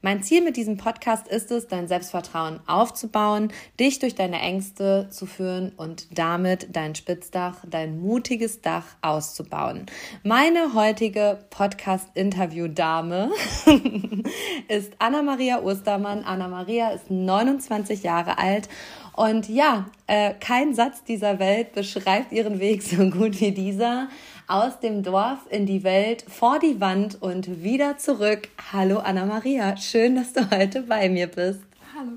Mein 0.00 0.22
Ziel 0.22 0.42
mit 0.42 0.56
diesem 0.56 0.76
Podcast 0.76 1.26
ist 1.26 1.50
es, 1.50 1.66
dein 1.66 1.88
Selbstvertrauen 1.88 2.60
aufzubauen, 2.68 3.52
dich 3.80 3.98
durch 3.98 4.14
deine 4.14 4.40
Ängste 4.40 5.08
zu 5.10 5.26
führen 5.26 5.72
und 5.76 6.06
damit 6.16 6.68
dein 6.70 6.94
Spitzdach, 6.94 7.56
dein 7.68 8.00
mutiges 8.00 8.60
Dach 8.60 8.84
auszubauen. 9.02 9.86
Meine 10.22 10.72
heutige 10.74 11.44
Podcast-Interview-Dame 11.50 13.32
ist 14.68 14.92
Anna-Maria 15.00 15.62
Ostermann. 15.62 16.22
Anna-Maria 16.22 16.90
ist 16.90 17.10
29 17.10 18.04
Jahre 18.04 18.38
alt 18.38 18.68
und 19.18 19.48
ja, 19.48 19.86
äh, 20.06 20.32
kein 20.34 20.74
Satz 20.74 21.02
dieser 21.02 21.40
Welt 21.40 21.72
beschreibt 21.72 22.30
ihren 22.30 22.60
Weg 22.60 22.82
so 22.82 23.10
gut 23.10 23.40
wie 23.40 23.50
dieser 23.50 24.06
aus 24.46 24.78
dem 24.78 25.02
Dorf 25.02 25.40
in 25.50 25.66
die 25.66 25.82
Welt, 25.82 26.24
vor 26.28 26.60
die 26.60 26.80
Wand 26.80 27.20
und 27.20 27.64
wieder 27.64 27.98
zurück. 27.98 28.48
Hallo 28.72 29.00
Anna-Maria, 29.00 29.76
schön, 29.76 30.14
dass 30.14 30.32
du 30.32 30.48
heute 30.56 30.82
bei 30.82 31.08
mir 31.08 31.26
bist. 31.26 31.60
Hallo. 31.96 32.12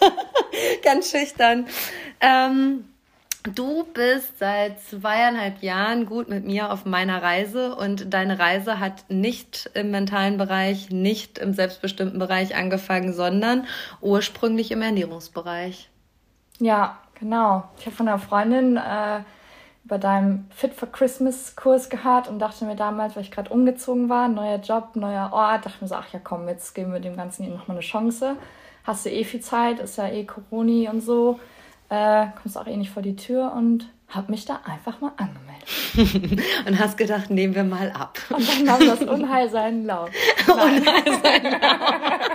Ganz 0.82 1.10
schüchtern. 1.10 1.66
Ähm, 2.20 2.86
du 3.54 3.84
bist 3.92 4.38
seit 4.38 4.80
zweieinhalb 4.80 5.62
Jahren 5.62 6.06
gut 6.06 6.30
mit 6.30 6.46
mir 6.46 6.72
auf 6.72 6.86
meiner 6.86 7.22
Reise 7.22 7.76
und 7.76 8.14
deine 8.14 8.38
Reise 8.38 8.80
hat 8.80 9.04
nicht 9.10 9.68
im 9.74 9.90
mentalen 9.90 10.38
Bereich, 10.38 10.88
nicht 10.88 11.36
im 11.36 11.52
selbstbestimmten 11.52 12.18
Bereich 12.18 12.56
angefangen, 12.56 13.12
sondern 13.12 13.66
ursprünglich 14.00 14.70
im 14.70 14.80
Ernährungsbereich. 14.80 15.90
Ja, 16.58 16.98
genau. 17.18 17.64
Ich 17.78 17.86
habe 17.86 17.96
von 17.96 18.08
einer 18.08 18.18
Freundin 18.18 18.76
äh, 18.76 19.20
bei 19.84 19.98
deinem 19.98 20.46
Fit 20.50 20.74
for 20.74 20.90
Christmas 20.90 21.54
Kurs 21.54 21.90
gehört 21.90 22.28
und 22.28 22.38
dachte 22.38 22.64
mir 22.64 22.76
damals, 22.76 23.14
weil 23.14 23.22
ich 23.22 23.30
gerade 23.30 23.50
umgezogen 23.50 24.08
war, 24.08 24.28
neuer 24.28 24.58
Job, 24.58 24.96
neuer 24.96 25.32
Ort, 25.32 25.66
dachte 25.66 25.78
mir 25.82 25.88
so, 25.88 25.94
ach 25.94 26.12
ja 26.12 26.18
komm, 26.22 26.48
jetzt 26.48 26.74
geben 26.74 26.92
wir 26.92 27.00
dem 27.00 27.16
Ganzen 27.16 27.44
hier 27.44 27.54
nochmal 27.54 27.76
eine 27.76 27.86
Chance. 27.86 28.36
Hast 28.84 29.04
du 29.04 29.10
eh 29.10 29.24
viel 29.24 29.40
Zeit, 29.40 29.80
ist 29.80 29.98
ja 29.98 30.08
eh 30.08 30.24
Corona 30.24 30.90
und 30.90 31.00
so, 31.00 31.38
äh, 31.88 32.26
kommst 32.40 32.56
auch 32.58 32.66
eh 32.66 32.76
nicht 32.76 32.90
vor 32.90 33.02
die 33.02 33.16
Tür 33.16 33.52
und 33.52 33.88
hab 34.08 34.28
mich 34.28 34.44
da 34.44 34.60
einfach 34.64 35.00
mal 35.00 35.12
angemeldet. 35.16 36.42
und 36.66 36.78
hast 36.78 36.96
gedacht, 36.96 37.30
nehmen 37.30 37.54
wir 37.54 37.64
mal 37.64 37.90
ab. 37.90 38.18
Und 38.30 38.48
dann 38.48 38.64
nahm 38.64 38.86
das 38.86 39.00
Unheil 39.08 39.50
seinen 39.50 39.84
Lauf. 39.84 40.10
Unheil 40.46 41.22
seinen 41.22 41.60
Lauf. 41.60 42.30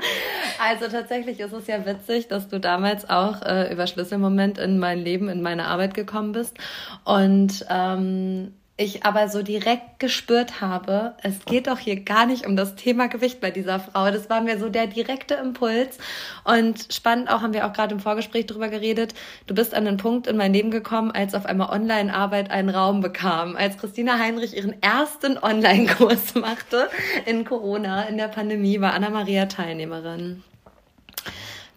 Also 0.59 0.87
tatsächlich 0.87 1.39
ist 1.39 1.53
es 1.53 1.67
ja 1.67 1.85
witzig, 1.85 2.27
dass 2.27 2.49
du 2.49 2.59
damals 2.59 3.09
auch 3.09 3.41
äh, 3.41 3.71
über 3.71 3.87
Schlüsselmoment 3.87 4.57
in 4.57 4.79
mein 4.79 4.99
Leben, 4.99 5.29
in 5.29 5.41
meine 5.41 5.67
Arbeit 5.67 5.93
gekommen 5.93 6.33
bist. 6.33 6.57
Und 7.05 7.65
ähm, 7.69 8.53
ich 8.81 9.05
aber 9.05 9.29
so 9.29 9.43
direkt 9.43 9.99
gespürt 9.99 10.61
habe, 10.61 11.13
es 11.21 11.45
geht 11.45 11.67
doch 11.67 11.79
hier 11.79 12.01
gar 12.03 12.25
nicht 12.25 12.45
um 12.45 12.55
das 12.55 12.75
Thema 12.75 13.07
Gewicht 13.07 13.39
bei 13.39 13.51
dieser 13.51 13.79
Frau. 13.79 14.11
Das 14.11 14.29
war 14.29 14.41
mir 14.41 14.57
so 14.59 14.69
der 14.69 14.87
direkte 14.87 15.35
Impuls. 15.35 15.97
Und 16.43 16.87
spannend 16.91 17.29
auch, 17.29 17.41
haben 17.41 17.53
wir 17.53 17.65
auch 17.65 17.73
gerade 17.73 17.93
im 17.93 17.99
Vorgespräch 17.99 18.47
drüber 18.47 18.69
geredet, 18.69 19.13
du 19.47 19.55
bist 19.55 19.73
an 19.73 19.85
den 19.85 19.97
Punkt 19.97 20.27
in 20.27 20.37
mein 20.37 20.53
Leben 20.53 20.71
gekommen, 20.71 21.11
als 21.11 21.35
auf 21.35 21.45
einmal 21.45 21.69
Online-Arbeit 21.69 22.51
einen 22.51 22.69
Raum 22.69 23.01
bekam. 23.01 23.55
Als 23.55 23.77
Christina 23.77 24.17
Heinrich 24.19 24.55
ihren 24.55 24.81
ersten 24.81 25.37
Online-Kurs 25.37 26.35
machte 26.35 26.89
in 27.25 27.45
Corona, 27.45 28.03
in 28.03 28.17
der 28.17 28.27
Pandemie, 28.27 28.81
war 28.81 28.93
Anna-Maria 28.93 29.45
Teilnehmerin. 29.45 30.43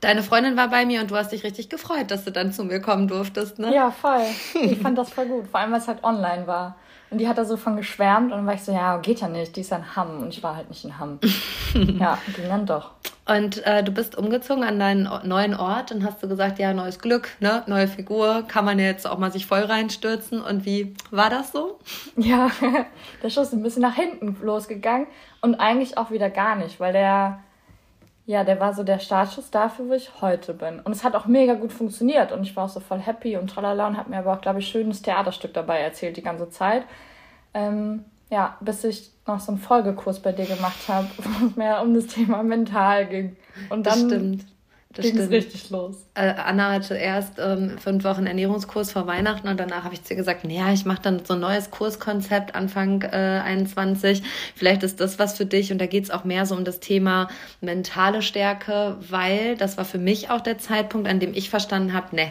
Deine 0.04 0.22
Freundin 0.22 0.54
war 0.54 0.68
bei 0.68 0.84
mir 0.84 1.00
und 1.00 1.10
du 1.10 1.16
hast 1.16 1.32
dich 1.32 1.44
richtig 1.44 1.70
gefreut, 1.70 2.10
dass 2.10 2.24
du 2.24 2.30
dann 2.30 2.52
zu 2.52 2.62
mir 2.62 2.78
kommen 2.82 3.08
durftest, 3.08 3.58
ne? 3.58 3.74
Ja, 3.74 3.90
voll. 3.90 4.20
Ich 4.52 4.78
fand 4.78 4.98
das 4.98 5.08
voll 5.08 5.24
gut. 5.24 5.46
Vor 5.48 5.60
allem, 5.60 5.72
weil 5.72 5.78
es 5.78 5.88
halt 5.88 6.04
online 6.04 6.46
war. 6.46 6.76
Und 7.08 7.16
die 7.16 7.26
hat 7.26 7.38
da 7.38 7.46
so 7.46 7.56
von 7.56 7.74
geschwärmt 7.78 8.30
und 8.30 8.36
dann 8.36 8.46
war 8.46 8.52
ich 8.52 8.62
so, 8.62 8.70
ja, 8.70 8.98
geht 8.98 9.22
ja 9.22 9.28
nicht, 9.28 9.56
die 9.56 9.62
ist 9.62 9.72
ein 9.72 9.96
Hamm. 9.96 10.20
Und 10.20 10.28
ich 10.28 10.42
war 10.42 10.56
halt 10.56 10.68
nicht 10.68 10.84
in 10.84 10.98
Hamm. 10.98 11.20
ja, 11.74 12.18
ging 12.36 12.48
dann 12.50 12.66
doch. 12.66 12.90
Und 13.26 13.64
äh, 13.66 13.82
du 13.82 13.92
bist 13.92 14.18
umgezogen 14.18 14.62
an 14.62 14.78
deinen 14.78 15.08
neuen 15.26 15.54
Ort 15.54 15.90
und 15.90 16.04
hast 16.04 16.22
du 16.22 16.28
gesagt, 16.28 16.58
ja, 16.58 16.74
neues 16.74 16.98
Glück, 16.98 17.30
ne, 17.40 17.62
neue 17.66 17.88
Figur, 17.88 18.44
kann 18.46 18.66
man 18.66 18.78
jetzt 18.78 19.06
auch 19.06 19.16
mal 19.16 19.32
sich 19.32 19.46
voll 19.46 19.62
reinstürzen. 19.62 20.42
Und 20.42 20.66
wie 20.66 20.92
war 21.12 21.30
das 21.30 21.52
so? 21.52 21.78
Ja, 22.16 22.50
der 23.22 23.30
Schuss 23.30 23.48
ist 23.48 23.54
ein 23.54 23.62
bisschen 23.62 23.80
nach 23.80 23.94
hinten 23.94 24.36
losgegangen 24.42 25.06
und 25.40 25.54
eigentlich 25.54 25.96
auch 25.96 26.10
wieder 26.10 26.28
gar 26.28 26.56
nicht, 26.56 26.78
weil 26.78 26.92
der 26.92 27.40
ja, 28.26 28.42
der 28.42 28.58
war 28.58 28.72
so 28.72 28.84
der 28.84 28.98
Startschuss 29.00 29.50
dafür, 29.50 29.88
wo 29.88 29.92
ich 29.92 30.22
heute 30.22 30.54
bin. 30.54 30.80
Und 30.80 30.92
es 30.92 31.04
hat 31.04 31.14
auch 31.14 31.26
mega 31.26 31.54
gut 31.54 31.72
funktioniert 31.72 32.32
und 32.32 32.42
ich 32.42 32.56
war 32.56 32.64
auch 32.64 32.70
so 32.70 32.80
voll 32.80 33.00
happy 33.00 33.36
und 33.36 33.48
tralala 33.48 33.86
und 33.86 33.96
habe 33.98 34.10
mir 34.10 34.18
aber 34.18 34.32
auch, 34.32 34.40
glaube 34.40 34.60
ich, 34.60 34.68
schönes 34.68 35.02
Theaterstück 35.02 35.52
dabei 35.52 35.80
erzählt 35.80 36.16
die 36.16 36.22
ganze 36.22 36.48
Zeit. 36.48 36.84
Ähm, 37.52 38.04
ja, 38.30 38.56
bis 38.60 38.82
ich 38.84 39.10
noch 39.26 39.40
so 39.40 39.52
einen 39.52 39.60
Folgekurs 39.60 40.20
bei 40.20 40.32
dir 40.32 40.46
gemacht 40.46 40.88
habe, 40.88 41.08
wo 41.18 41.46
es 41.46 41.56
mehr 41.56 41.82
um 41.82 41.92
das 41.92 42.06
Thema 42.06 42.42
mental 42.42 43.06
ging. 43.06 43.36
Und 43.68 43.86
dann, 43.86 44.08
das 44.08 44.18
stimmt. 44.18 44.46
Das 44.94 45.06
ging 45.06 45.18
es 45.18 45.30
richtig 45.30 45.70
los. 45.70 45.96
Äh, 46.14 46.34
Anna 46.36 46.70
hatte 46.70 46.94
erst 46.94 47.38
ähm, 47.38 47.78
fünf 47.78 48.04
Wochen 48.04 48.26
Ernährungskurs 48.26 48.92
vor 48.92 49.06
Weihnachten 49.06 49.48
und 49.48 49.58
danach 49.58 49.84
habe 49.84 49.94
ich 49.94 50.04
zu 50.04 50.12
ihr 50.12 50.16
gesagt, 50.16 50.44
naja, 50.44 50.72
ich 50.72 50.84
mache 50.84 51.02
dann 51.02 51.24
so 51.24 51.34
ein 51.34 51.40
neues 51.40 51.70
Kurskonzept 51.70 52.54
Anfang 52.54 53.02
äh, 53.02 53.40
21. 53.44 54.22
Vielleicht 54.54 54.84
ist 54.84 55.00
das 55.00 55.18
was 55.18 55.36
für 55.36 55.46
dich 55.46 55.72
und 55.72 55.78
da 55.78 55.86
geht 55.86 56.04
es 56.04 56.10
auch 56.10 56.24
mehr 56.24 56.46
so 56.46 56.54
um 56.54 56.64
das 56.64 56.78
Thema 56.78 57.28
mentale 57.60 58.22
Stärke, 58.22 58.96
weil 59.08 59.56
das 59.56 59.76
war 59.76 59.84
für 59.84 59.98
mich 59.98 60.30
auch 60.30 60.40
der 60.40 60.58
Zeitpunkt, 60.58 61.08
an 61.08 61.18
dem 61.18 61.34
ich 61.34 61.50
verstanden 61.50 61.92
habe, 61.92 62.14
ne, 62.14 62.30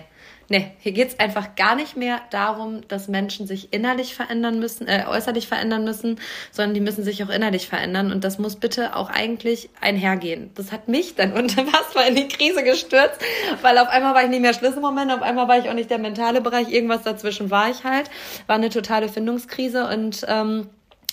Nee, 0.50 0.72
hier 0.80 0.92
geht's 0.92 1.20
einfach 1.20 1.56
gar 1.56 1.76
nicht 1.76 1.96
mehr 1.96 2.20
darum, 2.30 2.82
dass 2.88 3.08
Menschen 3.08 3.48
sich 3.48 3.74
innerlich 3.74 4.14
verändern 4.14 4.60
müssen, 4.60 4.88
äh, 4.88 5.06
äußerlich 5.08 5.48
verändern 5.48 5.86
müssen, 5.86 6.20
sondern 6.52 6.74
die 6.74 6.82
müssen 6.82 7.04
sich 7.04 7.24
auch 7.24 7.30
innerlich 7.30 7.68
verändern. 7.68 8.12
Und 8.12 8.24
das 8.24 8.40
muss 8.40 8.58
bitte 8.58 8.96
auch 8.96 9.10
eigentlich 9.10 9.70
einhergehen. 9.80 10.52
Das 10.56 10.72
hat 10.72 10.88
mich 10.90 11.16
dann 11.16 11.32
unfassbar 11.34 12.08
in 12.08 12.16
die 12.16 12.28
Krise 12.28 12.64
gestürzt, 12.64 13.20
weil 13.62 13.78
auf 13.78 13.88
einmal 13.88 14.14
war 14.14 14.24
ich 14.24 14.30
nicht 14.30 14.42
mehr 14.42 14.54
Schlüsselmoment, 14.54 15.12
auf 15.12 15.22
einmal 15.22 15.48
war 15.48 15.58
ich 15.58 15.70
auch 15.70 15.74
nicht 15.74 15.90
der 15.90 16.00
mentale 16.00 16.42
Bereich, 16.42 16.70
irgendwas 16.70 17.04
dazwischen 17.04 17.50
war 17.50 17.70
ich 17.70 17.84
halt. 17.84 18.10
War 18.48 18.58
eine 18.58 18.70
totale 18.70 19.08
Findungskrise 19.08 19.88
und 19.88 20.26
ähm, 20.28 20.70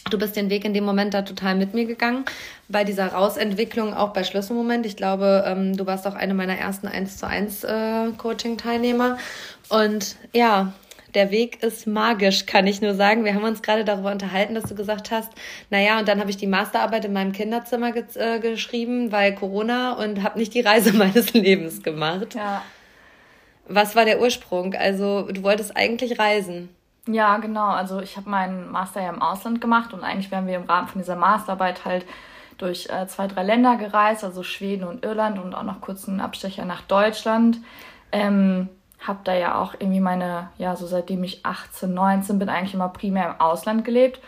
Du 0.09 0.19
bist 0.19 0.35
den 0.37 0.51
Weg 0.51 0.65
in 0.65 0.73
dem 0.73 0.85
Moment 0.85 1.15
da 1.15 1.23
total 1.23 1.57
mit 1.57 1.75
mir 1.75 1.85
gegangen. 1.85 2.25
Bei 2.69 2.85
dieser 2.85 3.09
Rausentwicklung, 3.09 3.95
auch 3.95 4.13
bei 4.13 4.25
Schlüsselmoment. 4.25 4.87
Ich 4.87 4.97
glaube, 4.97 5.45
ähm, 5.47 5.77
du 5.77 5.87
warst 5.87 6.07
auch 6.07 6.15
eine 6.15 6.35
meiner 6.35 6.57
ersten 6.57 6.89
1 6.89 7.19
zu 7.19 7.27
1 7.27 7.65
äh, 7.65 8.11
Coaching-Teilnehmer. 8.17 9.19
Und 9.69 10.17
ja, 10.33 10.73
der 11.15 11.31
Weg 11.31 11.63
ist 11.63 11.87
magisch, 11.87 12.47
kann 12.47 12.67
ich 12.67 12.81
nur 12.81 12.95
sagen. 12.95 13.25
Wir 13.25 13.35
haben 13.35 13.45
uns 13.45 13.63
gerade 13.63 13.85
darüber 13.85 14.13
unterhalten, 14.13 14.55
dass 14.55 14.65
du 14.65 14.75
gesagt 14.75 15.11
hast, 15.11 15.33
naja, 15.69 15.99
und 15.99 16.09
dann 16.09 16.21
habe 16.21 16.31
ich 16.31 16.37
die 16.37 16.47
Masterarbeit 16.47 17.05
in 17.05 17.13
meinem 17.13 17.33
Kinderzimmer 17.33 17.93
ge 17.93 18.05
äh, 18.15 18.39
geschrieben, 18.39 19.13
weil 19.13 19.35
Corona 19.35 19.93
und 19.93 20.23
habe 20.23 20.39
nicht 20.39 20.55
die 20.55 20.61
Reise 20.61 20.93
meines 20.97 21.33
Lebens 21.33 21.83
gemacht. 21.83 22.35
Ja. 22.35 22.63
Was 23.69 23.95
war 23.95 24.05
der 24.05 24.21
Ursprung? 24.21 24.75
Also, 24.75 25.29
du 25.31 25.43
wolltest 25.43 25.77
eigentlich 25.77 26.19
reisen. 26.19 26.69
Ja, 27.13 27.39
genau. 27.39 27.69
Also 27.69 28.01
ich 28.01 28.17
habe 28.17 28.29
meinen 28.29 28.71
Master 28.71 29.03
ja 29.03 29.11
im 29.11 29.23
Ausland 29.23 29.61
gemacht 29.61 29.93
und 29.93 30.05
eigentlich 30.05 30.31
wären 30.31 30.47
wir 30.47 30.57
im 30.57 30.65
Rahmen 30.65 30.89
von 30.89 31.01
dieser 31.01 31.17
Masterarbeit 31.17 31.85
halt 31.85 32.07
durch 32.59 32.89
äh, 32.91 33.07
zwei, 33.07 33.27
drei 33.27 33.43
Länder 33.43 33.77
gereist, 33.77 34.23
also 34.23 34.43
Schweden 34.43 34.85
und 34.85 35.05
Irland 35.05 35.39
und 35.39 35.55
auch 35.55 35.63
noch 35.63 35.81
kurz 35.81 36.09
einen 36.09 36.21
Abstecher 36.21 36.65
nach 36.65 36.83
Deutschland. 36.83 37.59
Ähm, 38.13 38.69
habe 39.01 39.21
da 39.25 39.35
ja 39.35 39.61
auch 39.61 39.75
irgendwie 39.79 40.01
meine, 40.01 40.51
ja, 40.59 40.77
so 40.77 40.87
seitdem 40.87 41.25
ich 41.25 41.45
18, 41.47 41.93
19 41.93 42.39
bin, 42.39 42.49
eigentlich 42.49 42.75
immer 42.75 42.89
primär 42.89 43.31
im 43.31 43.41
Ausland 43.41 43.85
gelebt. 43.85 44.21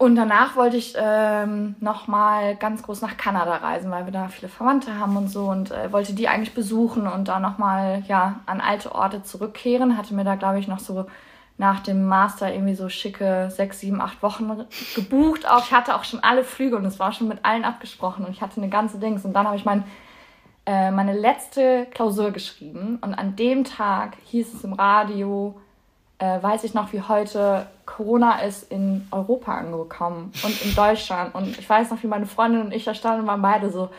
Und 0.00 0.14
danach 0.14 0.54
wollte 0.54 0.76
ich 0.76 0.94
ähm, 0.96 1.74
nochmal 1.80 2.54
ganz 2.54 2.84
groß 2.84 3.02
nach 3.02 3.16
Kanada 3.16 3.56
reisen, 3.56 3.90
weil 3.90 4.04
wir 4.04 4.12
da 4.12 4.28
viele 4.28 4.48
Verwandte 4.48 4.96
haben 4.96 5.16
und 5.16 5.28
so 5.28 5.46
und 5.46 5.72
äh, 5.72 5.92
wollte 5.92 6.14
die 6.14 6.28
eigentlich 6.28 6.54
besuchen 6.54 7.08
und 7.08 7.26
da 7.26 7.40
nochmal 7.40 8.04
ja, 8.06 8.38
an 8.46 8.60
alte 8.60 8.94
Orte 8.94 9.24
zurückkehren. 9.24 9.98
Hatte 9.98 10.14
mir 10.14 10.22
da, 10.22 10.36
glaube 10.36 10.60
ich, 10.60 10.68
noch 10.68 10.78
so 10.78 11.06
nach 11.58 11.80
dem 11.80 12.06
Master 12.06 12.52
irgendwie 12.52 12.76
so 12.76 12.88
schicke 12.88 13.50
sechs, 13.50 13.80
sieben, 13.80 14.00
acht 14.00 14.22
Wochen 14.22 14.64
gebucht. 14.94 15.48
Auch 15.48 15.64
ich 15.64 15.72
hatte 15.72 15.96
auch 15.96 16.04
schon 16.04 16.20
alle 16.22 16.44
Flüge 16.44 16.76
und 16.76 16.84
es 16.84 17.00
war 17.00 17.12
schon 17.12 17.26
mit 17.28 17.44
allen 17.44 17.64
abgesprochen 17.64 18.24
und 18.24 18.30
ich 18.30 18.40
hatte 18.40 18.60
eine 18.60 18.70
ganze 18.70 18.98
Dings. 18.98 19.24
Und 19.24 19.32
dann 19.32 19.46
habe 19.46 19.56
ich 19.56 19.64
mein, 19.64 19.82
äh, 20.66 20.92
meine 20.92 21.12
letzte 21.12 21.86
Klausur 21.90 22.30
geschrieben 22.30 22.98
und 23.00 23.12
an 23.12 23.34
dem 23.34 23.64
Tag 23.64 24.16
hieß 24.26 24.54
es 24.54 24.62
im 24.62 24.72
Radio, 24.72 25.60
äh, 26.18 26.40
weiß 26.40 26.62
ich 26.62 26.74
noch 26.74 26.92
wie 26.92 27.02
heute, 27.02 27.66
Corona 27.86 28.40
ist 28.40 28.70
in 28.70 29.08
Europa 29.10 29.58
angekommen 29.58 30.32
und 30.44 30.64
in 30.64 30.74
Deutschland. 30.76 31.34
Und 31.34 31.58
ich 31.58 31.68
weiß 31.68 31.90
noch, 31.90 32.00
wie 32.04 32.08
meine 32.08 32.26
Freundin 32.26 32.60
und 32.60 32.72
ich 32.72 32.84
da 32.84 32.94
standen 32.94 33.22
und 33.22 33.26
waren 33.26 33.42
beide 33.42 33.70
so, 33.70 33.90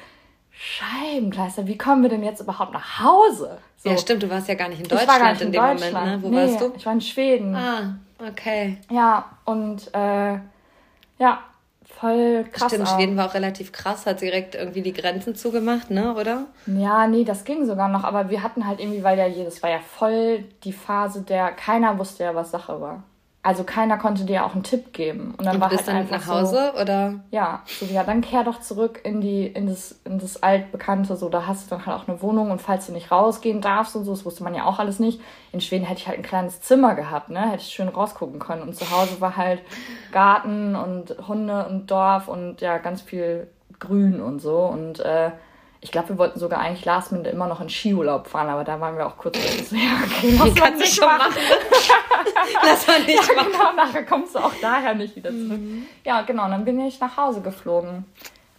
Scheibenkleister, 0.61 1.67
wie 1.67 1.77
kommen 1.77 2.01
wir 2.01 2.09
denn 2.09 2.21
jetzt 2.21 2.41
überhaupt 2.41 2.73
nach 2.73 2.99
Hause? 2.99 3.59
So. 3.77 3.89
Ja, 3.89 3.97
stimmt, 3.97 4.23
du 4.23 4.29
warst 4.29 4.49
ja 4.49 4.55
gar 4.55 4.67
nicht 4.67 4.81
in 4.81 4.89
Deutschland 4.89 5.03
ich 5.03 5.07
war 5.07 5.19
gar 5.19 5.31
nicht 5.31 5.41
in, 5.41 5.47
in 5.47 5.53
dem 5.53 5.61
Moment, 5.61 5.93
ne? 5.93 6.19
Wo 6.21 6.27
nee, 6.27 6.35
warst 6.35 6.59
du? 6.59 6.73
Ich 6.75 6.85
war 6.85 6.91
in 6.91 6.99
Schweden. 6.99 7.55
Ah, 7.55 7.95
okay. 8.27 8.77
Ja, 8.91 9.37
und 9.45 9.87
äh, 9.93 10.33
ja, 11.17 11.39
voll 11.85 12.43
krass. 12.51 12.73
Stimmt, 12.73 12.89
auch. 12.89 12.97
Schweden 12.97 13.15
war 13.15 13.29
auch 13.29 13.33
relativ 13.35 13.71
krass, 13.71 14.05
hat 14.05 14.19
direkt 14.19 14.55
irgendwie 14.55 14.81
die 14.81 14.91
Grenzen 14.91 15.33
zugemacht, 15.33 15.91
ne, 15.91 16.13
oder? 16.13 16.47
Ja, 16.65 17.07
nee, 17.07 17.23
das 17.23 17.45
ging 17.45 17.65
sogar 17.65 17.87
noch, 17.87 18.03
aber 18.03 18.29
wir 18.29 18.43
hatten 18.43 18.67
halt 18.67 18.81
irgendwie, 18.81 19.01
weil 19.01 19.17
ja 19.17 19.27
jedes 19.27 19.63
war 19.63 19.69
ja 19.69 19.79
voll 19.79 20.43
die 20.65 20.73
Phase 20.73 21.21
der, 21.21 21.51
keiner 21.51 21.97
wusste 21.97 22.25
ja, 22.25 22.35
was 22.35 22.51
Sache 22.51 22.81
war. 22.81 23.03
Also 23.41 23.63
keiner 23.63 23.97
konnte 23.97 24.25
dir 24.25 24.45
auch 24.45 24.53
einen 24.53 24.63
Tipp 24.63 24.91
geben. 24.91 25.33
Und 25.37 25.45
dann 25.45 25.55
und 25.55 25.61
war 25.61 25.69
bist 25.69 25.87
halt 25.87 26.11
dann 26.11 26.19
nach 26.19 26.27
Hause 26.27 26.73
so, 26.75 26.81
oder? 26.81 27.21
Ja, 27.31 27.63
so 27.65 27.85
ja, 27.85 28.03
dann 28.03 28.19
kehr 28.19 28.43
doch 28.43 28.59
zurück 28.59 28.99
in 29.05 29.21
die 29.21 29.47
in 29.47 29.67
das 29.67 30.01
in 30.03 30.19
das 30.19 30.43
altbekannte 30.43 31.15
so, 31.15 31.29
da 31.29 31.47
hast 31.47 31.65
du 31.65 31.75
dann 31.75 31.85
halt 31.85 32.01
auch 32.01 32.07
eine 32.09 32.21
Wohnung 32.21 32.51
und 32.51 32.61
falls 32.61 32.87
du 32.87 32.91
nicht 32.91 33.11
rausgehen 33.11 33.61
darfst 33.61 33.95
und 33.95 34.03
so, 34.03 34.11
das 34.11 34.25
wusste 34.25 34.43
man 34.43 34.55
ja 34.55 34.65
auch 34.65 34.77
alles 34.79 34.99
nicht. 34.99 35.21
In 35.53 35.61
Schweden 35.61 35.85
hätte 35.85 36.01
ich 36.01 36.07
halt 36.09 36.17
ein 36.17 36.23
kleines 36.23 36.59
Zimmer 36.59 36.95
gehabt, 36.95 37.29
ne? 37.29 37.49
Hätte 37.51 37.63
ich 37.63 37.69
schön 37.69 37.87
rausgucken 37.87 38.39
können 38.39 38.61
und 38.61 38.75
zu 38.75 38.91
Hause 38.91 39.21
war 39.21 39.37
halt 39.37 39.61
Garten 40.11 40.75
und 40.75 41.15
Hunde 41.25 41.65
und 41.65 41.89
Dorf 41.89 42.27
und 42.27 42.59
ja, 42.59 42.77
ganz 42.77 43.01
viel 43.01 43.47
Grün 43.79 44.19
und 44.19 44.41
so 44.41 44.65
und 44.65 44.99
äh, 44.99 45.31
ich 45.81 45.91
glaube, 45.91 46.09
wir 46.09 46.17
wollten 46.17 46.39
sogar 46.39 46.59
eigentlich 46.59 46.83
Last 46.83 47.11
Minute 47.11 47.29
immer 47.29 47.47
noch 47.47 47.61
in 47.61 47.69
Skiurlaub 47.69 48.27
fahren, 48.27 48.49
aber 48.49 48.65
da 48.65 48.81
waren 48.81 48.97
wir 48.97 49.07
auch 49.07 49.17
kurz 49.17 49.37
so, 49.69 49.75
ja, 49.75 49.81
okay, 50.03 50.37
lass 50.37 50.55
mal 50.55 50.75
nicht 50.75 50.95
schon 50.95 51.05
machen. 51.05 51.33
lass 52.63 52.87
mal 52.87 52.99
nicht 53.03 53.27
ja, 53.27 53.35
machen. 53.35 53.51
Genau, 53.51 53.73
nachher 53.75 54.05
kommst 54.05 54.35
du 54.35 54.39
auch 54.39 54.53
daher 54.61 54.93
nicht 54.95 55.15
wieder 55.15 55.29
zurück. 55.29 55.59
Mhm. 55.59 55.85
Ja, 56.03 56.21
genau, 56.23 56.49
dann 56.49 56.65
bin 56.65 56.79
ich 56.81 56.99
nach 56.99 57.15
Hause 57.15 57.41
geflogen. 57.41 58.05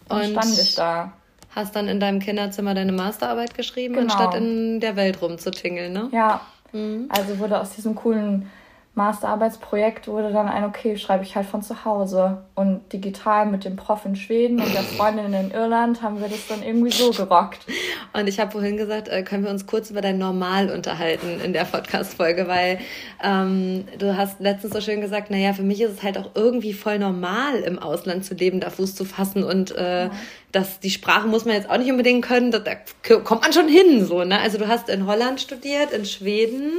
Und, 0.08 0.19
und 0.19 0.31
stand 0.31 0.58
ich 0.58 0.75
da. 0.75 1.12
Hast 1.55 1.76
dann 1.76 1.88
in 1.88 2.00
deinem 2.00 2.20
Kinderzimmer 2.20 2.75
deine 2.75 2.93
Masterarbeit 2.93 3.55
geschrieben, 3.55 3.94
genau. 3.94 4.14
anstatt 4.14 4.34
in 4.37 4.81
der 4.81 4.96
Welt 4.96 5.20
rumzutingeln, 5.20 5.93
ne? 5.93 6.08
Ja. 6.12 6.40
Mhm. 6.72 7.08
Also 7.11 7.38
wurde 7.38 7.61
aus 7.61 7.72
diesem 7.72 7.96
coolen 7.96 8.49
Masterarbeitsprojekt 8.95 10.09
wurde 10.09 10.33
dann 10.33 10.49
ein, 10.49 10.65
okay, 10.65 10.97
schreibe 10.99 11.23
ich 11.23 11.37
halt 11.37 11.47
von 11.47 11.63
zu 11.63 11.85
Hause. 11.85 12.43
Und 12.55 12.93
digital 12.93 13.47
mit 13.47 13.65
dem 13.65 13.77
Prof 13.77 14.05
in 14.05 14.17
Schweden 14.17 14.61
und 14.61 14.75
der 14.75 14.83
Freundin 14.83 15.33
in 15.33 15.53
Irland 15.53 16.03
haben 16.03 16.21
wir 16.21 16.29
das 16.29 16.49
dann 16.49 16.63
irgendwie 16.63 16.91
so 16.91 17.11
gerockt. 17.13 17.61
Und 18.13 18.29
ich 18.29 18.41
habe 18.41 18.51
vorhin 18.51 18.77
gesagt, 18.77 19.09
äh, 19.09 19.23
können 19.23 19.45
wir 19.45 19.51
uns 19.53 19.67
kurz 19.67 19.91
über 19.91 20.01
dein 20.01 20.19
Normal 20.19 20.69
unterhalten 20.69 21.41
in 21.41 21.53
der 21.53 21.65
Podcast-Folge, 21.65 22.49
weil 22.49 22.81
ähm, 23.23 23.85
du 23.99 24.17
hast 24.17 24.41
letztens 24.41 24.73
so 24.73 24.81
schön 24.81 25.01
gesagt, 25.01 25.31
naja, 25.31 25.53
für 25.53 25.63
mich 25.63 25.81
ist 25.81 25.93
es 25.93 26.03
halt 26.03 26.19
auch 26.19 26.31
irgendwie 26.35 26.73
voll 26.73 26.99
normal, 26.99 27.61
im 27.61 27.79
Ausland 27.79 28.25
zu 28.25 28.35
leben, 28.35 28.59
da 28.59 28.69
Fuß 28.71 28.97
zu 28.97 29.05
fassen 29.05 29.45
und 29.45 29.71
äh, 29.77 30.07
ja 30.07 30.11
dass 30.52 30.81
die 30.81 30.91
Sprache 30.91 31.29
muss 31.29 31.44
man 31.44 31.55
jetzt 31.55 31.70
auch 31.70 31.79
nicht 31.79 31.91
unbedingt 31.91 32.25
können, 32.25 32.50
da, 32.50 32.58
da 32.58 32.75
kommt 33.20 33.43
man 33.43 33.52
schon 33.52 33.69
hin, 33.69 34.05
so, 34.06 34.25
ne? 34.25 34.41
Also 34.41 34.58
du 34.58 34.69
hast 34.69 34.88
in 34.88 35.06
Holland 35.06 35.41
studiert, 35.41 35.93
in 35.93 36.05
Schweden, 36.05 36.73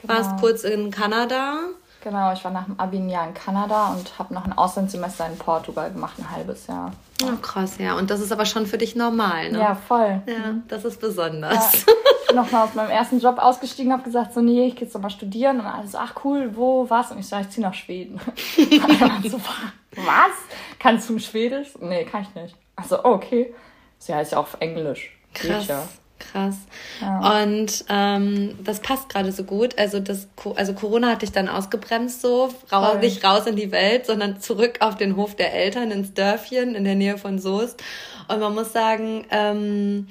genau. 0.00 0.14
warst 0.14 0.40
kurz 0.40 0.64
in 0.64 0.90
Kanada. 0.90 1.60
Genau, 2.02 2.32
ich 2.32 2.44
war 2.44 2.52
nach 2.52 2.64
dem 2.64 2.78
Abi 2.78 2.98
ein 2.98 3.08
Jahr 3.08 3.26
in 3.26 3.34
Kanada 3.34 3.88
und 3.88 4.18
habe 4.18 4.32
noch 4.32 4.44
ein 4.44 4.52
Auslandssemester 4.52 5.26
in 5.26 5.36
Portugal 5.36 5.90
gemacht, 5.90 6.14
ein 6.18 6.30
halbes 6.30 6.66
Jahr. 6.68 6.92
Ja. 7.20 7.28
Oh, 7.32 7.36
krass, 7.42 7.78
ja. 7.78 7.96
Und 7.96 8.10
das 8.10 8.20
ist 8.20 8.30
aber 8.30 8.46
schon 8.46 8.66
für 8.66 8.78
dich 8.78 8.94
normal, 8.94 9.50
ne? 9.50 9.58
Ja, 9.58 9.74
voll. 9.74 10.22
Ja, 10.26 10.52
mhm. 10.52 10.62
das 10.68 10.84
ist 10.84 11.00
besonders. 11.00 11.72
Ja. 11.72 11.92
Ich 12.22 12.26
bin 12.28 12.36
nochmal 12.36 12.66
aus 12.66 12.74
meinem 12.74 12.90
ersten 12.90 13.18
Job 13.18 13.38
ausgestiegen, 13.38 13.92
habe 13.92 14.04
gesagt, 14.04 14.32
so, 14.32 14.40
nee, 14.40 14.68
ich 14.68 14.76
gehe 14.76 14.84
jetzt 14.84 14.94
nochmal 14.94 15.10
studieren. 15.10 15.58
Und 15.58 15.66
alles, 15.66 15.94
ach 15.96 16.14
cool, 16.24 16.52
wo, 16.54 16.88
was? 16.88 17.10
Und 17.10 17.18
ich 17.18 17.26
sage, 17.26 17.44
ich 17.44 17.50
ziehe 17.50 17.66
nach 17.66 17.74
Schweden. 17.74 18.20
so, 18.56 19.40
was? 19.96 20.32
Kannst 20.78 21.10
du 21.10 21.18
Schwedisch? 21.18 21.68
Nee, 21.80 22.04
kann 22.04 22.22
ich 22.22 22.34
nicht. 22.40 22.54
Also, 22.78 22.98
oh, 23.04 23.12
okay. 23.12 23.54
Sie 23.98 24.14
heißt 24.14 24.32
ja 24.32 24.38
auch 24.38 24.44
auf 24.44 24.56
Englisch. 24.60 25.18
Krass. 25.34 25.66
Ja. 25.66 25.88
Krass. 26.18 26.56
Ja. 27.00 27.42
Und 27.42 27.84
ähm, 27.88 28.58
das 28.64 28.80
passt 28.80 29.08
gerade 29.08 29.30
so 29.30 29.44
gut. 29.44 29.78
Also 29.78 30.00
das, 30.00 30.26
also 30.56 30.74
Corona 30.74 31.10
hat 31.10 31.22
dich 31.22 31.30
dann 31.30 31.48
ausgebremst 31.48 32.20
so, 32.20 32.52
raus, 32.72 32.96
nicht 33.00 33.24
raus 33.24 33.46
in 33.46 33.54
die 33.54 33.70
Welt, 33.70 34.06
sondern 34.06 34.40
zurück 34.40 34.78
auf 34.80 34.96
den 34.96 35.14
Hof 35.16 35.36
der 35.36 35.54
Eltern 35.54 35.92
ins 35.92 36.14
Dörfchen 36.14 36.74
in 36.74 36.84
der 36.84 36.96
Nähe 36.96 37.18
von 37.18 37.38
Soest. 37.38 37.82
Und 38.26 38.40
man 38.40 38.52
muss 38.52 38.72
sagen, 38.72 39.26
ähm, 39.30 40.08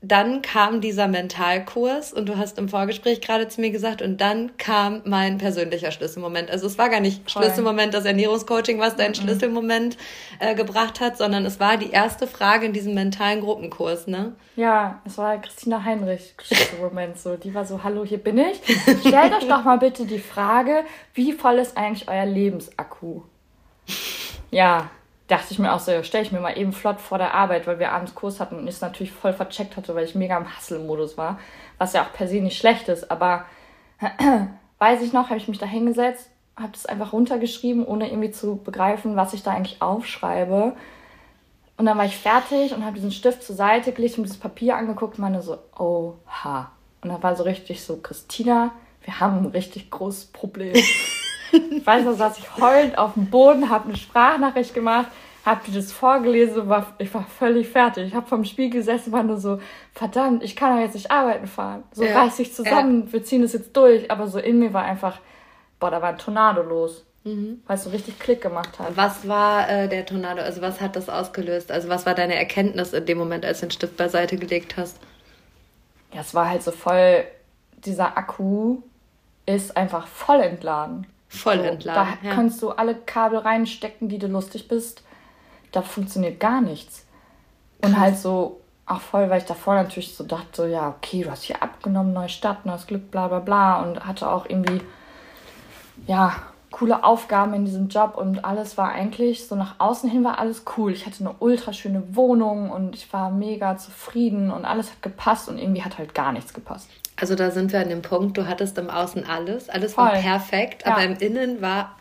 dann 0.00 0.42
kam 0.42 0.80
dieser 0.80 1.08
Mentalkurs 1.08 2.12
und 2.12 2.28
du 2.28 2.36
hast 2.36 2.56
im 2.58 2.68
Vorgespräch 2.68 3.20
gerade 3.20 3.48
zu 3.48 3.60
mir 3.60 3.70
gesagt, 3.70 4.00
und 4.00 4.20
dann 4.20 4.56
kam 4.56 5.02
mein 5.04 5.38
persönlicher 5.38 5.90
Schlüsselmoment. 5.90 6.52
Also 6.52 6.68
es 6.68 6.78
war 6.78 6.88
gar 6.88 7.00
nicht 7.00 7.28
Voll. 7.28 7.42
Schlüsselmoment, 7.42 7.94
das 7.94 8.04
Ernährungscoaching, 8.04 8.78
was 8.78 8.94
dein 8.94 9.10
mhm. 9.10 9.16
Schlüsselmoment 9.16 9.96
äh, 10.38 10.54
gebracht 10.54 11.00
hat, 11.00 11.18
sondern 11.18 11.44
es 11.44 11.58
war 11.58 11.76
die 11.78 11.90
erste 11.90 12.28
Frage 12.28 12.66
in 12.66 12.72
diesem 12.72 12.94
mentalen 12.94 13.40
Gruppenkurs, 13.40 14.06
ne? 14.06 14.34
Ja, 14.54 15.02
es 15.04 15.18
war 15.18 15.36
Christina 15.40 15.84
Heinrich 15.84 16.34
Schlüsselmoment 16.40 17.18
so. 17.18 17.36
Die 17.36 17.52
war 17.52 17.64
so, 17.64 17.82
hallo, 17.82 18.04
hier 18.04 18.18
bin 18.18 18.38
ich. 18.38 18.60
Stellt 19.00 19.32
euch 19.34 19.48
doch 19.48 19.64
mal 19.64 19.78
bitte 19.78 20.06
die 20.06 20.20
Frage, 20.20 20.84
wie 21.14 21.32
voll 21.32 21.58
ist 21.58 21.76
eigentlich 21.76 22.08
euer 22.08 22.26
Lebensakku? 22.26 23.22
Ja, 24.50 24.90
dachte 25.28 25.52
ich 25.52 25.58
mir 25.58 25.72
auch 25.72 25.78
so, 25.78 26.02
stelle 26.02 26.24
ich 26.24 26.32
mir 26.32 26.40
mal 26.40 26.58
eben 26.58 26.72
flott 26.72 27.00
vor 27.00 27.18
der 27.18 27.34
Arbeit, 27.34 27.66
weil 27.66 27.78
wir 27.78 27.92
abends 27.92 28.14
Kurs 28.14 28.40
hatten 28.40 28.56
und 28.56 28.66
ich 28.66 28.76
es 28.76 28.80
natürlich 28.80 29.12
voll 29.12 29.34
vercheckt 29.34 29.76
hatte, 29.76 29.94
weil 29.94 30.04
ich 30.04 30.14
mega 30.14 30.36
im 30.36 30.56
Hustle-Modus 30.56 31.16
war, 31.16 31.38
was 31.76 31.92
ja 31.92 32.02
auch 32.02 32.12
per 32.12 32.26
se 32.26 32.40
nicht 32.40 32.58
schlecht 32.58 32.88
ist, 32.88 33.10
aber 33.10 33.44
weiß 34.78 35.02
ich 35.02 35.12
noch, 35.12 35.28
habe 35.28 35.38
ich 35.38 35.48
mich 35.48 35.58
da 35.58 35.66
hingesetzt, 35.66 36.30
habe 36.56 36.72
das 36.72 36.86
einfach 36.86 37.12
runtergeschrieben, 37.12 37.86
ohne 37.86 38.08
irgendwie 38.08 38.30
zu 38.30 38.56
begreifen, 38.56 39.16
was 39.16 39.34
ich 39.34 39.42
da 39.42 39.52
eigentlich 39.52 39.82
aufschreibe. 39.82 40.74
Und 41.76 41.86
dann 41.86 41.96
war 41.96 42.06
ich 42.06 42.16
fertig 42.16 42.74
und 42.74 42.84
habe 42.84 42.96
diesen 42.96 43.12
Stift 43.12 43.42
zur 43.42 43.54
Seite 43.54 43.92
gelegt 43.92 44.18
und 44.18 44.28
das 44.28 44.36
Papier 44.36 44.76
angeguckt 44.76 45.18
und 45.18 45.22
meine 45.22 45.42
so, 45.42 45.58
oha. 45.78 46.72
Und 47.02 47.10
da 47.10 47.22
war 47.22 47.36
so 47.36 47.44
richtig 47.44 47.84
so, 47.84 47.98
Christina, 47.98 48.72
wir 49.04 49.20
haben 49.20 49.38
ein 49.38 49.46
richtig 49.46 49.90
großes 49.90 50.26
Problem. 50.26 50.74
Ich 51.52 51.86
weiß 51.86 52.04
noch, 52.04 52.16
saß 52.16 52.38
ich 52.38 52.56
heulend 52.58 52.98
auf 52.98 53.14
dem 53.14 53.30
Boden, 53.30 53.70
habe 53.70 53.88
eine 53.88 53.96
Sprachnachricht 53.96 54.74
gemacht, 54.74 55.06
habe 55.44 55.64
dir 55.64 55.74
das 55.76 55.92
vorgelesen, 55.92 56.68
war, 56.68 56.94
ich 56.98 57.12
war 57.14 57.24
völlig 57.24 57.68
fertig. 57.68 58.08
Ich 58.08 58.14
habe 58.14 58.26
vom 58.26 58.44
Spiegel 58.44 58.80
gesessen, 58.80 59.12
war 59.12 59.22
nur 59.22 59.38
so, 59.38 59.60
verdammt, 59.94 60.42
ich 60.42 60.56
kann 60.56 60.74
doch 60.74 60.82
jetzt 60.82 60.94
nicht 60.94 61.10
arbeiten 61.10 61.46
fahren. 61.46 61.84
So 61.92 62.04
ja. 62.04 62.20
reiß 62.20 62.36
dich 62.36 62.54
zusammen, 62.54 63.06
ja. 63.06 63.12
wir 63.12 63.24
ziehen 63.24 63.42
das 63.42 63.54
jetzt 63.54 63.74
durch. 63.76 64.10
Aber 64.10 64.26
so 64.26 64.38
in 64.38 64.58
mir 64.58 64.74
war 64.74 64.84
einfach, 64.84 65.20
boah, 65.80 65.90
da 65.90 66.02
war 66.02 66.10
ein 66.10 66.18
Tornado 66.18 66.62
los. 66.62 67.04
Mhm. 67.24 67.62
Weil 67.66 67.76
es 67.76 67.84
so 67.84 67.90
richtig 67.90 68.18
Klick 68.18 68.42
gemacht 68.42 68.78
hat. 68.78 68.96
Was 68.96 69.26
war 69.26 69.68
äh, 69.68 69.88
der 69.88 70.06
Tornado? 70.06 70.42
Also 70.42 70.60
was 70.60 70.80
hat 70.80 70.96
das 70.96 71.08
ausgelöst? 71.08 71.70
Also 71.70 71.88
was 71.88 72.06
war 72.06 72.14
deine 72.14 72.36
Erkenntnis 72.36 72.92
in 72.92 73.06
dem 73.06 73.18
Moment, 73.18 73.44
als 73.44 73.60
du 73.60 73.66
den 73.66 73.72
Stift 73.72 73.96
beiseite 73.96 74.36
gelegt 74.36 74.76
hast? 74.76 74.98
Ja, 76.12 76.20
es 76.20 76.34
war 76.34 76.48
halt 76.48 76.62
so 76.62 76.70
voll, 76.70 77.24
dieser 77.84 78.16
Akku 78.16 78.82
ist 79.46 79.76
einfach 79.76 80.06
voll 80.06 80.40
entladen. 80.40 81.06
Voll 81.28 81.58
so, 81.58 81.64
entladen. 81.64 82.18
Da 82.22 82.28
ja. 82.28 82.34
kannst 82.34 82.62
du 82.62 82.70
alle 82.70 82.94
Kabel 82.94 83.38
reinstecken, 83.38 84.08
die 84.08 84.18
du 84.18 84.26
lustig 84.26 84.68
bist. 84.68 85.02
Da 85.72 85.82
funktioniert 85.82 86.40
gar 86.40 86.60
nichts. 86.60 87.06
Krass. 87.80 87.90
Und 87.90 88.00
halt 88.00 88.16
so, 88.16 88.60
auch 88.86 89.00
voll, 89.00 89.28
weil 89.28 89.38
ich 89.38 89.46
davor 89.46 89.74
natürlich 89.74 90.14
so 90.14 90.24
dachte, 90.24 90.48
so, 90.52 90.66
ja, 90.66 90.88
okay, 90.88 91.22
du 91.22 91.30
hast 91.30 91.44
hier 91.44 91.62
abgenommen, 91.62 92.12
neue 92.12 92.28
Stadt, 92.28 92.64
neues 92.64 92.86
Glück, 92.86 93.10
bla 93.10 93.28
bla 93.28 93.40
bla. 93.40 93.82
Und 93.82 94.06
hatte 94.06 94.30
auch 94.30 94.46
irgendwie, 94.48 94.80
ja, 96.06 96.34
coole 96.70 97.02
Aufgaben 97.02 97.54
in 97.54 97.64
diesem 97.64 97.88
Job 97.88 98.16
und 98.16 98.44
alles 98.44 98.76
war 98.76 98.90
eigentlich 98.90 99.48
so 99.48 99.56
nach 99.56 99.76
außen 99.78 100.08
hin 100.08 100.22
war 100.24 100.38
alles 100.38 100.64
cool. 100.76 100.92
Ich 100.92 101.06
hatte 101.06 101.20
eine 101.20 101.34
ultra 101.38 101.72
schöne 101.72 102.14
Wohnung 102.14 102.70
und 102.70 102.94
ich 102.94 103.12
war 103.12 103.30
mega 103.30 103.76
zufrieden 103.76 104.50
und 104.50 104.64
alles 104.64 104.90
hat 104.90 105.02
gepasst 105.02 105.48
und 105.48 105.58
irgendwie 105.58 105.82
hat 105.82 105.98
halt 105.98 106.14
gar 106.14 106.32
nichts 106.32 106.52
gepasst. 106.52 106.88
Also 107.20 107.34
da 107.34 107.50
sind 107.50 107.72
wir 107.72 107.80
an 107.80 107.88
dem 107.88 108.02
Punkt, 108.02 108.36
du 108.38 108.46
hattest 108.46 108.78
im 108.78 108.90
Außen 108.90 109.24
alles, 109.26 109.68
alles 109.68 109.94
Voll. 109.94 110.04
war 110.04 110.12
perfekt, 110.12 110.84
ja. 110.86 110.92
aber 110.92 111.04
im 111.04 111.16
Innen 111.16 111.60
war 111.60 111.96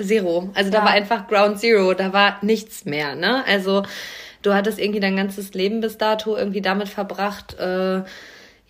Zero. 0.00 0.50
Also 0.54 0.70
da 0.70 0.78
ja. 0.78 0.84
war 0.84 0.90
einfach 0.92 1.28
Ground 1.28 1.58
Zero, 1.58 1.94
da 1.94 2.12
war 2.12 2.38
nichts 2.42 2.84
mehr, 2.84 3.14
ne? 3.14 3.44
Also 3.46 3.84
du 4.42 4.54
hattest 4.54 4.78
irgendwie 4.78 5.00
dein 5.00 5.16
ganzes 5.16 5.54
Leben 5.54 5.80
bis 5.80 5.98
dato 5.98 6.36
irgendwie 6.36 6.60
damit 6.60 6.88
verbracht, 6.88 7.58
äh, 7.58 8.02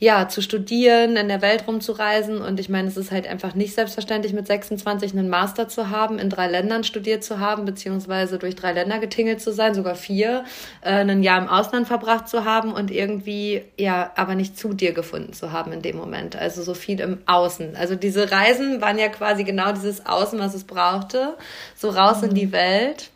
ja, 0.01 0.29
zu 0.29 0.43
studieren, 0.43 1.17
in 1.17 1.27
der 1.27 1.43
Welt 1.43 1.67
rumzureisen. 1.67 2.41
Und 2.41 2.61
ich 2.61 2.69
meine, 2.69 2.87
es 2.87 2.97
ist 2.97 3.11
halt 3.11 3.27
einfach 3.27 3.55
nicht 3.55 3.75
selbstverständlich, 3.75 4.33
mit 4.33 4.47
26 4.47 5.13
einen 5.13 5.29
Master 5.29 5.69
zu 5.69 5.91
haben, 5.91 6.21
in 6.21 6.31
drei 6.31 6.47
Ländern 6.47 6.85
studiert 6.85 7.25
zu 7.25 7.41
haben, 7.41 7.65
beziehungsweise 7.65 8.39
durch 8.39 8.55
drei 8.55 8.73
Länder 8.73 9.01
getingelt 9.01 9.41
zu 9.41 9.53
sein, 9.53 9.75
sogar 9.75 9.97
vier, 9.97 10.45
äh, 10.83 11.01
ein 11.01 11.25
Jahr 11.25 11.43
im 11.43 11.49
Ausland 11.49 11.89
verbracht 11.89 12.29
zu 12.29 12.45
haben 12.45 12.73
und 12.73 12.93
irgendwie, 12.93 13.63
ja, 13.77 14.13
aber 14.15 14.37
nicht 14.37 14.57
zu 14.57 14.73
dir 14.73 14.93
gefunden 14.93 15.33
zu 15.33 15.51
haben 15.51 15.73
in 15.73 15.83
dem 15.83 15.97
Moment. 15.97 16.37
Also 16.37 16.63
so 16.63 16.75
viel 16.75 17.01
im 17.01 17.19
Außen. 17.27 17.75
Also 17.75 17.97
diese 17.97 18.31
Reisen 18.31 18.81
waren 18.81 18.99
ja 18.99 19.09
quasi 19.09 19.43
genau 19.43 19.73
dieses 19.73 20.07
Außen, 20.07 20.39
was 20.39 20.55
es 20.55 20.63
brauchte. 20.63 21.37
So 21.75 21.91
raus 21.91 22.23
mhm. 22.23 22.29
in 22.29 22.35
die 22.35 22.47
mhm. 22.47 22.53
Welt. 22.53 23.11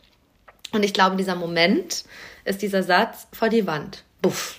Und 0.73 0.85
ich 0.85 0.93
glaube, 0.93 1.15
dieser 1.15 1.37
Moment 1.37 2.05
ist 2.45 2.61
dieser 2.61 2.83
Satz 2.83 3.29
vor 3.33 3.49
die 3.49 3.69
Wand. 3.69 4.03
Buff. 4.21 4.59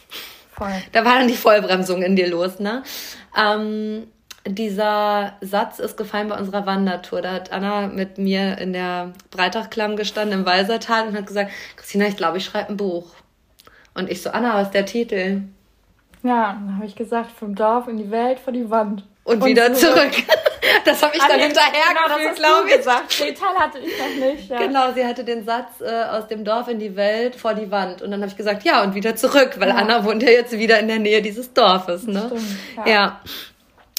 Voll. 0.56 0.74
Da 0.92 1.06
war 1.06 1.20
dann 1.20 1.28
die 1.28 1.38
Vollbremsung 1.38 2.02
in 2.02 2.16
dir 2.16 2.30
los, 2.30 2.60
ne? 2.60 2.84
Ähm, 3.38 4.08
dieser 4.46 5.34
Satz 5.42 5.80
ist 5.80 5.96
gefallen 5.96 6.28
bei 6.28 6.38
unserer 6.38 6.66
Wandertour. 6.66 7.22
Da 7.22 7.32
hat 7.32 7.52
Anna 7.52 7.88
mit 7.88 8.18
mir 8.18 8.58
in 8.58 8.74
der 8.74 9.14
Breitachklamm 9.32 9.96
gestanden 9.96 10.40
im 10.40 10.46
Weisertal 10.46 11.08
und 11.08 11.18
hat 11.18 11.28
gesagt, 11.28 11.52
Christina, 11.78 12.08
ich 12.08 12.18
glaube, 12.18 12.38
ich 12.38 12.46
schreibe 12.46 12.70
ein 12.70 12.78
Buch. 12.78 13.14
Und 13.94 14.10
ich 14.10 14.22
so, 14.22 14.32
Anna, 14.32 14.56
was 14.56 14.68
ist 14.68 14.74
der 14.74 14.86
Titel? 14.86 15.44
Ja, 16.24 16.54
dann 16.54 16.76
habe 16.76 16.86
ich 16.86 16.96
gesagt, 16.96 17.32
vom 17.32 17.56
Dorf 17.56 17.88
in 17.88 17.98
die 17.98 18.12
Welt, 18.12 18.40
vor 18.40 18.54
die 18.54 18.70
Wand. 18.70 19.04
Und, 19.24 19.42
und 19.42 19.46
wieder 19.46 19.74
zurück. 19.74 20.14
zurück. 20.14 20.28
Das 20.86 21.02
habe 21.02 21.16
ich 21.16 21.22
dann 21.22 21.40
ah, 21.40 21.44
hinterher 21.44 21.72
genau, 21.90 22.34
glaube 22.36 22.70
ich. 22.70 22.78
Gesagt. 22.78 23.20
Den 23.20 23.36
Teil 23.36 23.56
hatte 23.58 23.80
ich 23.80 23.98
noch 23.98 24.28
nicht. 24.28 24.50
Ja. 24.50 24.60
Genau, 24.60 24.94
sie 24.94 25.06
hatte 25.06 25.24
den 25.24 25.46
Satz 25.46 25.82
äh, 25.82 26.04
aus 26.04 26.28
dem 26.28 26.44
Dorf 26.44 26.68
in 26.68 26.80
die 26.80 26.96
Welt 26.96 27.36
vor 27.36 27.54
die 27.54 27.72
Wand. 27.72 28.02
Und 28.02 28.12
dann 28.12 28.22
habe 28.22 28.30
ich 28.30 28.38
gesagt, 28.38 28.64
ja, 28.64 28.84
und 28.84 28.96
wieder 28.96 29.16
zurück, 29.16 29.56
weil 29.60 29.70
ja. 29.70 29.76
Anna 29.76 30.04
wohnt 30.04 30.24
ja 30.24 30.30
jetzt 30.30 30.52
wieder 30.52 30.80
in 30.80 30.88
der 30.88 31.00
Nähe 31.00 31.22
dieses 31.22 31.54
Dorfes. 31.54 32.06
Ne? 32.06 32.26
Stimmt, 32.28 32.86
ja. 32.86 32.94
ja. 32.94 33.22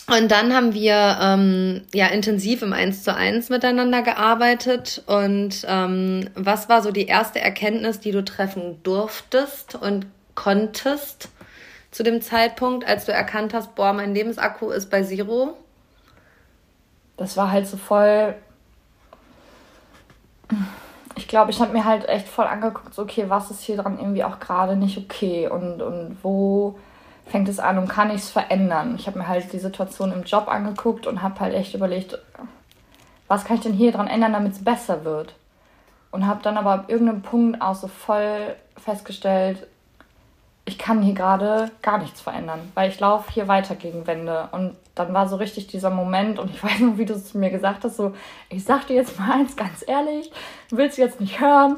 Und 0.07 0.31
dann 0.31 0.55
haben 0.55 0.75
wir 0.75 1.19
ähm, 1.21 1.83
ja 1.95 2.09
intensiv 2.09 2.61
im 2.61 2.75
Eins 2.75 3.05
zu 3.05 3.15
eins 3.15 3.49
miteinander 3.49 4.03
gearbeitet. 4.03 5.03
Und 5.07 5.65
ähm, 5.67 6.29
was 6.35 6.69
war 6.69 6.83
so 6.83 6.91
die 6.91 7.07
erste 7.07 7.41
Erkenntnis, 7.41 8.01
die 8.01 8.13
du 8.13 8.23
treffen 8.23 8.83
durftest 8.83 9.77
und 9.77 10.07
konntest 10.35 11.31
zu 11.91 12.03
dem 12.03 12.21
Zeitpunkt, 12.21 12.87
als 12.87 13.07
du 13.07 13.13
erkannt 13.13 13.55
hast, 13.55 13.75
boah, 13.77 13.93
mein 13.93 14.15
Lebensakku 14.15 14.71
ist 14.71 14.91
bei 14.91 15.03
Zero? 15.03 15.57
Das 17.17 17.37
war 17.37 17.51
halt 17.51 17.67
so 17.67 17.77
voll. 17.77 18.35
Ich 21.17 21.29
glaube, 21.29 21.51
ich 21.51 21.61
habe 21.61 21.73
mir 21.73 21.85
halt 21.85 22.09
echt 22.09 22.29
voll 22.29 22.47
angeguckt, 22.47 22.93
so, 22.95 23.03
okay, 23.03 23.27
was 23.29 23.51
ist 23.51 23.63
hier 23.63 23.77
dran 23.77 23.99
irgendwie 23.99 24.25
auch 24.25 24.41
gerade 24.41 24.77
nicht 24.77 24.99
okay 24.99 25.49
und, 25.49 25.81
und 25.81 26.19
wo 26.23 26.77
fängt 27.27 27.49
es 27.49 27.61
an 27.61 27.79
und 27.79 27.89
kann 27.89 28.11
ich 28.11 28.17
es 28.17 28.31
verändern. 28.31 28.97
Ich 28.97 29.07
habe 29.07 29.19
mir 29.19 29.29
halt 29.29 29.53
die 29.53 29.59
Situation 29.59 30.13
im 30.13 30.25
Job 30.25 30.49
angeguckt 30.49 31.07
und 31.07 31.23
habe 31.23 31.41
halt 31.41 31.55
echt 31.55 31.75
überlegt, 31.75 32.19
was 33.29 33.45
kann 33.45 33.57
ich 33.57 33.63
denn 33.63 33.73
hier 33.73 33.93
dran 33.93 34.09
ändern, 34.09 34.33
damit 34.33 34.53
es 34.53 34.65
besser 34.65 35.05
wird. 35.05 35.35
Und 36.11 36.27
habe 36.27 36.43
dann 36.43 36.57
aber 36.57 36.73
ab 36.73 36.85
irgendeinem 36.89 37.23
Punkt 37.23 37.61
auch 37.61 37.75
so 37.75 37.89
voll 37.89 38.55
festgestellt, 38.77 39.67
ich 40.65 40.79
kann 40.79 41.03
hier 41.03 41.15
gerade 41.15 41.71
gar 41.83 41.99
nichts 41.99 42.21
verändern, 42.21 42.73
weil 42.75 42.91
ich 42.91 43.01
laufe 43.01 43.31
hier 43.31 43.49
weiter 43.49 43.75
gegen 43.75 44.07
Wände. 44.07 44.49
Und 44.53 44.77
dann 44.95 45.13
war 45.13 45.29
so 45.29 45.37
richtig 45.37 45.67
dieser 45.67 45.91
Moment, 45.91 46.39
und 46.39 46.51
ich 46.51 46.63
weiß 46.65 46.81
noch, 46.81 46.99
wie 46.99 47.05
du 47.05 47.15
es 47.15 47.33
zu 47.33 47.39
mir 47.39 47.51
gesagt 47.51 47.85
hast, 47.85 47.97
so, 47.97 48.15
ich 48.49 48.65
sag 48.65 48.87
dir 48.87 48.97
jetzt 48.97 49.19
mal 49.19 49.33
eins 49.33 49.57
ganz 49.57 49.85
ehrlich, 49.87 50.31
du 50.71 50.77
willst 50.77 50.99
jetzt 50.99 51.21
nicht 51.21 51.41
hören, 51.41 51.77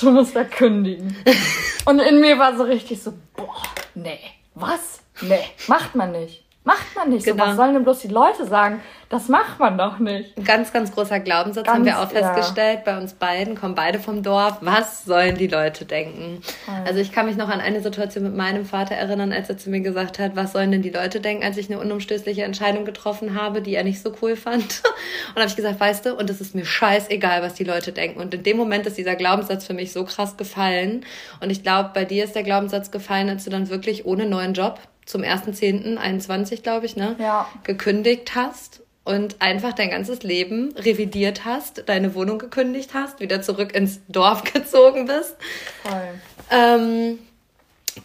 du 0.00 0.10
musst 0.10 0.34
da 0.34 0.44
kündigen. 0.44 1.16
und 1.84 2.00
in 2.00 2.20
mir 2.20 2.38
war 2.38 2.56
so 2.56 2.64
richtig 2.64 3.02
so, 3.02 3.12
boah, 3.36 3.62
nee 3.94 4.18
was? 4.54 5.00
Nee, 5.22 5.44
macht 5.66 5.94
man 5.94 6.12
nicht. 6.12 6.44
Macht 6.62 6.94
man 6.94 7.08
nicht. 7.08 7.24
Genau. 7.24 7.42
So, 7.42 7.50
was 7.50 7.56
sollen 7.56 7.72
denn 7.72 7.84
bloß 7.84 8.00
die 8.00 8.08
Leute 8.08 8.44
sagen? 8.46 8.82
Das 9.08 9.28
macht 9.28 9.58
man 9.58 9.78
doch 9.78 9.98
nicht. 9.98 10.36
Ein 10.36 10.44
ganz, 10.44 10.72
ganz 10.72 10.92
großer 10.92 11.18
Glaubenssatz 11.18 11.64
ganz, 11.64 11.74
haben 11.74 11.84
wir 11.86 11.98
auch 11.98 12.10
festgestellt 12.10 12.82
ja. 12.84 12.92
bei 12.92 12.98
uns 13.00 13.14
beiden, 13.14 13.54
kommen 13.54 13.74
beide 13.74 13.98
vom 13.98 14.22
Dorf. 14.22 14.58
Was 14.60 15.04
sollen 15.04 15.36
die 15.36 15.46
Leute 15.46 15.86
denken? 15.86 16.42
Ja. 16.66 16.84
Also 16.84 17.00
ich 17.00 17.12
kann 17.12 17.24
mich 17.24 17.36
noch 17.36 17.48
an 17.48 17.60
eine 17.60 17.80
Situation 17.80 18.24
mit 18.24 18.36
meinem 18.36 18.66
Vater 18.66 18.94
erinnern, 18.94 19.32
als 19.32 19.48
er 19.48 19.56
zu 19.56 19.70
mir 19.70 19.80
gesagt 19.80 20.18
hat, 20.18 20.36
was 20.36 20.52
sollen 20.52 20.70
denn 20.70 20.82
die 20.82 20.90
Leute 20.90 21.20
denken, 21.20 21.42
als 21.42 21.56
ich 21.56 21.70
eine 21.70 21.80
unumstößliche 21.80 22.44
Entscheidung 22.44 22.84
getroffen 22.84 23.34
habe, 23.40 23.62
die 23.62 23.74
er 23.74 23.82
nicht 23.82 24.02
so 24.02 24.12
cool 24.20 24.36
fand. 24.36 24.62
Und 25.30 25.36
habe 25.36 25.48
ich 25.48 25.56
gesagt, 25.56 25.80
weißt 25.80 26.06
du, 26.06 26.14
und 26.14 26.28
es 26.28 26.40
ist 26.40 26.54
mir 26.54 26.64
scheißegal, 26.64 27.42
was 27.42 27.54
die 27.54 27.64
Leute 27.64 27.92
denken. 27.92 28.20
Und 28.20 28.34
in 28.34 28.42
dem 28.42 28.56
Moment 28.56 28.86
ist 28.86 28.98
dieser 28.98 29.16
Glaubenssatz 29.16 29.64
für 29.64 29.74
mich 29.74 29.92
so 29.92 30.04
krass 30.04 30.36
gefallen. 30.36 31.04
Und 31.40 31.50
ich 31.50 31.62
glaube, 31.62 31.90
bei 31.94 32.04
dir 32.04 32.24
ist 32.24 32.34
der 32.34 32.42
Glaubenssatz 32.42 32.90
gefallen, 32.90 33.28
als 33.28 33.44
du 33.44 33.50
dann 33.50 33.70
wirklich 33.70 34.04
ohne 34.06 34.26
neuen 34.26 34.54
Job 34.54 34.78
zum 35.10 35.22
1.10.21, 35.22 36.62
glaube 36.62 36.86
ich, 36.86 36.96
ne? 36.96 37.16
Ja. 37.18 37.48
gekündigt 37.64 38.34
hast 38.34 38.80
und 39.04 39.40
einfach 39.40 39.72
dein 39.72 39.90
ganzes 39.90 40.22
Leben 40.22 40.72
revidiert 40.76 41.44
hast, 41.44 41.88
deine 41.88 42.14
Wohnung 42.14 42.38
gekündigt 42.38 42.94
hast, 42.94 43.20
wieder 43.20 43.42
zurück 43.42 43.74
ins 43.74 44.00
Dorf 44.08 44.44
gezogen 44.52 45.06
bist. 45.06 45.36
Voll. 45.82 46.20
Ähm, 46.50 47.18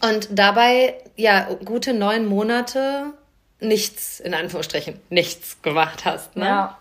und 0.00 0.28
dabei, 0.30 0.94
ja, 1.16 1.48
gute 1.64 1.94
neun 1.94 2.26
Monate 2.26 3.12
nichts, 3.60 4.20
in 4.20 4.34
Anführungsstrichen, 4.34 4.98
nichts 5.08 5.62
gemacht 5.62 6.04
hast. 6.04 6.36
Ne? 6.36 6.44
Ja. 6.44 6.78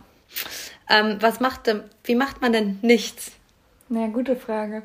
Ähm, 0.89 1.17
was 1.20 1.39
macht 1.39 1.67
denn, 1.67 1.84
wie 2.03 2.15
macht 2.15 2.41
man 2.41 2.51
denn 2.51 2.79
nichts? 2.82 3.32
Na, 3.89 4.08
gute 4.08 4.36
Frage. 4.36 4.84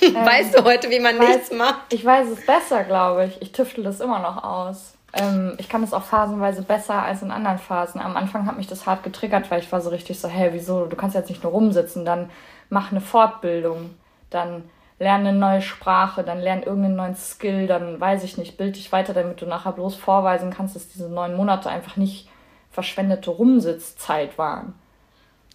Weißt 0.00 0.58
du 0.58 0.64
heute, 0.64 0.90
wie 0.90 1.00
man 1.00 1.18
weiß, 1.18 1.28
nichts 1.28 1.52
macht? 1.52 1.92
Ich 1.92 2.04
weiß 2.04 2.28
es 2.28 2.46
besser, 2.46 2.84
glaube 2.84 3.26
ich. 3.26 3.42
Ich 3.42 3.52
tüftel 3.52 3.84
das 3.84 4.00
immer 4.00 4.18
noch 4.18 4.42
aus. 4.42 4.94
Ähm, 5.12 5.54
ich 5.58 5.68
kann 5.68 5.82
es 5.82 5.94
auch 5.94 6.04
phasenweise 6.04 6.62
besser 6.62 7.02
als 7.02 7.22
in 7.22 7.30
anderen 7.30 7.58
Phasen. 7.58 8.00
Am 8.00 8.16
Anfang 8.16 8.46
hat 8.46 8.56
mich 8.56 8.66
das 8.66 8.86
hart 8.86 9.02
getriggert, 9.02 9.50
weil 9.50 9.60
ich 9.60 9.72
war 9.72 9.80
so 9.80 9.90
richtig 9.90 10.20
so, 10.20 10.28
hey, 10.28 10.50
wieso? 10.52 10.86
Du 10.86 10.96
kannst 10.96 11.16
jetzt 11.16 11.30
nicht 11.30 11.42
nur 11.42 11.52
rumsitzen, 11.52 12.04
dann 12.04 12.30
mach 12.68 12.90
eine 12.90 13.00
Fortbildung, 13.00 13.94
dann 14.30 14.64
lerne 14.98 15.30
eine 15.30 15.38
neue 15.38 15.62
Sprache, 15.62 16.24
dann 16.24 16.40
lerne 16.40 16.64
irgendeinen 16.64 16.96
neuen 16.96 17.16
Skill, 17.16 17.66
dann 17.66 18.00
weiß 18.00 18.24
ich 18.24 18.36
nicht, 18.36 18.58
bild 18.58 18.76
dich 18.76 18.92
weiter, 18.92 19.14
damit 19.14 19.40
du 19.40 19.46
nachher 19.46 19.72
bloß 19.72 19.94
vorweisen 19.94 20.50
kannst, 20.50 20.76
dass 20.76 20.88
diese 20.88 21.08
neun 21.08 21.36
Monate 21.36 21.70
einfach 21.70 21.96
nicht 21.96 22.28
verschwendete 22.70 23.30
Rumsitzzeit 23.30 24.36
waren. 24.38 24.74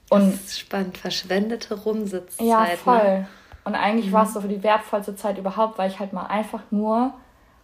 Und 0.09 0.33
das 0.33 0.41
ist 0.41 0.59
spannend, 0.59 0.97
verschwendete 0.97 1.75
Rumsitzzeit. 1.75 2.47
Ja, 2.47 2.63
ne? 2.63 2.77
voll. 2.77 2.97
Ne? 2.97 3.27
Und 3.65 3.75
eigentlich 3.75 4.07
mhm. 4.07 4.13
war 4.13 4.23
es 4.23 4.33
so 4.33 4.41
für 4.41 4.47
die 4.47 4.63
wertvollste 4.63 5.15
Zeit 5.15 5.37
überhaupt, 5.37 5.77
weil 5.77 5.89
ich 5.89 5.99
halt 5.99 6.13
mal 6.13 6.27
einfach 6.27 6.61
nur 6.71 7.13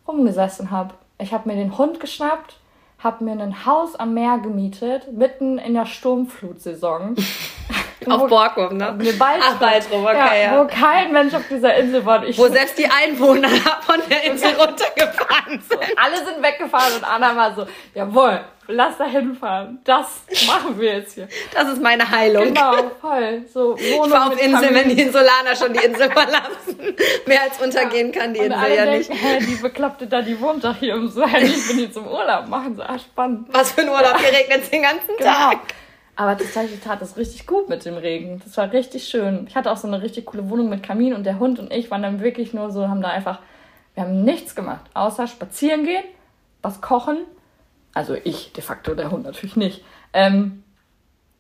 rumgesessen 0.07 0.71
habe. 0.71 0.93
Ich 1.17 1.33
habe 1.33 1.49
mir 1.49 1.55
den 1.55 1.77
Hund 1.77 1.99
geschnappt, 1.99 2.59
habe 2.99 3.23
mir 3.23 3.31
ein 3.31 3.65
Haus 3.65 3.95
am 3.95 4.13
Meer 4.13 4.39
gemietet, 4.39 5.11
mitten 5.13 5.57
in 5.57 5.73
der 5.73 5.85
Sturmflutsaison. 5.85 7.15
auf 8.07 8.27
Borkum, 8.27 8.77
ne? 8.77 8.89
Eine 8.89 9.13
Ach, 9.19 9.59
Waldrum, 9.59 10.05
okay, 10.05 10.17
ja, 10.17 10.35
ja. 10.35 10.59
Wo 10.59 10.67
kein 10.67 11.11
Mensch 11.11 11.33
auf 11.33 11.43
dieser 11.49 11.75
Insel 11.75 12.05
war. 12.05 12.23
Ich 12.23 12.37
wo 12.37 12.47
selbst 12.47 12.77
die 12.77 12.87
Einwohner 12.89 13.49
von 13.81 14.01
der 14.09 14.23
Insel 14.23 14.51
runtergefahren 14.55 15.61
sind. 15.67 15.81
Alle 15.97 16.17
sind 16.17 16.41
weggefahren 16.41 16.95
und 16.95 17.03
Anna 17.03 17.35
war 17.35 17.55
so, 17.55 17.67
jawohl, 17.93 18.41
lass 18.67 18.97
da 18.97 19.05
hinfahren. 19.05 19.79
Das 19.83 20.23
machen 20.47 20.79
wir 20.79 20.95
jetzt 20.95 21.15
hier. 21.15 21.27
Das 21.53 21.67
ist 21.67 21.81
meine 21.81 22.09
Heilung. 22.09 22.45
Genau, 22.45 22.91
voll. 23.01 23.43
So, 23.51 23.75
Wohnung 23.77 24.05
ich 24.05 24.11
fahre 24.11 24.31
auf 24.31 24.41
Insel, 24.41 24.73
wenn 24.73 24.89
die 24.89 25.01
Insulaner 25.01 25.55
schon 25.57 25.73
die 25.73 25.83
Insel 25.83 26.09
verlassen. 26.11 26.95
Mehr 27.25 27.41
als 27.43 27.61
untergehen 27.61 28.13
ja. 28.13 28.21
kann 28.21 28.33
die 28.33 28.39
und 28.39 28.45
Insel 28.51 28.75
ja 28.75 28.85
denken, 28.85 29.11
nicht. 29.11 29.23
Hä, 29.23 29.39
die 29.39 29.55
Bekloppte 29.55 30.07
da, 30.07 30.21
die 30.21 30.39
wohnt 30.39 30.63
doch 30.63 30.75
hier 30.75 30.93
im 30.93 31.09
Suhl. 31.09 31.27
Ich 31.41 31.67
bin 31.67 31.77
hier 31.77 31.91
zum 31.91 32.07
Urlaub 32.07 32.47
machen. 32.47 32.75
So, 32.75 32.83
ah, 32.83 32.97
spannend. 32.97 33.47
Was 33.51 33.71
für 33.71 33.81
ein 33.81 33.89
Urlaub? 33.89 34.17
Hier 34.19 34.31
regnet 34.31 34.63
es 34.63 34.69
den 34.69 34.83
ganzen 34.83 35.17
genau. 35.17 35.31
Tag. 35.31 35.59
Aber 36.19 36.37
tatsächlich 36.37 36.81
tat 36.81 37.01
es 37.01 37.15
richtig 37.15 37.47
gut 37.47 37.69
mit 37.69 37.85
dem 37.85 37.95
Regen. 37.95 38.41
Das 38.43 38.57
war 38.57 38.71
richtig 38.73 39.07
schön. 39.07 39.45
Ich 39.47 39.55
hatte 39.55 39.71
auch 39.71 39.77
so 39.77 39.87
eine 39.87 40.01
richtig 40.01 40.25
coole 40.25 40.49
Wohnung 40.49 40.69
mit 40.69 40.83
Kamin 40.83 41.13
und 41.13 41.23
der 41.23 41.39
Hund 41.39 41.59
und 41.59 41.71
ich 41.71 41.89
waren 41.89 42.03
dann 42.03 42.19
wirklich 42.19 42.53
nur 42.53 42.71
so, 42.71 42.89
haben 42.89 43.01
da 43.01 43.07
einfach, 43.07 43.39
wir 43.93 44.03
haben 44.03 44.23
nichts 44.23 44.53
gemacht, 44.53 44.85
außer 44.93 45.27
spazieren 45.27 45.85
gehen, 45.85 46.03
was 46.61 46.81
kochen 46.81 47.19
also 47.93 48.15
ich 48.23 48.53
de 48.53 48.63
facto, 48.63 48.95
der 48.95 49.11
Hund 49.11 49.23
natürlich 49.23 49.55
nicht. 49.55 49.83
Ähm, 50.13 50.63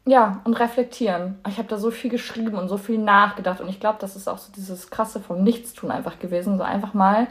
ja, 0.05 0.41
und 0.43 0.53
reflektieren. 0.59 1.39
Ich 1.47 1.57
habe 1.57 1.67
da 1.67 1.77
so 1.77 1.91
viel 1.91 2.09
geschrieben 2.09 2.57
und 2.57 2.67
so 2.67 2.77
viel 2.77 2.97
nachgedacht. 2.97 3.61
Und 3.61 3.69
ich 3.69 3.79
glaube, 3.79 3.99
das 4.01 4.15
ist 4.15 4.27
auch 4.27 4.39
so 4.39 4.51
dieses 4.55 4.89
krasse 4.89 5.19
vom 5.19 5.43
Nichtstun 5.43 5.91
einfach 5.91 6.19
gewesen. 6.19 6.57
So 6.57 6.63
einfach 6.63 6.93
mal 6.93 7.27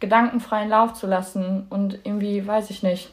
gedankenfreien 0.00 0.68
Lauf 0.68 0.94
zu 0.94 1.06
lassen. 1.06 1.66
Und 1.70 2.00
irgendwie, 2.04 2.46
weiß 2.46 2.70
ich 2.70 2.82
nicht. 2.82 3.12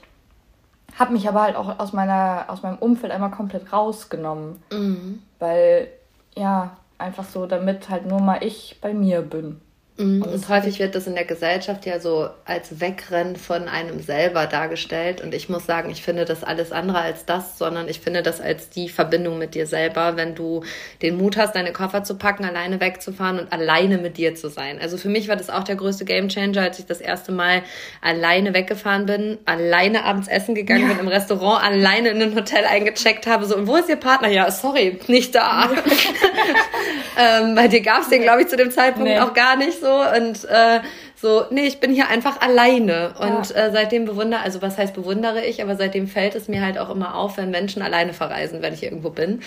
Habe 0.98 1.14
mich 1.14 1.28
aber 1.28 1.44
halt 1.44 1.56
auch 1.56 1.80
aus, 1.80 1.94
meiner, 1.94 2.46
aus 2.48 2.64
meinem 2.64 2.78
Umfeld 2.78 3.12
einmal 3.12 3.32
komplett 3.32 3.72
rausgenommen. 3.72 4.62
Mhm. 4.72 5.22
Weil, 5.40 5.90
ja, 6.36 6.78
einfach 6.98 7.24
so, 7.26 7.46
damit 7.46 7.90
halt 7.90 8.08
nur 8.08 8.20
mal 8.20 8.44
ich 8.44 8.80
bei 8.82 8.94
mir 8.94 9.22
bin. 9.22 9.62
Mhm. 9.98 10.22
Und 10.22 10.50
häufig 10.50 10.78
wird 10.80 10.94
das 10.94 11.08
in 11.08 11.16
der 11.16 11.26
Gesellschaft 11.26 11.86
ja 11.86 12.00
so 12.00 12.30
als 12.46 12.80
Wegrennen 12.80 13.36
von 13.36 13.68
einem 13.68 14.00
selber 14.00 14.46
dargestellt. 14.46 15.22
Und 15.22 15.34
ich 15.34 15.50
muss 15.50 15.66
sagen, 15.66 15.90
ich 15.90 16.04
finde 16.04 16.26
das 16.26 16.44
alles 16.44 16.72
andere 16.72 17.00
als 17.00 17.26
das, 17.26 17.58
sondern 17.58 17.90
ich 17.90 18.00
finde 18.00 18.22
das 18.22 18.40
als 18.40 18.70
die 18.70 18.90
Verbindung 18.90 19.40
mit 19.40 19.56
dir 19.56 19.66
selber, 19.66 20.16
wenn 20.16 20.36
du 20.36 20.64
den 21.02 21.18
Mut 21.18 21.36
hast, 21.36 21.56
deine 21.56 21.74
Koffer 21.74 22.04
zu 22.04 22.16
packen, 22.16 22.46
alleine 22.46 22.80
wegzufahren 22.80 23.40
und 23.40 23.52
alleine 23.52 23.98
mit 23.98 24.18
dir 24.18 24.36
zu 24.36 24.50
sein. 24.50 24.80
Also 24.80 24.98
für 24.98 25.10
mich 25.10 25.28
war 25.28 25.36
das 25.36 25.50
auch 25.50 25.64
der 25.64 25.76
größte 25.76 26.06
Gamechanger, 26.06 26.62
als 26.62 26.78
ich 26.78 26.86
das 26.86 27.02
erste 27.02 27.32
Mal 27.32 27.64
alleine 28.02 28.54
weggefahren 28.54 29.08
bin, 29.08 29.40
alleine 29.46 30.06
abends 30.06 30.28
essen 30.28 30.54
gegangen 30.54 30.84
ja. 30.84 30.88
bin 30.90 31.00
im 31.00 31.08
Restaurant, 31.08 31.64
alleine 31.64 32.10
in 32.10 32.22
ein 32.22 32.36
Hotel 32.36 32.66
eingecheckt 32.66 33.26
habe. 33.26 33.46
So, 33.46 33.56
und 33.58 33.68
wo 33.68 33.76
ist 33.78 33.90
Ihr 33.90 33.96
Partner? 33.96 34.30
Ja, 34.30 34.52
sorry, 34.52 35.00
nicht 35.08 35.34
da. 35.34 35.72
ähm, 37.18 37.56
bei 37.56 37.68
dir 37.68 37.82
gab 37.82 38.02
es 38.02 38.10
den, 38.10 38.22
glaube 38.22 38.42
ich, 38.42 38.48
zu 38.48 38.58
dem 38.58 38.72
Zeitpunkt 38.72 39.10
nee. 39.10 39.20
auch 39.20 39.34
gar 39.34 39.56
nicht 39.56 39.80
so 39.80 39.92
und 39.92 40.46
äh, 40.46 40.80
so, 41.20 41.46
nee, 41.50 41.66
ich 41.66 41.80
bin 41.80 41.92
hier 41.92 42.10
einfach 42.10 42.42
alleine. 42.42 43.16
Und 43.20 43.50
ja. 43.50 43.68
äh, 43.68 43.72
seitdem 43.72 44.06
bewundere, 44.06 44.42
also 44.42 44.62
was 44.62 44.78
heißt 44.78 44.94
bewundere 44.94 45.44
ich, 45.44 45.64
aber 45.64 45.76
seitdem 45.76 46.08
fällt 46.08 46.36
es 46.36 46.48
mir 46.48 46.64
halt 46.64 46.78
auch 46.78 46.92
immer 46.92 47.16
auf, 47.16 47.38
wenn 47.38 47.50
Menschen 47.50 47.82
alleine 47.82 48.14
verreisen, 48.14 48.62
wenn 48.62 48.74
ich 48.74 48.84
irgendwo 48.84 49.10
bin. 49.10 49.42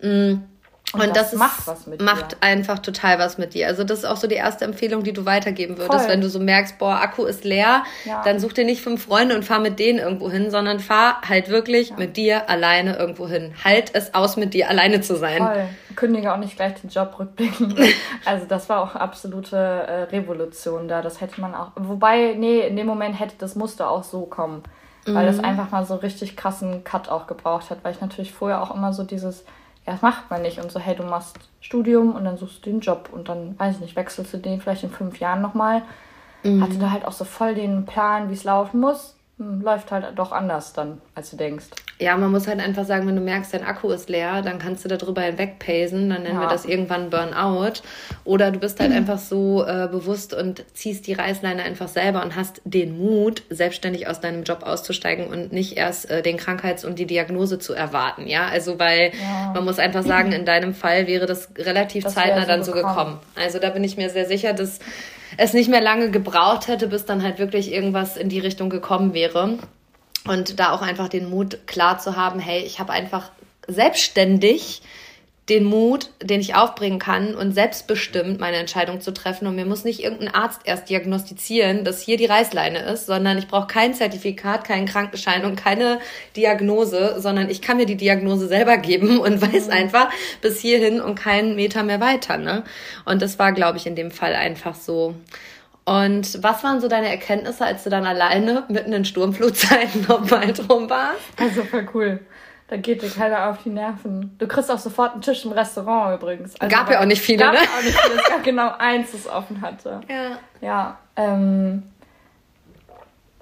Mm. 0.00 0.42
Und, 0.92 1.00
und 1.00 1.16
das, 1.16 1.30
das 1.30 1.38
macht 1.38 1.66
was 1.66 1.86
mit 1.86 2.02
macht 2.02 2.32
dir. 2.32 2.36
einfach 2.42 2.78
total 2.78 3.18
was 3.18 3.38
mit 3.38 3.54
dir. 3.54 3.66
Also 3.66 3.82
das 3.82 4.00
ist 4.00 4.04
auch 4.04 4.18
so 4.18 4.26
die 4.26 4.34
erste 4.34 4.66
Empfehlung, 4.66 5.02
die 5.02 5.14
du 5.14 5.24
weitergeben 5.24 5.78
würdest, 5.78 6.02
Voll. 6.02 6.10
wenn 6.10 6.20
du 6.20 6.28
so 6.28 6.38
merkst, 6.38 6.78
boah, 6.78 7.00
Akku 7.00 7.24
ist 7.24 7.44
leer, 7.44 7.84
ja. 8.04 8.22
dann 8.24 8.38
such 8.38 8.52
dir 8.52 8.66
nicht 8.66 8.82
fünf 8.82 9.06
Freunde 9.06 9.34
und 9.34 9.42
fahr 9.42 9.58
mit 9.58 9.78
denen 9.78 9.98
irgendwo 9.98 10.30
hin, 10.30 10.50
sondern 10.50 10.80
fahr 10.80 11.22
halt 11.26 11.48
wirklich 11.48 11.90
ja. 11.90 11.96
mit 11.96 12.18
dir 12.18 12.50
alleine 12.50 12.96
irgendwo 12.96 13.26
hin. 13.26 13.54
Halt 13.64 13.94
es 13.94 14.12
aus, 14.12 14.36
mit 14.36 14.52
dir 14.52 14.68
alleine 14.68 15.00
zu 15.00 15.16
sein. 15.16 15.38
Voll. 15.38 15.68
Kündige 15.96 16.32
auch 16.32 16.38
nicht 16.38 16.56
gleich 16.56 16.74
den 16.74 16.90
Job 16.90 17.16
rückblicken. 17.18 17.74
also 18.26 18.44
das 18.46 18.68
war 18.68 18.82
auch 18.82 18.94
absolute 18.94 19.56
äh, 19.56 20.02
Revolution 20.14 20.88
da. 20.88 21.00
Das 21.00 21.22
hätte 21.22 21.40
man 21.40 21.54
auch. 21.54 21.70
Wobei, 21.76 22.34
nee, 22.36 22.60
in 22.60 22.76
dem 22.76 22.86
Moment 22.86 23.18
hätte 23.18 23.34
das 23.38 23.54
musste 23.54 23.88
auch 23.88 24.04
so 24.04 24.26
kommen. 24.26 24.62
Weil 25.06 25.24
mhm. 25.24 25.36
das 25.36 25.40
einfach 25.40 25.70
mal 25.70 25.86
so 25.86 25.96
richtig 25.96 26.36
krassen 26.36 26.84
Cut 26.84 27.08
auch 27.08 27.26
gebraucht 27.26 27.70
hat. 27.70 27.78
Weil 27.82 27.92
ich 27.92 28.00
natürlich 28.00 28.32
vorher 28.32 28.62
auch 28.62 28.74
immer 28.74 28.92
so 28.92 29.04
dieses 29.04 29.44
ja, 29.86 29.92
das 29.92 30.02
macht 30.02 30.30
man 30.30 30.42
nicht. 30.42 30.58
Und 30.58 30.70
so, 30.70 30.78
hey, 30.78 30.94
du 30.94 31.02
machst 31.02 31.38
Studium 31.60 32.14
und 32.14 32.24
dann 32.24 32.36
suchst 32.36 32.64
du 32.64 32.70
den 32.70 32.80
Job 32.80 33.08
und 33.12 33.28
dann, 33.28 33.58
weiß 33.58 33.76
ich 33.76 33.80
nicht, 33.80 33.96
wechselst 33.96 34.32
du 34.32 34.38
den 34.38 34.60
vielleicht 34.60 34.84
in 34.84 34.90
fünf 34.90 35.18
Jahren 35.18 35.42
nochmal. 35.42 35.82
Mhm. 36.44 36.62
Hatte 36.62 36.78
da 36.78 36.90
halt 36.90 37.04
auch 37.04 37.12
so 37.12 37.24
voll 37.24 37.54
den 37.54 37.84
Plan, 37.84 38.28
wie 38.28 38.34
es 38.34 38.44
laufen 38.44 38.80
muss. 38.80 39.16
Hm, 39.42 39.60
läuft 39.60 39.90
halt 39.90 40.06
doch 40.16 40.30
anders 40.30 40.72
dann, 40.72 41.00
als 41.14 41.30
du 41.30 41.36
denkst. 41.36 41.66
Ja, 41.98 42.16
man 42.16 42.30
muss 42.30 42.46
halt 42.46 42.60
einfach 42.60 42.84
sagen, 42.84 43.06
wenn 43.06 43.16
du 43.16 43.22
merkst, 43.22 43.54
dein 43.54 43.64
Akku 43.64 43.90
ist 43.90 44.08
leer, 44.08 44.42
dann 44.42 44.58
kannst 44.58 44.84
du 44.84 44.88
darüber 44.88 45.22
hinwegpacen, 45.22 46.10
dann 46.10 46.22
nennen 46.22 46.36
ja. 46.36 46.42
wir 46.42 46.48
das 46.48 46.64
irgendwann 46.64 47.10
Burnout. 47.10 47.82
Oder 48.24 48.50
du 48.50 48.60
bist 48.60 48.78
halt 48.78 48.90
mhm. 48.90 48.96
einfach 48.98 49.18
so 49.18 49.64
äh, 49.64 49.88
bewusst 49.90 50.32
und 50.34 50.64
ziehst 50.74 51.06
die 51.06 51.12
Reißleine 51.12 51.62
einfach 51.62 51.88
selber 51.88 52.22
und 52.22 52.36
hast 52.36 52.60
den 52.64 52.98
Mut, 52.98 53.42
selbstständig 53.50 54.06
aus 54.08 54.20
deinem 54.20 54.44
Job 54.44 54.62
auszusteigen 54.62 55.26
und 55.26 55.52
nicht 55.52 55.76
erst 55.76 56.10
äh, 56.10 56.22
den 56.22 56.36
Krankheits- 56.36 56.84
und 56.84 56.98
die 56.98 57.06
Diagnose 57.06 57.58
zu 57.58 57.72
erwarten. 57.72 58.26
Ja, 58.26 58.46
also 58.46 58.78
weil 58.78 59.12
ja. 59.20 59.52
man 59.54 59.64
muss 59.64 59.78
einfach 59.78 60.04
sagen, 60.04 60.32
in 60.32 60.44
deinem 60.44 60.74
Fall 60.74 61.06
wäre 61.06 61.26
das 61.26 61.50
relativ 61.58 62.04
das 62.04 62.14
zeitnah 62.14 62.42
so 62.42 62.46
dann 62.46 62.64
so 62.64 62.72
gekommen. 62.72 62.94
gekommen. 62.94 63.18
Also 63.36 63.58
da 63.58 63.70
bin 63.70 63.82
ich 63.82 63.96
mir 63.96 64.10
sehr 64.10 64.26
sicher, 64.26 64.52
dass 64.52 64.78
es 65.36 65.52
nicht 65.52 65.68
mehr 65.68 65.80
lange 65.80 66.10
gebraucht 66.10 66.68
hätte, 66.68 66.88
bis 66.88 67.04
dann 67.04 67.22
halt 67.22 67.38
wirklich 67.38 67.72
irgendwas 67.72 68.16
in 68.16 68.28
die 68.28 68.40
Richtung 68.40 68.70
gekommen 68.70 69.14
wäre. 69.14 69.58
Und 70.26 70.60
da 70.60 70.70
auch 70.70 70.82
einfach 70.82 71.08
den 71.08 71.30
Mut 71.30 71.66
klar 71.66 71.98
zu 71.98 72.16
haben, 72.16 72.38
hey, 72.38 72.62
ich 72.62 72.78
habe 72.78 72.92
einfach 72.92 73.30
selbstständig 73.66 74.82
den 75.52 75.64
Mut, 75.64 76.08
den 76.22 76.40
ich 76.40 76.54
aufbringen 76.54 76.98
kann 76.98 77.34
und 77.34 77.52
selbstbestimmt 77.52 78.40
meine 78.40 78.56
Entscheidung 78.56 79.02
zu 79.02 79.12
treffen. 79.12 79.46
Und 79.46 79.54
mir 79.54 79.66
muss 79.66 79.84
nicht 79.84 80.02
irgendein 80.02 80.34
Arzt 80.34 80.62
erst 80.64 80.88
diagnostizieren, 80.88 81.84
dass 81.84 82.00
hier 82.00 82.16
die 82.16 82.24
Reißleine 82.24 82.78
ist, 82.78 83.04
sondern 83.04 83.36
ich 83.36 83.48
brauche 83.48 83.66
kein 83.66 83.92
Zertifikat, 83.92 84.64
keinen 84.64 84.86
Krankenschein 84.86 85.44
und 85.44 85.56
keine 85.56 86.00
Diagnose, 86.36 87.16
sondern 87.18 87.50
ich 87.50 87.60
kann 87.60 87.76
mir 87.76 87.84
die 87.84 87.98
Diagnose 87.98 88.48
selber 88.48 88.78
geben 88.78 89.18
und 89.20 89.42
weiß 89.42 89.66
mhm. 89.66 89.72
einfach 89.72 90.08
bis 90.40 90.58
hierhin 90.58 91.02
und 91.02 91.16
keinen 91.16 91.54
Meter 91.54 91.82
mehr 91.82 92.00
weiter. 92.00 92.38
Ne? 92.38 92.64
Und 93.04 93.20
das 93.20 93.38
war, 93.38 93.52
glaube 93.52 93.76
ich, 93.76 93.86
in 93.86 93.94
dem 93.94 94.10
Fall 94.10 94.34
einfach 94.34 94.74
so. 94.74 95.14
Und 95.84 96.42
was 96.42 96.64
waren 96.64 96.80
so 96.80 96.88
deine 96.88 97.08
Erkenntnisse, 97.08 97.66
als 97.66 97.84
du 97.84 97.90
dann 97.90 98.06
alleine 98.06 98.64
mitten 98.68 98.92
in 98.94 99.04
Sturmflutzeiten 99.04 100.06
nochmal 100.08 100.52
drum 100.54 100.88
warst? 100.88 101.20
Also 101.36 101.64
voll 101.64 101.86
cool. 101.92 102.20
Da 102.68 102.76
geht 102.76 103.02
dir 103.02 103.10
keiner 103.10 103.50
auf 103.50 103.62
die 103.62 103.68
Nerven. 103.68 104.34
Du 104.38 104.48
kriegst 104.48 104.70
auch 104.70 104.78
sofort 104.78 105.12
einen 105.12 105.20
Tisch 105.20 105.44
im 105.44 105.52
Restaurant 105.52 106.20
übrigens. 106.20 106.58
Also 106.58 106.74
gab 106.74 106.90
ja 106.90 107.00
auch 107.00 107.04
nicht 107.04 107.20
viele, 107.20 107.44
gab 107.44 107.52
ne? 107.52 107.58
auch 107.60 107.82
nicht 107.84 107.98
viele. 107.98 108.14
Es 108.20 108.28
gab 108.28 108.42
genau 108.42 108.70
eins, 108.78 109.12
das 109.12 109.28
offen 109.28 109.60
hatte. 109.60 110.00
Ja. 110.08 110.38
Ja. 110.60 110.98
Ähm, 111.16 111.82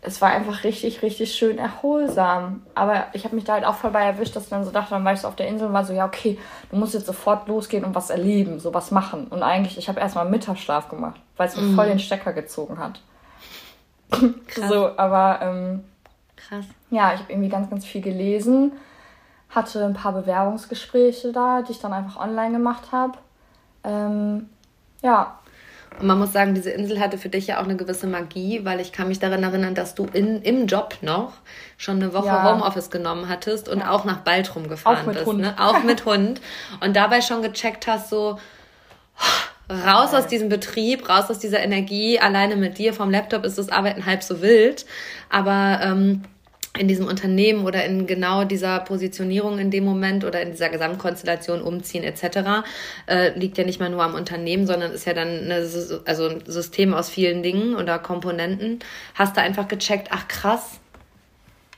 es 0.03 0.21
war 0.21 0.31
einfach 0.31 0.65
richtig, 0.65 1.03
richtig 1.03 1.35
schön 1.35 1.59
erholsam. 1.59 2.63
Aber 2.75 3.07
ich 3.13 3.25
habe 3.25 3.37
mich 3.37 3.45
da 3.45 3.55
halt 3.55 3.65
auch 3.65 3.77
voll 3.77 3.91
bei 3.91 4.03
erwischt, 4.03 4.35
dass 4.35 4.45
ich 4.45 4.51
dann 4.51 4.65
so 4.65 4.71
dachte, 4.71 4.91
dann 4.91 5.05
war 5.05 5.13
ich 5.13 5.21
so 5.21 5.29
auf 5.29 5.37
der 5.37 5.47
Insel 5.47 5.69
und 5.69 5.75
war 5.75 5.85
so, 5.85 5.93
ja, 5.93 6.07
okay, 6.07 6.39
du 6.71 6.77
musst 6.77 6.95
jetzt 6.95 7.07
sofort 7.07 7.47
losgehen 7.49 7.85
und 7.85 7.95
was 7.95 8.11
erleben, 8.11 8.59
so 8.59 8.73
was 8.73 8.91
machen. 8.91 9.27
Und 9.29 9.43
eigentlich, 9.43 9.79
ich 9.79 9.89
habe 9.89 10.01
erstmal 10.01 10.29
Mittagsschlaf 10.29 10.89
gemacht, 10.89 11.21
weil 11.37 11.49
es 11.49 11.57
mir 11.57 11.63
mm. 11.63 11.77
voll 11.77 11.87
den 11.87 11.99
Stecker 11.99 12.33
gezogen 12.33 12.79
hat. 12.79 13.01
Krass. 14.47 14.69
so, 14.69 14.97
aber 14.97 15.39
ähm, 15.43 15.85
Krass. 16.49 16.65
Ja, 16.91 17.13
ich 17.15 17.21
habe 17.21 17.33
irgendwie 17.33 17.49
ganz, 17.49 17.71
ganz 17.71 17.85
viel 17.85 18.01
gelesen 18.01 18.73
hatte 19.51 19.85
ein 19.85 19.95
paar 19.95 20.13
Bewerbungsgespräche 20.13 21.33
da, 21.33 21.63
die 21.63 21.73
ich 21.73 21.81
dann 21.81 21.93
einfach 21.93 22.21
online 22.21 22.53
gemacht 22.53 22.93
habe. 22.93 23.19
Ähm, 23.85 24.49
ja. 25.03 25.39
Und 25.99 26.07
man 26.07 26.19
muss 26.19 26.33
sagen, 26.33 26.55
diese 26.55 26.71
Insel 26.71 27.01
hatte 27.01 27.19
für 27.19 27.29
dich 27.29 27.49
ja 27.49 27.59
auch 27.59 27.65
eine 27.65 27.77
gewisse 27.77 28.07
Magie, 28.07 28.65
weil 28.65 28.81
ich 28.81 28.93
kann 28.93 29.09
mich 29.09 29.19
daran 29.19 29.43
erinnern, 29.43 29.75
dass 29.75 29.97
du 29.97 30.07
in, 30.13 30.41
im 30.43 30.67
Job 30.67 30.97
noch 31.03 31.33
schon 31.77 31.97
eine 31.97 32.15
Woche 32.15 32.27
ja. 32.27 32.45
Homeoffice 32.45 32.91
genommen 32.91 33.29
hattest 33.29 33.69
und 33.69 33.81
ja. 33.81 33.91
auch 33.91 34.05
nach 34.05 34.19
Baltrum 34.19 34.69
gefahren 34.69 34.99
auch 34.99 35.07
mit 35.07 35.15
bist. 35.17 35.27
Hund. 35.27 35.41
Ne? 35.41 35.55
Auch 35.59 35.83
mit 35.83 36.05
Hund. 36.05 36.41
Und 36.81 36.95
dabei 36.95 37.21
schon 37.21 37.43
gecheckt 37.43 37.89
hast, 37.89 38.09
so 38.09 38.39
raus 39.69 40.15
aus 40.15 40.29
diesem 40.29 40.49
Betrieb, 40.49 41.09
raus 41.09 41.29
aus 41.29 41.41
dieser 41.41 41.61
Energie. 41.61 42.21
Alleine 42.21 42.55
mit 42.57 42.79
dir 42.79 42.95
vom 42.95 43.11
Laptop 43.11 43.45
ist 43.45 43.59
das 43.59 43.69
Arbeiten 43.69 44.07
halb 44.07 44.23
so 44.23 44.41
wild. 44.43 44.87
Aber 45.29 45.81
ähm, 45.83 46.23
in 46.81 46.89
diesem 46.89 47.07
Unternehmen 47.07 47.67
oder 47.67 47.85
in 47.85 48.07
genau 48.07 48.45
dieser 48.45 48.81
Positionierung 48.81 49.59
in 49.59 49.71
dem 49.71 49.85
Moment 49.85 50.25
oder 50.25 50.41
in 50.41 50.53
dieser 50.53 50.71
Gesamtkonstellation 50.71 51.61
umziehen 51.61 52.03
etc. 52.05 52.65
Äh, 53.07 53.39
liegt 53.39 53.59
ja 53.59 53.65
nicht 53.65 53.81
mal 53.81 53.91
nur 53.91 54.03
am 54.03 54.15
Unternehmen, 54.15 54.67
sondern 54.67 54.91
ist 54.93 55.05
ja 55.05 55.13
dann 55.13 55.29
eine, 55.29 55.57
also 56.07 56.29
ein 56.29 56.43
System 56.47 56.95
aus 56.95 57.11
vielen 57.11 57.43
Dingen 57.43 57.77
oder 57.77 57.99
Komponenten. 57.99 58.79
Hast 59.15 59.37
du 59.37 59.43
einfach 59.43 59.69
gecheckt, 59.69 60.09
ach 60.11 60.27
krass, 60.27 60.81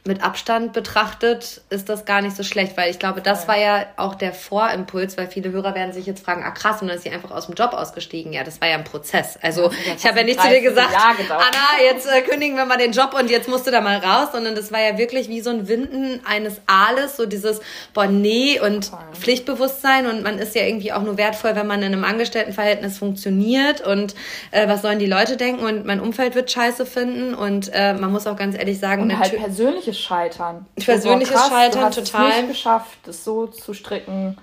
mit 0.05 0.21
Abstand 0.21 0.73
betrachtet 0.73 1.61
ist 1.71 1.89
das 1.89 2.05
gar 2.05 2.23
nicht 2.23 2.35
so 2.35 2.43
schlecht, 2.43 2.77
weil 2.77 2.91
ich 2.91 2.99
glaube, 2.99 3.21
das 3.21 3.47
war 3.47 3.57
ja 3.57 3.87
auch 3.97 4.17
der 4.17 4.33
Vorimpuls, 4.33 5.17
weil 5.17 5.29
viele 5.29 5.53
Hörer 5.53 5.77
werden 5.77 5.93
sich 5.93 6.07
jetzt 6.07 6.25
fragen, 6.25 6.43
ah 6.43 6.51
krass, 6.51 6.83
und 6.83 6.89
dann 6.89 6.97
ist 6.97 7.05
sie 7.05 7.11
einfach 7.11 7.31
aus 7.31 7.47
dem 7.47 7.55
Job 7.55 7.73
ausgestiegen. 7.73 8.33
Ja, 8.33 8.43
das 8.43 8.61
war 8.61 8.69
ja 8.69 8.75
ein 8.75 8.83
Prozess. 8.83 9.39
Also 9.43 9.71
ich 9.97 10.05
habe 10.05 10.19
ja 10.19 10.25
nicht 10.25 10.41
zu 10.41 10.49
dir 10.49 10.61
gesagt, 10.61 10.93
Anna, 10.93 11.85
jetzt 11.85 12.09
äh, 12.09 12.23
kündigen 12.23 12.57
wir 12.57 12.65
mal 12.65 12.79
den 12.79 12.91
Job 12.91 13.15
und 13.17 13.31
jetzt 13.31 13.49
musst 13.49 13.69
du 13.69 13.71
da 13.71 13.81
mal 13.81 13.99
raus, 13.99 14.31
sondern 14.33 14.57
das 14.57 14.73
war 14.73 14.81
ja 14.81 14.99
wirklich 14.99 15.29
wie 15.29 15.41
so 15.41 15.51
ein 15.51 15.69
Winden 15.69 16.21
eines 16.27 16.61
Aales, 16.67 17.17
so 17.17 17.27
dieses, 17.27 17.61
boah, 17.95 18.07
nee 18.07 18.59
und 18.59 18.87
Voll. 18.87 18.99
Pflichtbewusstsein 19.13 20.07
und 20.07 20.25
man 20.25 20.41
ist 20.41 20.57
ja 20.57 20.63
irgendwie 20.63 20.93
auch 20.93 21.03
nur 21.03 21.17
wertvoll, 21.17 21.55
wenn 21.55 21.69
man 21.69 21.81
in 21.81 21.93
einem 21.93 22.05
Angestelltenverhältnis 22.05 22.99
funktioniert 22.99 23.83
und 23.83 24.17
äh, 24.51 24.67
was 24.67 24.83
sollen 24.83 24.99
die 24.99 25.07
Leute 25.07 25.37
denken 25.37 25.65
und 25.65 25.87
mein 25.87 26.01
Umfeld 26.01 26.35
wird 26.35 26.51
scheiße 26.51 26.87
finden 26.87 27.35
und 27.35 27.71
äh, 27.73 27.95
man 27.95 28.11
muss 28.11 28.27
auch 28.27 28.37
ganz 28.37 28.59
ehrlich 28.59 28.81
sagen, 28.81 29.03
und 29.03 29.17
halt 29.17 29.37
persönliche 29.37 29.92
persönliches 29.93 29.99
Scheitern. 30.01 30.67
Persönliches 30.77 31.35
krass, 31.35 31.49
Scheitern, 31.49 31.81
du 31.81 31.87
hast 31.87 31.95
total. 31.97 32.31
Es 32.31 32.37
nicht 32.37 32.49
geschafft, 32.49 32.99
das 33.05 33.25
so 33.25 33.47
zu 33.47 33.75
stricken, 33.75 34.39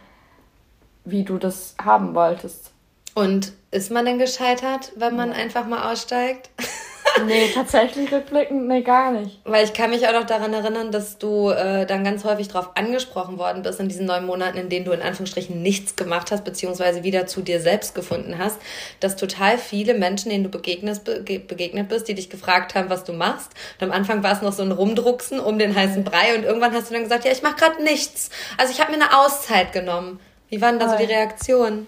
wie 1.06 1.24
du 1.24 1.38
das 1.38 1.76
haben 1.84 2.16
wolltest. 2.16 2.72
Und 3.16 3.54
ist 3.72 3.92
man 3.92 4.06
denn 4.06 4.20
gescheitert, 4.20 4.92
wenn 4.96 5.16
man 5.16 5.34
einfach 5.34 5.66
mal 5.66 5.92
aussteigt? 5.92 6.50
Nee, 7.26 7.50
tatsächlich 7.54 8.12
rückblickend, 8.12 8.68
nee, 8.68 8.82
gar 8.82 9.12
nicht. 9.12 9.40
Weil 9.44 9.66
ich 9.66 9.74
kann 9.74 9.90
mich 9.90 10.08
auch 10.08 10.14
noch 10.14 10.26
daran 10.26 10.54
erinnern, 10.54 10.92
dass 10.92 11.18
du 11.18 11.50
äh, 11.50 11.86
dann 11.86 12.04
ganz 12.04 12.24
häufig 12.24 12.48
darauf 12.48 12.76
angesprochen 12.76 13.38
worden 13.38 13.62
bist 13.62 13.80
in 13.80 13.88
diesen 13.88 14.06
neun 14.06 14.26
Monaten, 14.26 14.58
in 14.58 14.70
denen 14.70 14.86
du 14.86 14.92
in 14.92 15.02
Anführungsstrichen 15.02 15.62
nichts 15.62 15.96
gemacht 15.96 16.32
hast, 16.32 16.44
beziehungsweise 16.44 17.04
wieder 17.04 17.28
zu 17.28 17.42
dir 17.42 17.60
selbst 17.60 17.96
gefunden 17.96 18.38
hast, 18.38 18.60
dass 19.00 19.16
total 19.16 19.58
viele 19.58 19.94
Menschen, 19.94 20.30
denen 20.30 20.44
du 20.44 20.50
begegnest, 20.50 21.04
be 21.06 21.40
begegnet 21.40 21.90
bist, 21.90 22.08
die 22.08 22.16
dich 22.16 22.30
gefragt 22.30 22.76
haben, 22.76 22.90
was 22.90 23.04
du 23.04 23.14
machst. 23.14 23.52
Und 23.80 23.88
am 23.88 23.92
Anfang 23.92 24.24
war 24.24 24.34
es 24.34 24.42
noch 24.42 24.54
so 24.54 24.64
ein 24.64 24.72
Rumdrucksen 24.72 25.40
um 25.40 25.60
den 25.60 25.76
heißen 25.76 26.04
Brei 26.04 26.36
und 26.36 26.44
irgendwann 26.44 26.74
hast 26.74 26.90
du 26.90 26.94
dann 26.94 27.04
gesagt, 27.04 27.26
ja, 27.26 27.32
ich 27.32 27.42
mache 27.42 27.56
gerade 27.56 27.84
nichts. 27.84 28.30
Also 28.58 28.74
ich 28.74 28.80
habe 28.80 28.92
mir 28.92 29.04
eine 29.04 29.18
Auszeit 29.18 29.72
genommen. 29.72 30.20
Wie 30.50 30.62
waren 30.62 30.80
da 30.80 30.90
so 30.90 30.98
die 30.98 31.06
Reaktionen? 31.06 31.88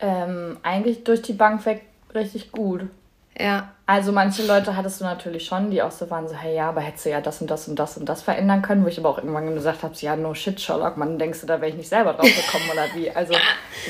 Ähm, 0.00 0.58
eigentlich 0.62 1.04
durch 1.04 1.22
die 1.22 1.32
Bank 1.32 1.64
weg 1.66 1.82
richtig 2.14 2.52
gut. 2.52 2.82
Ja. 3.38 3.68
Also 3.86 4.12
manche 4.12 4.44
Leute 4.46 4.76
hattest 4.76 5.00
du 5.00 5.04
natürlich 5.04 5.46
schon, 5.46 5.70
die 5.70 5.80
auch 5.80 5.90
so 5.90 6.10
waren, 6.10 6.28
so, 6.28 6.34
hey, 6.34 6.56
ja, 6.56 6.68
aber 6.68 6.82
hättest 6.82 7.06
du 7.06 7.10
ja 7.10 7.22
das 7.22 7.40
und 7.40 7.50
das 7.50 7.68
und 7.68 7.78
das 7.78 7.96
und 7.96 8.06
das 8.06 8.20
verändern 8.20 8.60
können, 8.60 8.84
wo 8.84 8.88
ich 8.88 8.98
aber 8.98 9.08
auch 9.08 9.16
irgendwann 9.16 9.54
gesagt 9.54 9.82
habe, 9.82 9.94
ja, 9.96 10.14
no 10.14 10.34
shit, 10.34 10.60
Sherlock, 10.60 10.98
man, 10.98 11.18
denkst 11.18 11.40
du, 11.40 11.46
da 11.46 11.58
wäre 11.60 11.70
ich 11.70 11.76
nicht 11.76 11.88
selber 11.88 12.12
drauf 12.12 12.26
gekommen 12.26 12.68
oder 12.70 12.84
wie? 12.94 13.10
Also 13.10 13.32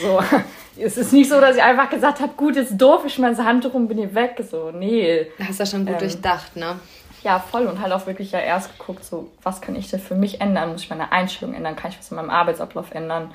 so, 0.00 0.20
es 0.80 0.96
ist 0.96 1.12
nicht 1.12 1.28
so, 1.28 1.40
dass 1.40 1.56
ich 1.56 1.62
einfach 1.62 1.90
gesagt 1.90 2.20
habe, 2.20 2.32
gut, 2.37 2.54
ist 2.54 2.78
doof, 2.78 3.02
ich 3.06 3.14
schmeiße 3.14 3.44
Handtuch 3.44 3.74
und 3.74 3.88
bin 3.88 3.98
hier 3.98 4.14
weg. 4.14 4.40
So, 4.48 4.70
nee. 4.70 5.26
Hast 5.40 5.58
du 5.58 5.64
ja 5.64 5.66
schon 5.70 5.84
gut 5.84 5.94
ähm, 5.94 5.98
durchdacht, 5.98 6.54
ne? 6.54 6.78
Ja, 7.24 7.40
voll 7.40 7.66
und 7.66 7.82
halt 7.82 7.92
auch 7.92 8.06
wirklich 8.06 8.30
ja 8.30 8.38
erst 8.38 8.78
geguckt, 8.78 9.04
so, 9.04 9.32
was 9.42 9.61
kann 9.61 9.74
ich 9.74 9.90
denn 9.90 9.98
für 9.98 10.14
mich 10.14 10.40
ändern? 10.40 10.70
Muss 10.70 10.82
ich 10.82 10.90
meine 10.90 11.11
Einstellung 11.11 11.54
ändern? 11.54 11.74
Kann 11.74 11.90
ich 11.90 11.98
was 11.98 12.12
in 12.12 12.16
meinem 12.16 12.30
Arbeitsablauf 12.30 12.92
ändern? 12.92 13.32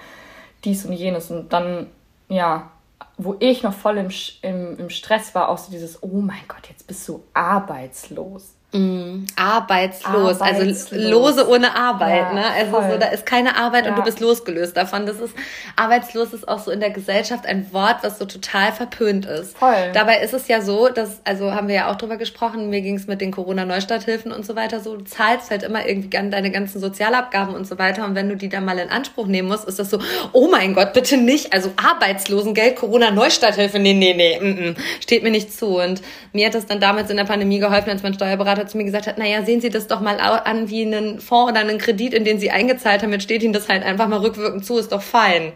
Dies 0.63 0.85
und 0.85 0.93
jenes 0.93 1.29
und 1.29 1.51
dann, 1.51 1.87
ja, 2.29 2.71
wo 3.17 3.35
ich 3.39 3.63
noch 3.63 3.73
voll 3.73 3.97
im, 3.97 4.09
im, 4.41 4.77
im 4.79 4.89
Stress 4.89 5.35
war, 5.35 5.49
auch 5.49 5.57
so 5.57 5.71
dieses, 5.71 6.01
oh 6.01 6.21
mein 6.21 6.47
Gott, 6.47 6.69
jetzt 6.69 6.87
bist 6.87 7.07
du 7.07 7.23
arbeitslos. 7.33 8.55
Mm, 8.75 9.27
arbeitslos. 9.35 10.41
also 10.41 10.87
lose 10.95 11.47
ohne 11.47 11.75
Arbeit, 11.75 12.17
ja, 12.17 12.33
ne? 12.33 12.45
Also 12.57 12.91
so, 12.91 12.97
da 12.97 13.07
ist 13.09 13.23
keine 13.23 13.55
Arbeit 13.55 13.85
ja. 13.85 13.91
und 13.91 13.99
du 13.99 14.03
bist 14.03 14.19
losgelöst 14.19 14.75
davon. 14.75 15.05
Das 15.05 15.19
ist 15.19 15.35
arbeitslos 15.75 16.33
ist 16.33 16.47
auch 16.47 16.57
so 16.57 16.71
in 16.71 16.79
der 16.79 16.89
Gesellschaft 16.89 17.45
ein 17.45 17.71
Wort, 17.71 17.97
was 18.01 18.17
so 18.17 18.25
total 18.25 18.71
verpönt 18.71 19.27
ist. 19.27 19.55
Voll. 19.55 19.91
Dabei 19.93 20.21
ist 20.21 20.33
es 20.33 20.47
ja 20.47 20.61
so, 20.61 20.89
dass 20.89 21.21
also 21.23 21.53
haben 21.53 21.67
wir 21.67 21.75
ja 21.75 21.91
auch 21.91 21.97
drüber 21.97 22.17
gesprochen. 22.17 22.71
Mir 22.71 22.81
ging 22.81 22.95
es 22.95 23.05
mit 23.05 23.21
den 23.21 23.29
Corona 23.29 23.63
Neustarthilfen 23.63 24.31
und 24.31 24.43
so 24.43 24.55
weiter 24.55 24.79
so. 24.79 24.97
Du 24.97 25.03
zahlst 25.03 25.51
halt 25.51 25.61
immer 25.61 25.87
irgendwie 25.87 26.09
deine 26.09 26.49
ganzen 26.49 26.81
Sozialabgaben 26.81 27.53
und 27.53 27.67
so 27.67 27.77
weiter 27.77 28.05
und 28.05 28.15
wenn 28.15 28.27
du 28.27 28.35
die 28.35 28.49
dann 28.49 28.65
mal 28.65 28.79
in 28.79 28.89
Anspruch 28.89 29.27
nehmen 29.27 29.49
musst, 29.49 29.65
ist 29.65 29.77
das 29.77 29.91
so. 29.91 29.99
Oh 30.31 30.49
mein 30.49 30.73
Gott, 30.73 30.93
bitte 30.93 31.17
nicht. 31.17 31.53
Also 31.53 31.71
Arbeitslosengeld, 31.75 32.75
Corona 32.75 33.11
Neustarthilfe, 33.11 33.77
nee, 33.77 33.93
nee, 33.93 34.15
nee, 34.15 34.39
mm, 34.39 34.69
mm, 34.69 34.75
steht 34.99 35.21
mir 35.21 35.29
nicht 35.29 35.53
zu. 35.53 35.79
Und 35.79 36.01
mir 36.31 36.47
hat 36.47 36.55
das 36.55 36.65
dann 36.65 36.79
damals 36.79 37.11
in 37.11 37.17
der 37.17 37.25
Pandemie 37.25 37.59
geholfen, 37.59 37.91
als 37.91 38.01
mein 38.01 38.15
Steuerberater 38.15 38.62
Berater 38.63 38.67
zu 38.67 38.77
mir 38.77 38.83
gesagt 38.85 39.07
hat, 39.07 39.17
naja, 39.17 39.43
sehen 39.43 39.61
Sie 39.61 39.69
das 39.69 39.87
doch 39.87 39.99
mal 39.99 40.19
an 40.19 40.69
wie 40.69 40.85
einen 40.85 41.19
Fonds 41.19 41.51
oder 41.51 41.61
einen 41.61 41.77
Kredit, 41.77 42.13
in 42.13 42.23
den 42.23 42.39
Sie 42.39 42.51
eingezahlt 42.51 43.03
haben, 43.03 43.11
jetzt 43.11 43.23
steht 43.23 43.43
Ihnen 43.43 43.53
das 43.53 43.69
halt 43.69 43.83
einfach 43.83 44.07
mal 44.07 44.19
rückwirkend 44.19 44.65
zu, 44.65 44.77
ist 44.77 44.91
doch 44.91 45.01
fein. 45.01 45.53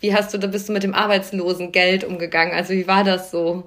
Wie 0.00 0.14
hast 0.14 0.32
du, 0.32 0.38
da 0.38 0.46
bist 0.46 0.68
du 0.68 0.72
mit 0.72 0.82
dem 0.82 0.94
Arbeitslosengeld 0.94 2.04
umgegangen? 2.04 2.54
Also 2.54 2.72
wie 2.72 2.86
war 2.86 3.04
das 3.04 3.30
so? 3.30 3.64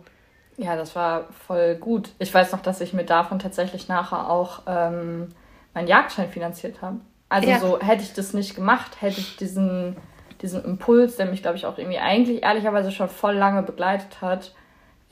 Ja, 0.57 0.75
das 0.75 0.95
war 0.95 1.27
voll 1.47 1.75
gut. 1.75 2.09
Ich 2.19 2.33
weiß 2.33 2.51
noch, 2.51 2.61
dass 2.61 2.81
ich 2.81 2.93
mir 2.93 3.05
davon 3.05 3.39
tatsächlich 3.39 3.87
nachher 3.87 4.29
auch 4.29 4.61
ähm, 4.67 5.29
meinen 5.73 5.87
Jagdschein 5.87 6.29
finanziert 6.29 6.81
habe. 6.81 6.97
Also 7.29 7.49
ja. 7.49 7.59
so 7.59 7.79
hätte 7.79 8.03
ich 8.03 8.13
das 8.13 8.33
nicht 8.33 8.55
gemacht, 8.55 9.01
hätte 9.01 9.19
ich 9.19 9.37
diesen, 9.37 9.97
diesen 10.43 10.63
Impuls, 10.63 11.15
der 11.15 11.25
mich, 11.25 11.41
glaube 11.41 11.57
ich, 11.57 11.65
auch 11.65 11.79
irgendwie 11.79 11.97
eigentlich 11.97 12.43
ehrlicherweise 12.43 12.91
schon 12.91 13.09
voll 13.09 13.33
lange 13.35 13.63
begleitet 13.63 14.21
hat, 14.21 14.53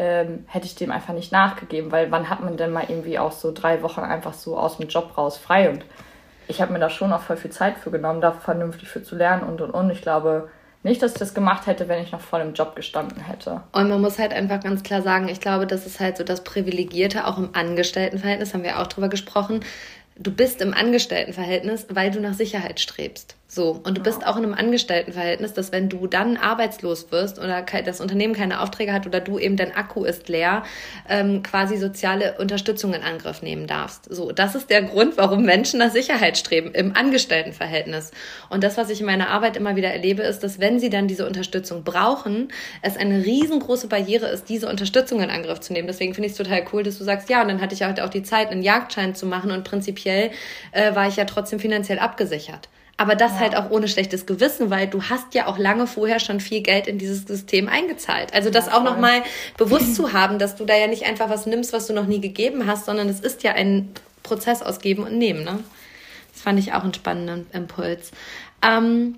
ähm, 0.01 0.45
hätte 0.47 0.65
ich 0.65 0.73
dem 0.73 0.91
einfach 0.91 1.13
nicht 1.13 1.31
nachgegeben, 1.31 1.91
weil 1.91 2.09
wann 2.09 2.27
hat 2.27 2.41
man 2.41 2.57
denn 2.57 2.71
mal 2.71 2.85
irgendwie 2.87 3.19
auch 3.19 3.31
so 3.31 3.51
drei 3.51 3.83
Wochen 3.83 4.01
einfach 4.01 4.33
so 4.33 4.57
aus 4.57 4.77
dem 4.77 4.87
Job 4.87 5.15
raus 5.15 5.37
frei 5.37 5.69
und 5.69 5.85
ich 6.47 6.59
habe 6.59 6.73
mir 6.73 6.79
da 6.79 6.89
schon 6.89 7.13
auch 7.13 7.21
voll 7.21 7.37
viel 7.37 7.51
Zeit 7.51 7.77
für 7.77 7.91
genommen, 7.91 8.19
da 8.19 8.31
vernünftig 8.31 8.89
für 8.89 9.03
zu 9.03 9.15
lernen 9.15 9.43
und 9.43 9.61
und 9.61 9.69
und. 9.69 9.91
Ich 9.91 10.01
glaube 10.01 10.49
nicht, 10.81 11.03
dass 11.03 11.13
ich 11.13 11.19
das 11.19 11.35
gemacht 11.35 11.67
hätte, 11.67 11.87
wenn 11.87 12.01
ich 12.01 12.11
noch 12.11 12.19
voll 12.19 12.41
im 12.41 12.55
Job 12.55 12.75
gestanden 12.75 13.21
hätte. 13.21 13.61
Und 13.73 13.89
man 13.89 14.01
muss 14.01 14.17
halt 14.17 14.33
einfach 14.33 14.59
ganz 14.59 14.81
klar 14.81 15.03
sagen, 15.03 15.29
ich 15.29 15.39
glaube, 15.39 15.67
das 15.67 15.85
ist 15.85 15.99
halt 15.99 16.17
so 16.17 16.23
das 16.23 16.43
Privilegierte, 16.43 17.27
auch 17.27 17.37
im 17.37 17.51
Angestelltenverhältnis, 17.53 18.55
haben 18.55 18.63
wir 18.63 18.79
auch 18.79 18.87
drüber 18.87 19.07
gesprochen. 19.07 19.59
Du 20.17 20.31
bist 20.31 20.61
im 20.61 20.73
Angestelltenverhältnis, 20.73 21.85
weil 21.89 22.09
du 22.09 22.19
nach 22.19 22.33
Sicherheit 22.33 22.79
strebst. 22.79 23.35
So, 23.53 23.81
und 23.83 23.97
du 23.97 24.01
bist 24.01 24.25
auch 24.25 24.37
in 24.37 24.45
einem 24.45 24.53
Angestelltenverhältnis, 24.53 25.51
dass 25.51 25.73
wenn 25.73 25.89
du 25.89 26.07
dann 26.07 26.37
arbeitslos 26.37 27.11
wirst 27.11 27.37
oder 27.37 27.65
das 27.83 27.99
Unternehmen 27.99 28.33
keine 28.33 28.61
Aufträge 28.61 28.93
hat 28.93 29.05
oder 29.05 29.19
du 29.19 29.37
eben 29.39 29.57
dein 29.57 29.75
Akku 29.75 30.05
ist 30.05 30.29
leer, 30.29 30.63
ähm, 31.09 31.43
quasi 31.43 31.75
soziale 31.75 32.37
Unterstützung 32.37 32.93
in 32.93 33.03
Angriff 33.03 33.41
nehmen 33.41 33.67
darfst. 33.67 34.05
So, 34.09 34.31
das 34.31 34.55
ist 34.55 34.69
der 34.69 34.83
Grund, 34.83 35.17
warum 35.17 35.43
Menschen 35.43 35.79
nach 35.79 35.91
Sicherheit 35.91 36.37
streben 36.37 36.71
im 36.71 36.95
Angestelltenverhältnis. 36.95 38.11
Und 38.47 38.63
das, 38.63 38.77
was 38.77 38.89
ich 38.89 39.01
in 39.01 39.05
meiner 39.05 39.27
Arbeit 39.27 39.57
immer 39.57 39.75
wieder 39.75 39.89
erlebe, 39.89 40.21
ist, 40.21 40.39
dass 40.45 40.61
wenn 40.61 40.79
sie 40.79 40.89
dann 40.89 41.09
diese 41.09 41.27
Unterstützung 41.27 41.83
brauchen, 41.83 42.53
es 42.81 42.95
eine 42.95 43.25
riesengroße 43.25 43.89
Barriere 43.89 44.27
ist, 44.27 44.47
diese 44.47 44.69
Unterstützung 44.69 45.19
in 45.19 45.29
Angriff 45.29 45.59
zu 45.59 45.73
nehmen. 45.73 45.87
Deswegen 45.87 46.13
finde 46.13 46.27
ich 46.27 46.31
es 46.31 46.37
total 46.37 46.63
cool, 46.71 46.83
dass 46.83 46.99
du 46.99 47.03
sagst, 47.03 47.29
ja, 47.29 47.41
und 47.41 47.49
dann 47.49 47.59
hatte 47.59 47.75
ich 47.75 47.83
halt 47.83 47.99
auch 47.99 48.07
die 48.07 48.23
Zeit, 48.23 48.47
einen 48.47 48.63
Jagdschein 48.63 49.13
zu 49.13 49.25
machen 49.25 49.51
und 49.51 49.65
prinzipiell 49.65 50.31
äh, 50.71 50.95
war 50.95 51.09
ich 51.09 51.17
ja 51.17 51.25
trotzdem 51.25 51.59
finanziell 51.59 51.99
abgesichert. 51.99 52.69
Aber 53.01 53.15
das 53.15 53.31
ja. 53.31 53.39
halt 53.39 53.55
auch 53.55 53.71
ohne 53.71 53.87
schlechtes 53.87 54.27
Gewissen, 54.27 54.69
weil 54.69 54.85
du 54.85 55.01
hast 55.01 55.33
ja 55.33 55.47
auch 55.47 55.57
lange 55.57 55.87
vorher 55.87 56.19
schon 56.19 56.39
viel 56.39 56.61
Geld 56.61 56.85
in 56.85 56.99
dieses 56.99 57.23
System 57.23 57.67
eingezahlt. 57.67 58.31
Also 58.31 58.51
das 58.51 58.67
ja, 58.67 58.77
auch 58.77 58.83
nochmal 58.83 59.23
bewusst 59.57 59.95
zu 59.95 60.13
haben, 60.13 60.37
dass 60.37 60.55
du 60.55 60.65
da 60.65 60.75
ja 60.75 60.85
nicht 60.85 61.07
einfach 61.07 61.27
was 61.27 61.47
nimmst, 61.47 61.73
was 61.73 61.87
du 61.87 61.93
noch 61.93 62.05
nie 62.05 62.21
gegeben 62.21 62.67
hast, 62.67 62.85
sondern 62.85 63.09
es 63.09 63.19
ist 63.19 63.41
ja 63.41 63.53
ein 63.53 63.89
Prozess 64.21 64.61
aus 64.61 64.77
Geben 64.77 65.01
und 65.01 65.17
Nehmen. 65.17 65.43
Ne? 65.43 65.63
Das 66.31 66.43
fand 66.43 66.59
ich 66.59 66.73
auch 66.73 66.83
einen 66.83 66.93
spannenden 66.93 67.47
Impuls. 67.53 68.11
Ähm, 68.61 69.17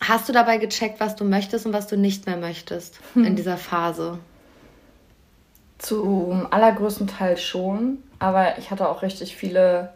hast 0.00 0.28
du 0.28 0.32
dabei 0.32 0.58
gecheckt, 0.58 1.00
was 1.00 1.16
du 1.16 1.24
möchtest 1.24 1.66
und 1.66 1.72
was 1.72 1.88
du 1.88 1.96
nicht 1.96 2.26
mehr 2.26 2.36
möchtest 2.36 3.00
hm. 3.14 3.24
in 3.24 3.34
dieser 3.34 3.56
Phase? 3.56 4.20
Zum 5.78 6.46
allergrößten 6.52 7.08
Teil 7.08 7.36
schon, 7.36 7.98
aber 8.20 8.58
ich 8.58 8.70
hatte 8.70 8.88
auch 8.88 9.02
richtig 9.02 9.34
viele 9.34 9.92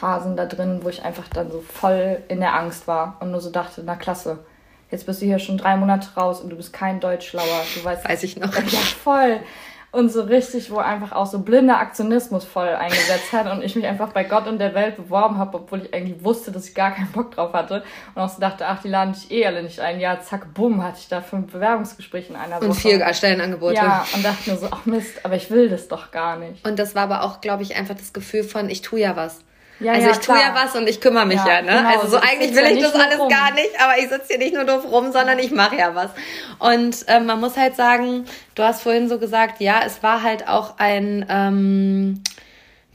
Phasen 0.00 0.34
da 0.36 0.46
drin, 0.46 0.80
wo 0.82 0.88
ich 0.88 1.04
einfach 1.04 1.28
dann 1.28 1.50
so 1.50 1.60
voll 1.60 2.22
in 2.28 2.40
der 2.40 2.54
Angst 2.54 2.88
war 2.88 3.18
und 3.20 3.30
nur 3.30 3.40
so 3.40 3.50
dachte, 3.50 3.82
na 3.84 3.96
klasse, 3.96 4.38
jetzt 4.90 5.04
bist 5.04 5.20
du 5.20 5.26
hier 5.26 5.38
schon 5.38 5.58
drei 5.58 5.76
Monate 5.76 6.08
raus 6.16 6.40
und 6.40 6.50
du 6.50 6.56
bist 6.56 6.72
kein 6.72 7.00
Deutschlauer. 7.00 7.44
Du 7.74 7.84
weißt, 7.84 8.08
Weiß 8.08 8.22
ich 8.22 8.36
noch. 8.36 8.54
Ja, 8.54 8.78
voll. 9.02 9.40
Und 9.92 10.10
so 10.12 10.22
richtig, 10.22 10.70
wo 10.70 10.78
einfach 10.78 11.10
auch 11.10 11.26
so 11.26 11.40
blinder 11.40 11.78
Aktionismus 11.78 12.44
voll 12.44 12.68
eingesetzt 12.68 13.32
hat 13.32 13.50
und 13.50 13.60
ich 13.62 13.74
mich 13.74 13.84
einfach 13.86 14.12
bei 14.12 14.22
Gott 14.22 14.46
und 14.46 14.58
der 14.58 14.72
Welt 14.72 14.96
beworben 14.96 15.36
habe, 15.36 15.58
obwohl 15.58 15.82
ich 15.82 15.92
eigentlich 15.92 16.22
wusste, 16.22 16.52
dass 16.52 16.68
ich 16.68 16.76
gar 16.76 16.92
keinen 16.92 17.10
Bock 17.10 17.32
drauf 17.32 17.52
hatte. 17.52 17.82
Und 18.14 18.22
auch 18.22 18.28
so 18.28 18.40
dachte, 18.40 18.66
ach, 18.66 18.80
die 18.82 18.88
laden 18.88 19.14
dich 19.14 19.32
eh 19.32 19.44
alle 19.46 19.64
nicht 19.64 19.80
ein. 19.80 19.98
Ja, 19.98 20.20
zack, 20.20 20.54
bumm, 20.54 20.84
hatte 20.84 20.98
ich 21.00 21.08
da 21.08 21.20
fünf 21.20 21.52
Bewerbungsgespräche 21.52 22.30
in 22.32 22.36
einer 22.36 22.56
Woche. 22.58 22.66
Und 22.66 22.74
vier 22.74 23.12
Stellenangebote. 23.12 23.74
Ja, 23.74 24.06
und 24.14 24.24
dachte 24.24 24.48
mir 24.48 24.56
so, 24.56 24.68
ach 24.70 24.86
Mist, 24.86 25.24
aber 25.24 25.34
ich 25.34 25.50
will 25.50 25.68
das 25.68 25.88
doch 25.88 26.12
gar 26.12 26.36
nicht. 26.36 26.66
Und 26.66 26.78
das 26.78 26.94
war 26.94 27.02
aber 27.02 27.24
auch, 27.24 27.40
glaube 27.40 27.64
ich, 27.64 27.74
einfach 27.74 27.96
das 27.96 28.12
Gefühl 28.12 28.44
von, 28.44 28.70
ich 28.70 28.82
tue 28.82 29.00
ja 29.00 29.16
was. 29.16 29.40
Ja, 29.80 29.92
also 29.92 30.06
ja, 30.06 30.12
ich 30.12 30.18
tue 30.18 30.36
ja 30.36 30.54
was 30.54 30.76
und 30.76 30.88
ich 30.88 31.00
kümmere 31.00 31.24
mich 31.24 31.38
ja, 31.38 31.48
ja 31.48 31.62
ne? 31.62 31.72
Genau, 31.72 31.88
also 31.88 32.08
so 32.08 32.16
eigentlich 32.18 32.54
will 32.54 32.64
ich 32.76 32.82
das 32.82 32.94
alles 32.94 33.18
rum. 33.18 33.28
gar 33.30 33.52
nicht, 33.52 33.70
aber 33.82 33.98
ich 33.98 34.08
sitze 34.10 34.26
hier 34.28 34.38
nicht 34.38 34.54
nur 34.54 34.64
doof 34.64 34.84
rum, 34.90 35.10
sondern 35.10 35.38
ich 35.38 35.50
mache 35.50 35.76
ja 35.76 35.94
was. 35.94 36.10
Und 36.58 37.04
ähm, 37.08 37.24
man 37.24 37.40
muss 37.40 37.56
halt 37.56 37.76
sagen, 37.76 38.26
du 38.54 38.62
hast 38.62 38.82
vorhin 38.82 39.08
so 39.08 39.18
gesagt, 39.18 39.60
ja, 39.60 39.80
es 39.84 40.02
war 40.02 40.22
halt 40.22 40.48
auch 40.48 40.74
ein 40.78 41.24
ähm, 41.30 42.22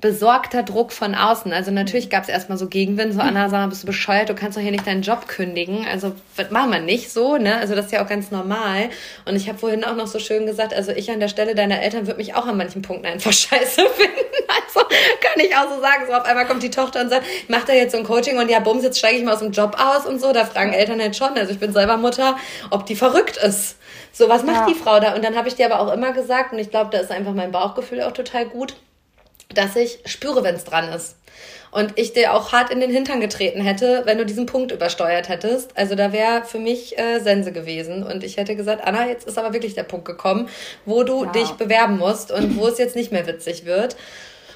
besorgter 0.06 0.62
Druck 0.62 0.92
von 0.92 1.16
außen. 1.16 1.52
Also 1.52 1.72
natürlich 1.72 2.12
gab 2.12 2.22
es 2.22 2.30
erstmal 2.30 2.60
so 2.60 2.68
Gegenwind, 2.68 3.16
so 3.16 3.22
Anna, 3.22 3.50
sag 3.50 3.62
mal, 3.62 3.70
bist 3.70 3.82
du 3.82 3.88
bescheuert, 3.88 4.30
du 4.30 4.36
kannst 4.36 4.56
doch 4.56 4.62
hier 4.62 4.70
nicht 4.70 4.86
deinen 4.86 5.02
Job 5.02 5.28
kündigen. 5.28 5.88
Also 5.92 6.14
das 6.38 6.52
machen 6.52 6.70
wir 6.70 6.80
nicht 6.80 7.12
so, 7.12 7.38
ne? 7.38 7.58
Also 7.58 7.74
das 7.74 7.88
ist 7.88 7.92
ja 7.92 8.04
auch 8.04 8.08
ganz 8.08 8.30
normal. 8.30 8.90
Und 9.26 9.36
ich 9.36 9.50
habe 9.50 9.58
vorhin 9.58 9.84
auch 9.84 9.96
noch 9.96 10.06
so 10.06 10.20
schön 10.20 10.46
gesagt, 10.46 10.76
also 10.76 10.92
ich 10.92 11.10
an 11.10 11.20
der 11.20 11.28
Stelle 11.28 11.56
deiner 11.56 11.82
Eltern 11.82 12.06
würde 12.06 12.18
mich 12.18 12.36
auch 12.36 12.46
an 12.46 12.56
manchen 12.56 12.84
Punkten 12.84 13.08
einfach 13.08 13.34
scheiße 13.34 13.82
finden. 13.82 14.36
Also 14.48 14.88
kann 15.22 15.44
ich 15.44 15.56
auch 15.56 15.74
so 15.74 15.82
sagen. 15.82 16.04
So 16.06 16.14
auf 16.14 16.26
einmal 16.26 16.46
kommt 16.46 16.62
die 16.62 16.70
Tochter 16.70 17.02
und 17.02 17.10
sagt, 17.10 17.26
mach 17.48 17.64
da 17.64 17.74
jetzt 17.74 17.94
so 17.94 17.98
ein 17.98 18.04
Coaching 18.04 18.38
und 18.38 18.48
ja, 18.52 18.60
bums, 18.60 18.84
jetzt 18.84 19.00
steige 19.00 19.18
ich 19.18 19.24
mal 19.24 19.34
aus 19.34 19.40
dem 19.40 19.54
Job 19.54 19.76
aus 19.80 20.06
und 20.06 20.22
so. 20.22 20.34
Da 20.34 20.46
fragen 20.46 20.72
Eltern 20.72 21.02
halt 21.02 21.16
schon. 21.16 21.34
Also 21.36 21.52
ich 21.52 21.60
bin 21.60 21.74
selber 21.74 21.98
Mutter, 21.98 22.38
ob 22.70 22.86
die 22.86 22.96
verrückt 22.96 23.38
ist. 23.38 23.78
So, 24.12 24.30
was 24.30 24.44
macht 24.44 24.68
ja. 24.68 24.68
die 24.68 24.76
Frau 24.76 25.00
da? 25.00 25.16
Und 25.16 25.26
dann 25.26 25.36
habe 25.36 25.48
ich 25.48 25.56
dir 25.56 25.66
aber 25.66 25.80
auch 25.80 25.92
immer 25.92 26.12
gesagt, 26.12 26.54
und 26.54 26.60
ich 26.60 26.70
glaube, 26.70 26.92
da 26.92 27.00
ist 27.00 27.10
einfach 27.10 27.34
mein 27.34 27.52
Bauchgefühl 27.52 28.04
auch 28.04 28.12
total 28.12 28.46
gut 28.46 28.76
dass 29.54 29.76
ich 29.76 30.00
spüre, 30.06 30.44
wenn 30.44 30.56
es 30.56 30.64
dran 30.64 30.92
ist. 30.92 31.18
Und 31.72 32.00
ich 32.00 32.14
dir 32.14 32.34
auch 32.34 32.54
hart 32.54 32.70
in 32.70 32.80
den 32.80 32.90
Hintern 32.90 33.20
getreten 33.20 33.60
hätte, 33.60 34.04
wenn 34.06 34.18
du 34.18 34.26
diesen 34.26 34.46
Punkt 34.46 34.72
übersteuert 34.72 35.28
hättest. 35.28 35.78
Also 35.78 35.96
da 35.96 36.14
wäre 36.14 36.44
für 36.46 36.60
mich 36.60 36.98
äh, 36.98 37.20
Sense 37.20 37.52
gewesen. 37.52 38.04
Und 38.04 38.24
ich 38.24 38.38
hätte 38.38 38.56
gesagt, 38.56 38.86
Anna, 38.86 39.08
jetzt 39.08 39.28
ist 39.28 39.38
aber 39.38 39.52
wirklich 39.52 39.76
der 39.76 39.84
Punkt 39.84 40.06
gekommen, 40.06 40.48
wo 40.86 41.04
du 41.04 41.26
ja. 41.26 41.32
dich 41.32 41.52
bewerben 41.52 41.98
musst 41.98 42.32
und 42.32 42.58
wo 42.58 42.68
es 42.68 42.78
jetzt 42.78 42.96
nicht 42.96 43.12
mehr 43.12 43.28
witzig 43.28 43.66
wird. 43.66 43.98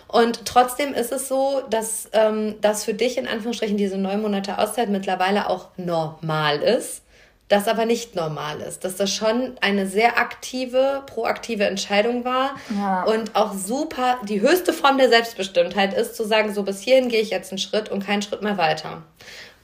Und 0.08 0.46
trotzdem 0.46 0.94
ist 0.94 1.12
es 1.12 1.28
so, 1.28 1.62
dass 1.70 2.10
ähm, 2.14 2.56
das 2.62 2.86
für 2.86 2.94
dich 2.94 3.18
in 3.18 3.28
Anführungsstrichen 3.28 3.78
diese 3.78 3.98
neun 3.98 4.22
Monate 4.22 4.58
Auszeit 4.58 4.90
mittlerweile 4.90 5.50
auch 5.50 5.68
normal 5.78 6.62
ist 6.62 7.02
das 7.50 7.68
aber 7.68 7.86
nicht 7.86 8.16
normal 8.16 8.62
ist, 8.62 8.84
dass 8.84 8.96
das 8.96 9.12
schon 9.12 9.58
eine 9.60 9.88
sehr 9.88 10.20
aktive, 10.20 11.04
proaktive 11.08 11.66
Entscheidung 11.66 12.24
war 12.24 12.52
ja. 12.78 13.04
und 13.04 13.36
auch 13.36 13.54
super 13.54 14.20
die 14.24 14.40
höchste 14.40 14.72
Form 14.72 15.00
der 15.00 15.10
Selbstbestimmtheit 15.10 15.94
ist, 15.96 16.16
zu 16.16 16.26
sagen, 16.26 16.54
so 16.54 16.64
bis 16.64 16.82
hierhin 16.82 17.10
gehe 17.10 17.22
ich 17.22 17.32
jetzt 17.32 17.52
einen 17.52 17.58
Schritt 17.58 17.90
und 17.90 18.06
keinen 18.06 18.22
Schritt 18.22 18.44
mehr 18.44 18.58
weiter. 18.58 19.02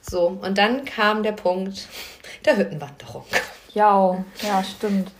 So, 0.00 0.26
und 0.26 0.58
dann 0.58 0.84
kam 0.84 1.22
der 1.22 1.32
Punkt 1.32 1.88
der 2.44 2.56
Hüttenwanderung. 2.56 3.24
Ja, 3.72 4.24
ja, 4.42 4.64
stimmt. 4.64 5.10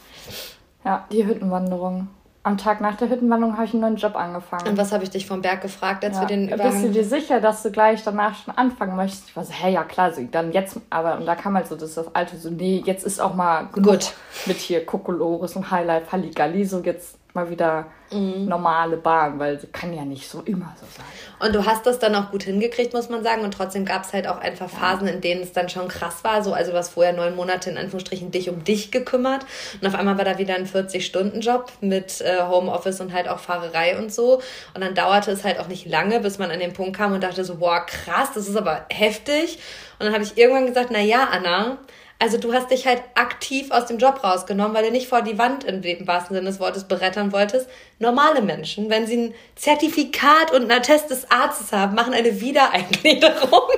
Ja, 0.85 1.07
die 1.11 1.26
Hüttenwanderung 1.26 2.09
am 2.47 2.59
Tag 2.59 2.81
nach 2.81 2.97
der 2.97 3.11
Hüttenwanderung 3.11 3.57
habe 3.57 3.65
ich 3.65 3.73
einen 3.73 3.81
neuen 3.81 3.97
Job 3.97 4.15
angefangen. 4.15 4.69
Und 4.69 4.79
was 4.79 4.93
habe 4.93 5.03
ich 5.03 5.11
dich 5.11 5.27
vom 5.27 5.43
Berg 5.43 5.63
gefragt, 5.63 6.05
als 6.05 6.15
ja. 6.15 6.21
wir 6.23 6.29
den 6.29 6.47
Übergang... 6.47 6.71
Bist 6.71 6.85
du 6.85 6.91
dir 6.91 7.05
sicher, 7.05 7.41
dass 7.41 7.65
du 7.65 7.73
gleich 7.73 8.05
danach 8.05 8.37
schon 8.37 8.57
anfangen 8.57 8.95
möchtest? 8.95 9.31
Ich 9.31 9.37
war 9.37 9.45
so, 9.45 9.53
hä, 9.53 9.73
ja 9.73 9.83
klar, 9.83 10.13
so, 10.13 10.23
dann 10.31 10.53
jetzt, 10.53 10.79
aber 10.89 11.19
und 11.19 11.27
da 11.27 11.35
kam 11.35 11.57
halt 11.57 11.67
so 11.67 11.75
das, 11.75 11.95
das 11.95 12.15
alte, 12.15 12.37
so, 12.37 12.51
nee, 12.51 12.83
jetzt 12.87 13.05
ist 13.05 13.21
auch 13.21 13.35
mal 13.35 13.65
gut 13.73 14.15
mit 14.47 14.59
hier 14.59 14.87
Kokolores 14.87 15.57
und 15.57 15.73
Highlight 15.73 16.13
Halligalli, 16.13 16.65
so 16.65 16.79
jetzt 16.79 17.19
mal 17.37 17.51
wieder 17.51 17.87
mhm. 18.11 18.46
normale 18.46 18.96
Bahn, 18.96 19.38
weil 19.38 19.61
sie 19.61 19.68
kann 19.68 19.92
ja 19.92 20.05
nicht 20.05 20.29
so 20.29 20.40
immer 20.40 20.75
so 20.81 20.87
sein. 20.96 21.07
Und 21.38 21.55
du 21.55 21.64
hast 21.64 21.87
das 21.87 21.99
dann 21.99 22.14
auch 22.14 22.31
gut 22.31 22.42
hingekriegt, 22.42 22.92
muss 22.92 23.09
man 23.09 23.22
sagen. 23.22 23.42
Und 23.42 23.53
trotzdem 23.53 23.85
gab 23.85 24.05
es 24.05 24.12
halt 24.12 24.27
auch 24.27 24.38
einfach 24.38 24.68
Phasen, 24.68 25.07
in 25.07 25.20
denen 25.20 25.42
es 25.42 25.53
dann 25.53 25.68
schon 25.68 25.87
krass 25.88 26.25
war. 26.25 26.42
So, 26.42 26.53
also 26.53 26.72
du 26.72 26.79
hast 26.79 26.90
vorher 26.94 27.12
neun 27.12 27.37
Monate 27.37 27.70
in 27.70 27.79
Anführungsstrichen 27.79 28.31
dich 28.31 28.49
um 28.49 28.64
dich 28.64 28.90
gekümmert. 28.90 29.44
Und 29.81 29.87
auf 29.87 29.94
einmal 29.94 30.18
war 30.18 30.25
da 30.25 30.38
wieder 30.38 30.55
ein 30.55 30.66
40-Stunden-Job 30.66 31.70
mit 31.81 32.20
äh, 32.22 32.42
Homeoffice 32.42 33.01
und 33.01 33.12
halt 33.12 33.29
auch 33.29 33.38
Fahrerei 33.38 33.99
und 33.99 34.12
so. 34.12 34.40
Und 34.75 34.81
dann 34.83 34.94
dauerte 34.94 35.31
es 35.31 35.44
halt 35.44 35.61
auch 35.61 35.68
nicht 35.68 35.87
lange, 35.87 36.20
bis 36.20 36.38
man 36.38 36.51
an 36.51 36.59
den 36.59 36.72
Punkt 36.72 36.96
kam 36.96 37.12
und 37.12 37.22
dachte 37.22 37.44
so, 37.44 37.57
boah, 37.57 37.85
krass, 37.87 38.31
das 38.35 38.49
ist 38.49 38.57
aber 38.57 38.87
heftig. 38.90 39.59
Und 39.99 40.07
dann 40.07 40.14
habe 40.14 40.25
ich 40.25 40.37
irgendwann 40.37 40.66
gesagt, 40.66 40.88
na 40.90 41.01
ja, 41.01 41.29
Anna, 41.31 41.79
Also 42.18 42.38
du 42.38 42.55
hast 42.55 42.70
dich 42.70 42.87
halt 42.87 43.02
aktiv 43.14 43.70
aus 43.70 43.87
dem 43.87 43.98
Job 43.98 44.24
rausgenommen, 44.24 44.74
weil 44.74 44.85
du 44.85 44.90
nicht 44.90 45.09
vor 45.09 45.20
die 45.20 45.37
Wand 45.37 45.64
im 45.64 46.07
wahrsten 46.07 46.35
Sinne 46.35 46.48
des 46.48 46.61
Wortes 46.61 46.85
berettern 46.85 47.33
wolltest. 47.33 47.68
Normale 47.98 48.40
Menschen, 48.40 48.88
wenn 48.88 49.07
sie 49.07 49.16
ein 49.18 49.35
Zertifikat 49.55 50.50
und 50.52 50.62
einen 50.62 50.70
Attest 50.70 51.11
des 51.11 51.31
Arztes 51.31 51.72
haben, 51.72 51.94
machen 51.94 52.14
eine 52.14 52.40
Wiedereingliederung. 52.40 53.68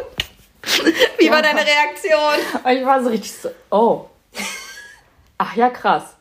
Wie 1.18 1.26
ja. 1.26 1.32
war 1.32 1.42
deine 1.42 1.60
Reaktion? 1.60 2.78
Ich 2.78 2.86
war 2.86 3.02
so 3.02 3.10
richtig 3.10 3.32
so, 3.32 3.48
oh. 3.70 4.06
Ach 5.38 5.56
ja, 5.56 5.70
krass. 5.70 6.16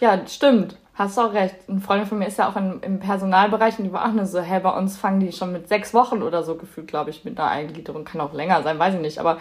Ja, 0.00 0.20
stimmt. 0.28 0.76
Hast 0.94 1.16
du 1.16 1.22
auch 1.22 1.32
recht. 1.32 1.56
Eine 1.68 1.80
Freundin 1.80 2.06
von 2.06 2.18
mir 2.18 2.28
ist 2.28 2.38
ja 2.38 2.48
auch 2.48 2.56
in, 2.56 2.80
im 2.82 3.00
Personalbereich 3.00 3.78
und 3.78 3.84
die 3.84 3.92
war 3.92 4.06
auch 4.06 4.12
nur 4.12 4.26
so, 4.26 4.40
hey, 4.40 4.60
bei 4.60 4.70
uns 4.70 4.96
fangen 4.96 5.18
die 5.18 5.32
schon 5.32 5.50
mit 5.50 5.68
sechs 5.68 5.92
Wochen 5.92 6.22
oder 6.22 6.44
so 6.44 6.54
gefühlt, 6.56 6.86
glaube 6.86 7.10
ich, 7.10 7.24
mit 7.24 7.38
einer 7.38 7.50
Eingliederung. 7.50 8.04
Kann 8.04 8.20
auch 8.20 8.32
länger 8.32 8.62
sein, 8.62 8.78
weiß 8.78 8.94
ich 8.94 9.00
nicht. 9.00 9.18
Aber 9.18 9.38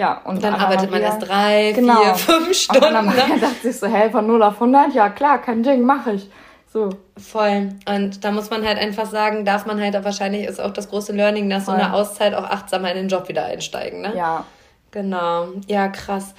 ja, 0.00 0.18
und 0.24 0.42
dann 0.42 0.54
arbeitet 0.54 0.90
man 0.90 1.02
erst 1.02 1.28
drei, 1.28 1.72
genau. 1.72 2.00
vier, 2.00 2.14
fünf 2.14 2.56
Stunden. 2.56 2.86
Und 2.86 2.94
dann 2.94 3.06
ne? 3.06 3.38
dachte 3.38 3.60
sich 3.60 3.78
so, 3.78 3.86
hey, 3.86 4.08
von 4.10 4.26
0 4.26 4.42
auf 4.42 4.54
100, 4.54 4.94
ja 4.94 5.10
klar, 5.10 5.42
kein 5.42 5.62
Ding, 5.62 5.82
mache 5.82 6.12
ich. 6.12 6.30
So. 6.72 6.88
Voll. 7.18 7.74
Und 7.86 8.24
da 8.24 8.30
muss 8.30 8.48
man 8.48 8.66
halt 8.66 8.78
einfach 8.78 9.04
sagen, 9.04 9.44
darf 9.44 9.66
man 9.66 9.78
halt, 9.78 10.02
wahrscheinlich 10.02 10.46
ist 10.46 10.58
auch 10.58 10.70
das 10.70 10.88
große 10.88 11.12
Learning, 11.12 11.50
dass 11.50 11.66
Voll. 11.66 11.74
so 11.74 11.82
eine 11.82 11.92
Auszeit 11.92 12.32
auch 12.32 12.44
achtsamer 12.44 12.90
in 12.92 12.96
den 12.96 13.08
Job 13.08 13.28
wieder 13.28 13.44
einsteigen, 13.44 14.00
ne? 14.00 14.16
Ja. 14.16 14.46
Genau. 14.90 15.48
Ja, 15.66 15.88
krass. 15.88 16.34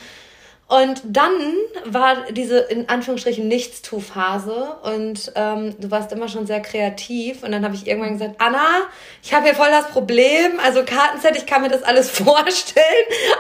Und 0.72 1.02
dann 1.04 1.34
war 1.84 2.32
diese 2.32 2.60
in 2.60 2.88
Anführungsstrichen 2.88 3.46
Nichtstu-Phase 3.46 4.78
und 4.84 5.34
ähm, 5.36 5.76
du 5.78 5.92
warst 5.92 6.14
immer 6.14 6.30
schon 6.30 6.48
sehr 6.48 6.62
kreativ. 6.62 7.44
Und 7.44 7.52
dann 7.52 7.66
habe 7.66 7.76
ich 7.76 7.88
irgendwann 7.88 8.14
gesagt, 8.14 8.36
Anna, 8.38 8.88
ich 9.22 9.34
habe 9.34 9.48
hier 9.48 9.56
voll 9.56 9.70
das 9.70 9.90
Problem. 9.90 10.62
Also 10.64 10.86
Kartenset, 10.86 11.36
ich 11.36 11.46
kann 11.46 11.62
mir 11.62 11.68
das 11.68 11.84
alles 11.84 12.10
vorstellen. 12.24 12.86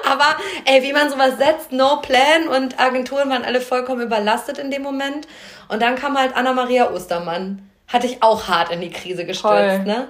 Aber 0.05 0.35
ey, 0.65 0.83
wie 0.83 0.91
man 0.91 1.09
sowas 1.09 1.37
setzt, 1.37 1.71
no 1.71 2.01
plan. 2.01 2.49
Und 2.49 2.77
Agenturen 2.81 3.29
waren 3.29 3.45
alle 3.45 3.61
vollkommen 3.61 4.01
überlastet 4.01 4.57
in 4.57 4.69
dem 4.69 4.81
Moment. 4.81 5.25
Und 5.69 5.81
dann 5.81 5.95
kam 5.95 6.17
halt 6.17 6.35
Anna-Maria 6.35 6.91
Ostermann. 6.91 7.61
Hatte 7.87 8.07
ich 8.07 8.21
auch 8.21 8.49
hart 8.49 8.73
in 8.73 8.81
die 8.81 8.89
Krise 8.89 9.23
gestürzt, 9.23 9.85
ne? 9.85 10.09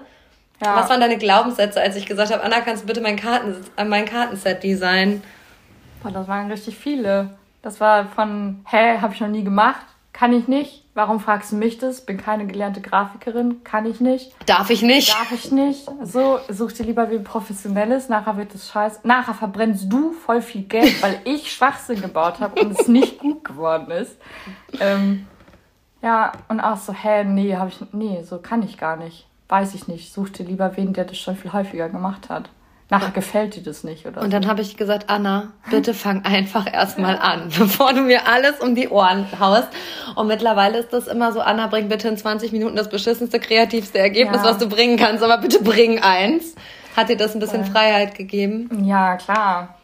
Ja. 0.59 0.75
Was 0.75 0.89
waren 0.89 1.01
deine 1.01 1.19
Glaubenssätze, 1.19 1.79
als 1.79 1.95
ich 1.95 2.07
gesagt 2.07 2.31
habe, 2.31 2.41
Anna, 2.41 2.61
kannst 2.61 2.81
du 2.81 2.87
bitte 2.87 3.01
mein, 3.01 3.15
Karten, 3.15 3.63
mein 3.85 4.05
Kartenset 4.05 4.63
designen? 4.63 5.21
Boah, 6.01 6.11
das 6.11 6.27
waren 6.27 6.49
richtig 6.49 6.77
viele. 6.77 7.37
Das 7.61 7.79
war 7.79 8.05
von, 8.05 8.65
hä, 8.65 8.99
habe 8.99 9.13
ich 9.13 9.21
noch 9.21 9.27
nie 9.27 9.43
gemacht, 9.43 9.85
kann 10.13 10.33
ich 10.33 10.47
nicht. 10.47 10.83
Warum 10.93 11.19
fragst 11.19 11.51
du 11.51 11.55
mich 11.55 11.77
das? 11.77 12.01
Bin 12.01 12.17
keine 12.17 12.45
gelernte 12.45 12.81
Grafikerin, 12.81 13.63
kann 13.63 13.85
ich 13.85 14.01
nicht. 14.01 14.33
Darf 14.45 14.69
ich 14.69 14.81
nicht? 14.81 15.13
Darf 15.13 15.31
ich 15.31 15.51
nicht. 15.51 15.89
So, 16.03 16.39
such 16.49 16.73
dir 16.73 16.83
lieber 16.83 17.09
wie 17.11 17.19
professionelles. 17.19 18.09
Nachher 18.09 18.35
wird 18.35 18.53
es 18.53 18.69
scheiße. 18.69 19.01
Nachher 19.03 19.33
verbrennst 19.33 19.91
du 19.91 20.11
voll 20.11 20.41
viel 20.41 20.63
Geld, 20.63 21.01
weil 21.01 21.21
ich 21.25 21.51
Schwachsinn 21.51 22.01
gebaut 22.01 22.39
habe 22.41 22.59
und 22.61 22.77
es 22.77 22.87
nicht 22.87 23.19
gut 23.19 23.43
geworden 23.43 23.89
ist. 23.91 24.17
Ähm, 24.79 25.27
ja, 26.01 26.33
und 26.49 26.59
auch 26.59 26.77
so, 26.77 26.93
hä, 26.93 27.23
nee, 27.23 27.55
habe 27.55 27.69
ich, 27.69 27.77
nee, 27.93 28.21
so 28.23 28.39
kann 28.39 28.63
ich 28.63 28.77
gar 28.77 28.97
nicht. 28.97 29.27
Weiß 29.47 29.75
ich 29.75 29.87
nicht. 29.87 30.11
Such 30.11 30.29
dir 30.29 30.45
lieber 30.45 30.75
wen, 30.75 30.93
der 30.93 31.05
das 31.05 31.19
schon 31.19 31.37
viel 31.37 31.53
häufiger 31.53 31.87
gemacht 31.89 32.29
hat. 32.29 32.49
Nachher 32.91 33.11
gefällt 33.11 33.55
dir 33.55 33.63
das 33.63 33.85
nicht, 33.85 34.05
oder? 34.05 34.19
Und 34.19 34.33
dann 34.33 34.47
habe 34.47 34.61
ich 34.61 34.75
gesagt, 34.75 35.09
Anna, 35.09 35.53
bitte 35.69 35.93
fang 35.93 36.25
einfach 36.25 36.71
erstmal 36.71 37.17
an, 37.17 37.49
bevor 37.57 37.93
du 37.93 38.01
mir 38.01 38.27
alles 38.27 38.59
um 38.59 38.75
die 38.75 38.89
Ohren 38.89 39.27
haust. 39.39 39.69
Und 40.15 40.27
mittlerweile 40.27 40.79
ist 40.79 40.91
das 40.91 41.07
immer 41.07 41.31
so, 41.31 41.39
Anna, 41.39 41.67
bring 41.67 41.87
bitte 41.87 42.09
in 42.09 42.17
20 42.17 42.51
Minuten 42.51 42.75
das 42.75 42.89
beschissenste, 42.89 43.39
kreativste 43.39 43.97
Ergebnis, 43.97 44.41
ja. 44.43 44.49
was 44.49 44.57
du 44.57 44.67
bringen 44.67 44.97
kannst, 44.97 45.23
aber 45.23 45.37
bitte 45.37 45.63
bring 45.63 45.99
eins. 45.99 46.53
Hat 46.93 47.07
dir 47.07 47.15
das 47.15 47.33
ein 47.33 47.39
bisschen 47.39 47.63
Voll. 47.63 47.75
Freiheit 47.75 48.15
gegeben? 48.15 48.83
Ja, 48.83 49.15
klar. 49.15 49.77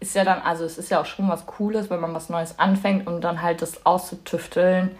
Ist 0.00 0.14
ja 0.14 0.22
dann, 0.22 0.42
also 0.42 0.66
es 0.66 0.76
ist 0.76 0.90
ja 0.90 1.00
auch 1.00 1.06
schon 1.06 1.30
was 1.30 1.46
Cooles, 1.46 1.88
wenn 1.88 2.00
man 2.00 2.12
was 2.12 2.28
Neues 2.28 2.58
anfängt 2.58 3.06
und 3.06 3.22
dann 3.22 3.40
halt 3.40 3.62
das 3.62 3.86
auszutüfteln, 3.86 4.90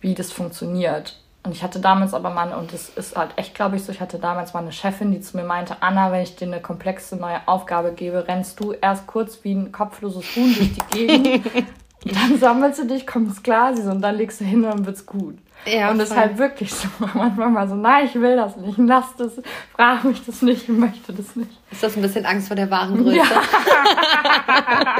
wie 0.00 0.14
das 0.14 0.32
funktioniert. 0.32 1.19
Und 1.42 1.52
ich 1.52 1.62
hatte 1.62 1.80
damals 1.80 2.12
aber 2.12 2.30
mal, 2.30 2.52
und 2.52 2.72
das 2.72 2.90
ist 2.90 3.16
halt 3.16 3.30
echt, 3.36 3.54
glaube 3.54 3.76
ich, 3.76 3.84
so, 3.84 3.92
ich 3.92 4.00
hatte 4.00 4.18
damals 4.18 4.52
mal 4.52 4.60
eine 4.60 4.72
Chefin, 4.72 5.10
die 5.10 5.20
zu 5.20 5.38
mir 5.38 5.44
meinte, 5.44 5.76
Anna, 5.80 6.12
wenn 6.12 6.22
ich 6.22 6.36
dir 6.36 6.46
eine 6.46 6.60
komplexe 6.60 7.16
neue 7.16 7.40
Aufgabe 7.46 7.92
gebe, 7.92 8.28
rennst 8.28 8.60
du 8.60 8.72
erst 8.72 9.06
kurz 9.06 9.42
wie 9.42 9.54
ein 9.54 9.72
kopfloses 9.72 10.36
Huhn 10.36 10.54
durch 10.54 10.74
die 10.74 10.96
Gegend, 10.98 11.46
dann 12.04 12.38
sammelst 12.38 12.80
du 12.80 12.86
dich, 12.86 13.06
kommst 13.06 13.42
klar, 13.42 13.74
sie 13.74 13.82
so, 13.82 13.90
und 13.90 14.02
dann 14.02 14.16
legst 14.16 14.42
du 14.42 14.44
hin 14.44 14.64
und 14.64 14.70
dann 14.70 14.86
wird's 14.86 15.06
gut. 15.06 15.38
Ja, 15.64 15.90
und 15.90 15.98
das 15.98 16.10
ist 16.10 16.16
halt 16.16 16.38
wirklich 16.38 16.72
so. 16.74 16.88
Manchmal 17.14 17.48
mal 17.48 17.68
so, 17.68 17.74
nein, 17.74 18.06
ich 18.06 18.14
will 18.14 18.36
das 18.36 18.56
nicht, 18.56 18.76
lass 18.78 19.16
das, 19.16 19.32
frag 19.74 20.04
mich 20.04 20.24
das 20.24 20.42
nicht, 20.42 20.64
ich 20.64 20.68
möchte 20.68 21.12
das 21.14 21.36
nicht. 21.36 21.50
Ist 21.70 21.82
das 21.82 21.96
ein 21.96 22.02
bisschen 22.02 22.26
Angst 22.26 22.48
vor 22.48 22.56
der 22.56 22.70
wahren 22.70 23.02
Größe? 23.02 23.16
Ja. 23.16 23.24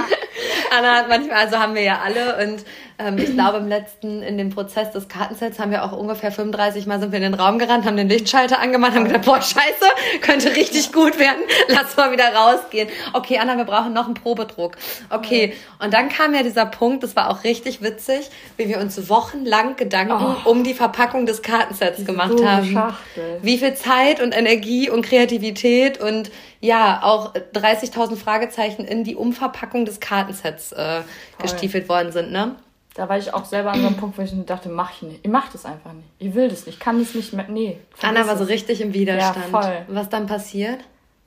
Anna 0.70 0.96
hat 0.96 1.08
manchmal, 1.08 1.36
also 1.36 1.58
haben 1.58 1.74
wir 1.74 1.82
ja 1.82 2.00
alle 2.04 2.36
und 2.44 2.64
ähm, 2.98 3.18
ich 3.18 3.32
glaube 3.32 3.58
im 3.58 3.68
letzten, 3.68 4.22
in 4.22 4.38
dem 4.38 4.50
Prozess 4.50 4.90
des 4.92 5.08
Kartensets 5.08 5.58
haben 5.58 5.70
wir 5.70 5.84
auch 5.84 5.92
ungefähr 5.92 6.30
35 6.30 6.86
Mal 6.86 7.00
sind 7.00 7.12
wir 7.12 7.16
in 7.18 7.22
den 7.22 7.34
Raum 7.34 7.58
gerannt, 7.58 7.84
haben 7.84 7.96
den 7.96 8.08
Lichtschalter 8.08 8.60
angemacht, 8.60 8.94
haben 8.94 9.06
gedacht, 9.06 9.24
boah, 9.24 9.40
scheiße, 9.40 10.20
könnte 10.20 10.54
richtig 10.54 10.92
gut 10.92 11.18
werden, 11.18 11.40
lass 11.68 11.96
mal 11.96 12.12
wieder 12.12 12.34
rausgehen. 12.34 12.88
Okay, 13.12 13.38
Anna, 13.38 13.56
wir 13.56 13.64
brauchen 13.64 13.92
noch 13.92 14.06
einen 14.06 14.14
Probedruck. 14.14 14.76
Okay, 15.08 15.54
und 15.82 15.94
dann 15.94 16.08
kam 16.08 16.34
ja 16.34 16.42
dieser 16.42 16.66
Punkt, 16.66 17.02
das 17.02 17.16
war 17.16 17.30
auch 17.30 17.44
richtig 17.44 17.82
witzig, 17.82 18.28
wie 18.56 18.68
wir 18.68 18.78
uns 18.78 19.08
wochenlang 19.08 19.76
Gedanken 19.76 20.36
oh 20.44 20.50
um 20.50 20.64
die 20.64 20.74
Verpackung 20.74 21.26
des 21.26 21.42
Kartensets 21.42 22.04
gemacht 22.04 22.38
so 22.38 22.46
haben. 22.46 22.72
Schachtel. 22.72 23.38
Wie 23.42 23.58
viel 23.58 23.74
Zeit 23.74 24.20
und 24.20 24.36
Energie 24.36 24.90
und 24.90 25.02
Kreativität 25.02 26.00
und 26.00 26.30
ja, 26.60 27.00
auch 27.02 27.34
30.000 27.34 28.16
Fragezeichen 28.16 28.84
in 28.84 29.04
die 29.04 29.16
Umverpackung 29.16 29.84
des 29.84 30.00
Kartensets 30.00 30.72
äh, 30.72 31.02
gestiefelt 31.40 31.88
worden 31.88 32.12
sind, 32.12 32.32
ne? 32.32 32.56
Da 32.94 33.08
war 33.08 33.16
ich 33.16 33.32
auch 33.32 33.44
selber 33.44 33.70
an 33.72 33.80
so 33.80 33.86
einem 33.86 33.96
Punkt, 33.96 34.18
wo 34.18 34.22
ich 34.22 34.32
dachte, 34.46 34.68
mach 34.68 34.92
ich 34.92 35.02
nicht. 35.02 35.20
Ich 35.22 35.30
mach 35.30 35.50
das 35.50 35.64
einfach 35.64 35.92
nicht. 35.92 36.08
Ich 36.18 36.34
will 36.34 36.48
das 36.48 36.66
nicht. 36.66 36.74
Ich 36.74 36.80
kann 36.80 36.98
das 36.98 37.14
nicht 37.14 37.32
mehr. 37.32 37.46
Nee. 37.48 37.78
Anna 38.02 38.26
war 38.26 38.36
so 38.36 38.44
richtig 38.44 38.80
im 38.80 38.92
Widerstand. 38.92 39.52
Ja, 39.52 39.62
voll. 39.62 39.82
Was 39.88 40.08
dann 40.08 40.26
passiert? 40.26 40.80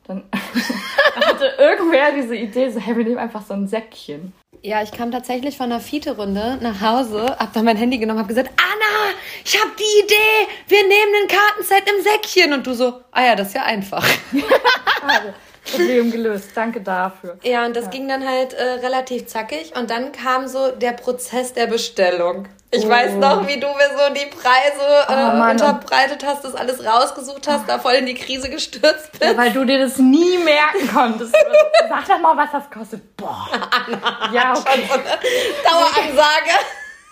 Dann 0.08 0.24
hatte 1.16 1.54
irgendwer 1.58 2.12
diese 2.12 2.36
Idee, 2.36 2.70
so, 2.70 2.80
hey, 2.80 2.98
wir 2.98 3.04
nehmen 3.04 3.18
einfach 3.18 3.42
so 3.42 3.54
ein 3.54 3.68
Säckchen. 3.68 4.34
Ja, 4.62 4.82
ich 4.82 4.92
kam 4.92 5.12
tatsächlich 5.12 5.58
von 5.58 5.66
einer 5.66 5.82
Fiete-Runde 5.82 6.58
nach 6.62 6.80
Hause, 6.80 7.36
hab 7.38 7.52
dann 7.54 7.66
mein 7.66 7.76
Handy 7.76 7.98
genommen, 7.98 8.20
hab 8.20 8.28
gesagt, 8.30 8.50
Anna, 8.56 9.13
ich 9.44 9.60
hab 9.60 9.76
die 9.76 10.04
Idee, 10.06 10.48
wir 10.68 10.84
nehmen 10.84 11.13
ein 11.22 11.28
Kartenset 11.28 11.84
im 11.89 12.04
Säckchen. 12.04 12.54
Und 12.54 12.66
du 12.66 12.74
so, 12.74 13.02
ah 13.12 13.24
ja, 13.24 13.36
das 13.36 13.50
ist 13.50 13.56
ja 13.56 13.63
einfach. 13.63 14.04
also, 15.08 15.34
Problem 15.69 16.12
gelöst, 16.12 16.49
danke 16.56 16.82
dafür. 16.82 17.38
Ja, 17.43 17.65
und 17.65 17.76
das 17.76 17.86
ja. 17.86 17.91
ging 17.91 18.08
dann 18.08 18.28
halt 18.28 18.54
äh, 18.54 18.63
relativ 18.86 19.28
zackig. 19.28 19.73
Und 19.76 19.89
dann 19.89 20.12
kam 20.12 20.47
so 20.47 20.71
der 20.71 20.91
Prozess 20.91 21.54
der 21.54 21.67
Bestellung. 21.67 22.47
Ich 22.71 22.86
oh. 22.86 22.89
weiß 22.89 23.13
noch, 23.13 23.47
wie 23.47 23.60
du 23.60 23.67
mir 23.67 23.89
so 23.95 24.13
die 24.13 24.26
Preise 24.26 24.82
äh, 25.08 25.13
oh, 25.13 25.52
unterbreitet 25.52 26.26
hast, 26.26 26.43
das 26.43 26.56
alles 26.56 26.84
rausgesucht 26.84 27.47
hast, 27.47 27.69
da 27.69 27.78
voll 27.78 27.93
in 27.93 28.08
die 28.08 28.15
Krise 28.15 28.49
gestürzt 28.49 29.12
bist. 29.12 29.23
Ja, 29.23 29.38
weil 29.38 29.52
du 29.52 29.63
dir 29.63 29.80
das 29.80 29.99
nie 29.99 30.39
merken 30.39 30.88
konntest. 30.91 31.36
Sag 31.89 32.08
doch 32.08 32.19
mal, 32.19 32.36
was 32.36 32.52
das 32.52 32.69
kostet. 32.71 33.15
Boah. 33.15 33.47
Anna, 33.69 34.34
ja, 34.34 34.54
okay. 34.58 34.88
So 34.88 35.69
Daueransage. 35.69 36.49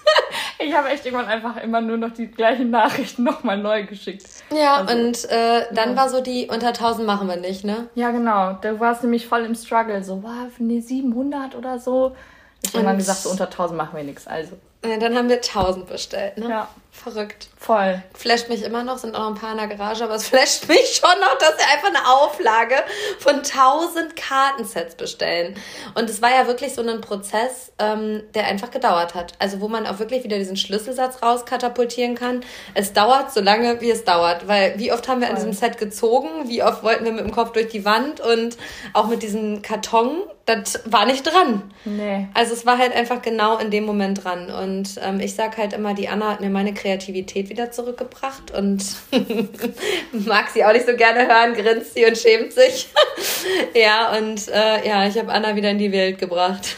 Ich 0.63 0.75
habe 0.75 0.89
echt 0.89 1.05
irgendwann 1.05 1.27
einfach 1.27 1.57
immer 1.57 1.81
nur 1.81 1.97
noch 1.97 2.11
die 2.11 2.27
gleichen 2.27 2.69
Nachrichten 2.69 3.23
nochmal 3.23 3.57
neu 3.57 3.85
geschickt. 3.85 4.25
Ja, 4.51 4.77
also, 4.77 4.95
und 4.95 5.29
äh, 5.29 5.65
dann 5.73 5.91
ja. 5.91 5.95
war 5.95 6.09
so 6.09 6.21
die 6.21 6.47
unter 6.47 6.67
1000 6.67 7.05
machen 7.05 7.27
wir 7.27 7.37
nicht, 7.37 7.63
ne? 7.63 7.89
Ja, 7.95 8.11
genau. 8.11 8.53
Du 8.61 8.79
warst 8.79 9.03
nämlich 9.03 9.27
voll 9.27 9.45
im 9.45 9.55
Struggle. 9.55 10.03
So, 10.03 10.23
wow, 10.23 10.51
nee, 10.59 10.79
700 10.79 11.55
oder 11.55 11.79
so. 11.79 12.15
Ich 12.63 12.73
habe 12.73 12.85
dann 12.85 12.97
gesagt, 12.97 13.19
so 13.19 13.29
unter 13.29 13.45
1000 13.45 13.77
machen 13.77 13.95
wir 13.95 14.03
nichts. 14.03 14.27
Also. 14.27 14.57
Ja, 14.85 14.97
dann 14.97 15.15
haben 15.15 15.29
wir 15.29 15.37
1000 15.37 15.87
bestellt, 15.87 16.37
ne? 16.37 16.49
Ja. 16.49 16.67
Verrückt. 16.93 17.47
Voll. 17.57 18.03
Flasht 18.13 18.49
mich 18.49 18.63
immer 18.63 18.83
noch, 18.83 18.97
sind 18.97 19.15
auch 19.15 19.21
noch 19.21 19.29
ein 19.29 19.35
paar 19.35 19.51
in 19.53 19.57
der 19.57 19.67
Garage, 19.67 20.03
aber 20.03 20.15
es 20.15 20.27
flasht 20.27 20.67
mich 20.67 20.99
schon 21.01 21.19
noch, 21.19 21.37
dass 21.37 21.57
wir 21.57 21.65
einfach 21.71 21.87
eine 21.87 22.07
Auflage 22.07 22.75
von 23.17 23.35
1000 23.35 24.15
Kartensets 24.15 24.95
bestellen. 24.95 25.55
Und 25.95 26.09
es 26.09 26.21
war 26.21 26.29
ja 26.29 26.47
wirklich 26.47 26.73
so 26.73 26.81
ein 26.81 27.01
Prozess, 27.01 27.71
ähm, 27.79 28.23
der 28.35 28.45
einfach 28.47 28.71
gedauert 28.71 29.15
hat. 29.15 29.33
Also 29.39 29.61
wo 29.61 29.67
man 29.67 29.87
auch 29.87 29.99
wirklich 29.99 30.23
wieder 30.23 30.37
diesen 30.37 30.57
Schlüsselsatz 30.57 31.23
rauskatapultieren 31.23 32.15
kann. 32.15 32.41
Es 32.73 32.93
dauert 32.93 33.31
so 33.31 33.39
lange, 33.39 33.79
wie 33.79 33.89
es 33.89 34.03
dauert. 34.03 34.47
Weil 34.47 34.77
wie 34.77 34.91
oft 34.91 35.07
haben 35.07 35.21
wir 35.21 35.27
Voll. 35.27 35.37
an 35.37 35.41
diesem 35.41 35.53
Set 35.53 35.77
gezogen, 35.77 36.27
wie 36.49 36.61
oft 36.61 36.83
wollten 36.83 37.05
wir 37.05 37.13
mit 37.13 37.23
dem 37.23 37.31
Kopf 37.31 37.53
durch 37.53 37.69
die 37.69 37.85
Wand 37.85 38.19
und 38.19 38.57
auch 38.93 39.07
mit 39.07 39.23
diesem 39.23 39.61
Karton, 39.61 40.23
das 40.45 40.81
war 40.85 41.05
nicht 41.05 41.23
dran. 41.23 41.71
Nee. 41.85 42.27
Also 42.33 42.53
es 42.53 42.65
war 42.65 42.77
halt 42.77 42.93
einfach 42.93 43.21
genau 43.21 43.57
in 43.57 43.71
dem 43.71 43.85
Moment 43.85 44.23
dran. 44.23 44.49
Und 44.49 44.99
ähm, 45.01 45.19
ich 45.19 45.35
sag 45.35 45.57
halt 45.57 45.73
immer, 45.73 45.93
die 45.93 46.09
Anna 46.09 46.31
hat 46.31 46.41
mir 46.41 46.49
meine 46.49 46.73
Kreativität 46.81 47.49
wieder 47.49 47.71
zurückgebracht 47.71 48.51
und 48.51 48.83
mag 50.11 50.49
sie 50.49 50.65
auch 50.65 50.73
nicht 50.73 50.87
so 50.87 50.95
gerne 50.95 51.27
hören, 51.27 51.53
grinst 51.53 51.93
sie 51.93 52.05
und 52.05 52.17
schämt 52.17 52.53
sich. 52.53 52.87
ja, 53.75 54.17
und 54.17 54.47
äh, 54.47 54.87
ja, 54.87 55.07
ich 55.07 55.17
habe 55.17 55.31
Anna 55.31 55.55
wieder 55.55 55.69
in 55.69 55.77
die 55.77 55.91
Welt 55.91 56.17
gebracht. 56.17 56.75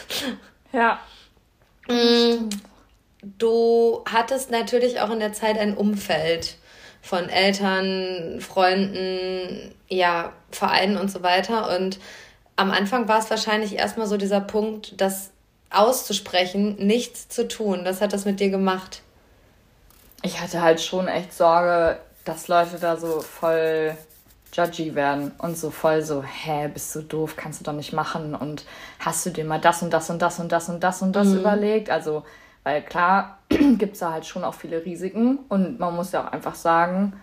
Ja. 0.73 0.99
Mm, 1.87 2.49
du 3.21 4.03
hattest 4.11 4.51
natürlich 4.51 4.99
auch 4.99 5.09
in 5.09 5.19
der 5.19 5.33
Zeit 5.33 5.57
ein 5.57 5.75
Umfeld 5.75 6.57
von 7.01 7.29
Eltern, 7.29 8.39
Freunden, 8.41 9.73
ja, 9.87 10.33
Vereinen 10.51 10.97
und 10.97 11.11
so 11.11 11.23
weiter. 11.23 11.75
Und 11.77 11.99
am 12.55 12.71
Anfang 12.71 13.07
war 13.07 13.19
es 13.19 13.29
wahrscheinlich 13.29 13.75
erstmal 13.75 14.07
so 14.07 14.17
dieser 14.17 14.41
Punkt, 14.41 14.99
das 14.99 15.31
auszusprechen, 15.69 16.75
nichts 16.77 17.29
zu 17.29 17.47
tun. 17.47 17.81
Was 17.83 18.01
hat 18.01 18.13
das 18.13 18.25
mit 18.25 18.39
dir 18.39 18.49
gemacht? 18.49 19.01
Ich 20.23 20.41
hatte 20.41 20.61
halt 20.61 20.81
schon 20.81 21.07
echt 21.07 21.33
Sorge, 21.33 21.99
dass 22.25 22.47
Leute 22.47 22.79
da 22.79 22.97
so 22.97 23.19
voll 23.19 23.95
judgy 24.53 24.95
werden 24.95 25.31
und 25.39 25.57
so 25.57 25.69
voll 25.69 26.01
so, 26.01 26.23
hä, 26.23 26.67
bist 26.67 26.95
du 26.95 27.01
doof, 27.01 27.35
kannst 27.35 27.59
du 27.59 27.63
doch 27.65 27.73
nicht 27.73 27.93
machen 27.93 28.35
und 28.35 28.65
hast 28.99 29.25
du 29.25 29.29
dir 29.31 29.45
mal 29.45 29.59
das 29.59 29.81
und 29.81 29.91
das 29.91 30.09
und 30.09 30.21
das 30.21 30.39
und 30.39 30.51
das 30.51 30.69
und 30.69 30.83
das 30.83 31.01
und 31.01 31.15
das 31.15 31.27
mhm. 31.27 31.39
überlegt? 31.39 31.89
Also, 31.89 32.23
weil 32.63 32.81
klar 32.81 33.39
gibt 33.49 33.93
es 33.93 33.99
da 33.99 34.11
halt 34.13 34.25
schon 34.25 34.43
auch 34.43 34.53
viele 34.53 34.85
Risiken 34.85 35.39
und 35.49 35.79
man 35.79 35.95
muss 35.95 36.11
ja 36.11 36.25
auch 36.25 36.31
einfach 36.31 36.55
sagen, 36.55 37.13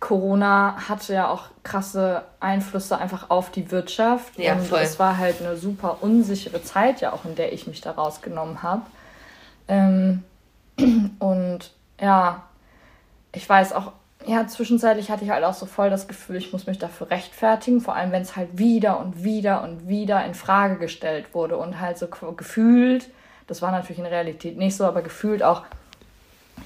Corona 0.00 0.76
hatte 0.88 1.14
ja 1.14 1.28
auch 1.28 1.44
krasse 1.62 2.24
Einflüsse 2.40 2.98
einfach 2.98 3.30
auf 3.30 3.50
die 3.50 3.70
Wirtschaft. 3.70 4.38
Ja, 4.38 4.54
und 4.54 4.66
voll. 4.66 4.80
es 4.80 4.98
war 4.98 5.16
halt 5.16 5.40
eine 5.40 5.56
super 5.56 5.98
unsichere 6.02 6.62
Zeit, 6.62 7.00
ja 7.00 7.12
auch 7.12 7.24
in 7.24 7.36
der 7.36 7.52
ich 7.54 7.66
mich 7.66 7.80
da 7.80 7.92
rausgenommen 7.92 8.62
habe. 8.62 8.82
Ähm, 9.66 10.24
und 11.20 11.70
ja, 12.04 12.42
ich 13.32 13.48
weiß 13.48 13.72
auch, 13.72 13.92
ja, 14.26 14.46
zwischenzeitlich 14.46 15.10
hatte 15.10 15.24
ich 15.24 15.30
halt 15.30 15.44
auch 15.44 15.54
so 15.54 15.64
voll 15.64 15.88
das 15.88 16.06
Gefühl, 16.06 16.36
ich 16.36 16.52
muss 16.52 16.66
mich 16.66 16.78
dafür 16.78 17.10
rechtfertigen, 17.10 17.80
vor 17.80 17.94
allem 17.94 18.12
wenn 18.12 18.22
es 18.22 18.36
halt 18.36 18.58
wieder 18.58 19.00
und 19.00 19.24
wieder 19.24 19.62
und 19.62 19.88
wieder 19.88 20.24
in 20.24 20.34
Frage 20.34 20.76
gestellt 20.76 21.32
wurde 21.32 21.56
und 21.56 21.80
halt 21.80 21.98
so 21.98 22.08
gefühlt, 22.08 23.08
das 23.46 23.62
war 23.62 23.72
natürlich 23.72 23.98
in 23.98 24.06
Realität 24.06 24.56
nicht 24.58 24.76
so, 24.76 24.84
aber 24.84 25.00
gefühlt 25.00 25.42
auch 25.42 25.62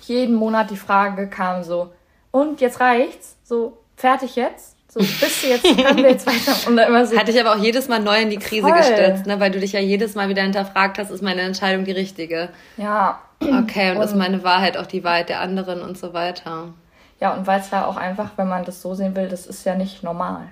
jeden 0.03 0.35
Monat 0.35 0.71
die 0.71 0.77
Frage 0.77 1.29
kam 1.29 1.63
so, 1.63 1.93
und 2.31 2.61
jetzt 2.61 2.81
reicht's, 2.81 3.37
so 3.45 3.79
fertig 3.97 4.37
jetzt. 4.37 4.77
So, 4.89 5.01
bist 5.01 5.43
du 5.43 5.49
jetzt, 5.49 5.63
können 5.85 5.99
wir 5.99 6.11
jetzt 6.11 6.27
weiter? 6.27 6.69
Und 6.69 6.77
dann 6.77 6.89
immer 6.89 7.07
so. 7.07 7.17
Hatte 7.17 7.31
ich 7.31 7.41
aber 7.41 7.53
auch 7.53 7.63
jedes 7.63 7.89
Mal 7.89 8.01
neu 8.01 8.21
in 8.23 8.31
die 8.31 8.39
Krise 8.39 8.69
voll. 8.69 8.77
gestürzt, 8.77 9.27
ne? 9.27 9.39
weil 9.39 9.51
du 9.51 9.61
dich 9.61 9.73
ja 9.73 9.81
jedes 9.81 10.15
Mal 10.15 10.29
wieder 10.29 10.43
hinterfragt 10.43 10.99
hast, 10.99 11.11
ist 11.11 11.23
meine 11.23 11.43
Entscheidung 11.43 11.85
die 11.85 11.93
richtige? 11.93 12.51
Ja. 12.77 13.21
Okay, 13.41 13.93
und, 13.93 13.99
und 13.99 14.03
ist 14.03 14.17
meine 14.17 14.43
Wahrheit 14.43 14.77
auch 14.77 14.87
die 14.87 15.05
Wahrheit 15.05 15.29
der 15.29 15.41
anderen 15.41 15.81
und 15.81 15.97
so 15.97 16.13
weiter? 16.13 16.75
Ja, 17.21 17.35
und 17.35 17.47
weil 17.47 17.61
es 17.61 17.71
ja 17.71 17.87
auch 17.87 17.97
einfach, 17.97 18.31
wenn 18.37 18.49
man 18.49 18.65
das 18.65 18.83
so 18.83 18.95
sehen 18.95 19.17
will, 19.17 19.29
das 19.29 19.47
ist 19.47 19.65
ja 19.65 19.75
nicht 19.75 20.03
normal. 20.03 20.49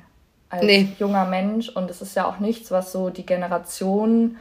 Als 0.48 0.62
nee. 0.62 0.88
junger 0.98 1.24
Mensch 1.24 1.68
und 1.68 1.90
es 1.90 2.00
ist 2.00 2.14
ja 2.14 2.26
auch 2.26 2.38
nichts, 2.38 2.70
was 2.70 2.92
so 2.92 3.10
die 3.10 3.26
Generation 3.26 4.36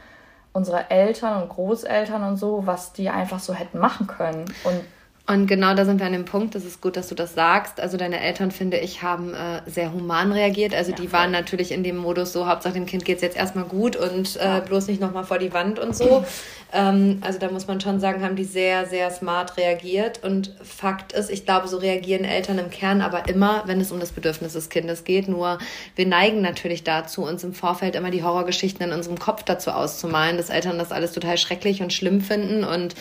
unserer 0.52 0.90
Eltern 0.90 1.42
und 1.42 1.48
Großeltern 1.48 2.22
und 2.22 2.36
so, 2.36 2.66
was 2.66 2.92
die 2.92 3.10
einfach 3.10 3.40
so 3.40 3.52
hätten 3.52 3.78
machen 3.78 4.06
können. 4.06 4.44
Und 4.64 4.80
und 5.28 5.48
genau 5.48 5.74
da 5.74 5.84
sind 5.84 5.98
wir 5.98 6.06
an 6.06 6.12
dem 6.12 6.24
Punkt, 6.24 6.54
das 6.54 6.64
ist 6.64 6.80
gut, 6.80 6.96
dass 6.96 7.08
du 7.08 7.16
das 7.16 7.34
sagst. 7.34 7.80
Also 7.80 7.96
deine 7.96 8.20
Eltern, 8.20 8.52
finde 8.52 8.78
ich, 8.78 9.02
haben 9.02 9.34
äh, 9.34 9.60
sehr 9.66 9.92
human 9.92 10.30
reagiert. 10.30 10.72
Also 10.72 10.92
ja, 10.92 10.96
die 10.96 11.08
voll. 11.08 11.18
waren 11.18 11.30
natürlich 11.32 11.72
in 11.72 11.82
dem 11.82 11.96
Modus 11.96 12.32
so, 12.32 12.46
Hauptsache 12.46 12.74
dem 12.74 12.86
Kind 12.86 13.04
geht's 13.04 13.22
jetzt 13.22 13.36
erstmal 13.36 13.64
gut 13.64 13.96
und 13.96 14.36
äh, 14.36 14.60
bloß 14.64 14.86
nicht 14.86 15.00
nochmal 15.00 15.24
vor 15.24 15.38
die 15.38 15.52
Wand 15.52 15.80
und 15.80 15.96
so. 15.96 16.24
ähm, 16.72 17.18
also 17.22 17.40
da 17.40 17.50
muss 17.50 17.66
man 17.66 17.80
schon 17.80 17.98
sagen, 17.98 18.22
haben 18.22 18.36
die 18.36 18.44
sehr, 18.44 18.86
sehr 18.86 19.10
smart 19.10 19.56
reagiert. 19.56 20.22
Und 20.22 20.54
Fakt 20.62 21.12
ist, 21.12 21.28
ich 21.28 21.44
glaube, 21.44 21.66
so 21.66 21.78
reagieren 21.78 22.24
Eltern 22.24 22.58
im 22.58 22.70
Kern 22.70 23.00
aber 23.00 23.28
immer, 23.28 23.64
wenn 23.66 23.80
es 23.80 23.90
um 23.90 23.98
das 23.98 24.12
Bedürfnis 24.12 24.52
des 24.52 24.68
Kindes 24.68 25.02
geht. 25.02 25.26
Nur 25.26 25.58
wir 25.96 26.06
neigen 26.06 26.40
natürlich 26.40 26.84
dazu, 26.84 27.24
uns 27.24 27.42
im 27.42 27.52
Vorfeld 27.52 27.96
immer 27.96 28.12
die 28.12 28.22
Horrorgeschichten 28.22 28.86
in 28.86 28.92
unserem 28.92 29.18
Kopf 29.18 29.42
dazu 29.42 29.72
auszumalen, 29.72 30.36
dass 30.36 30.50
Eltern 30.50 30.78
das 30.78 30.92
alles 30.92 31.10
total 31.10 31.36
schrecklich 31.36 31.82
und 31.82 31.92
schlimm 31.92 32.20
finden 32.20 32.62
und 32.62 32.94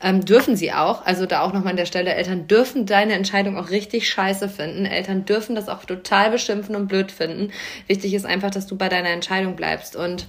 ähm, 0.00 0.24
dürfen 0.24 0.54
sie 0.54 0.72
auch. 0.72 1.04
Also 1.04 1.26
da 1.26 1.40
auch 1.40 1.52
nochmal 1.52 1.71
an 1.72 1.76
der 1.78 1.86
Stelle, 1.86 2.14
Eltern 2.14 2.46
dürfen 2.46 2.84
deine 2.84 3.14
Entscheidung 3.14 3.56
auch 3.56 3.70
richtig 3.70 4.08
scheiße 4.08 4.50
finden. 4.50 4.84
Eltern 4.84 5.24
dürfen 5.24 5.54
das 5.54 5.70
auch 5.70 5.84
total 5.84 6.30
beschimpfen 6.30 6.76
und 6.76 6.86
blöd 6.86 7.10
finden. 7.10 7.50
Wichtig 7.86 8.12
ist 8.12 8.26
einfach, 8.26 8.50
dass 8.50 8.66
du 8.66 8.76
bei 8.76 8.90
deiner 8.90 9.08
Entscheidung 9.08 9.56
bleibst 9.56 9.96
und 9.96 10.26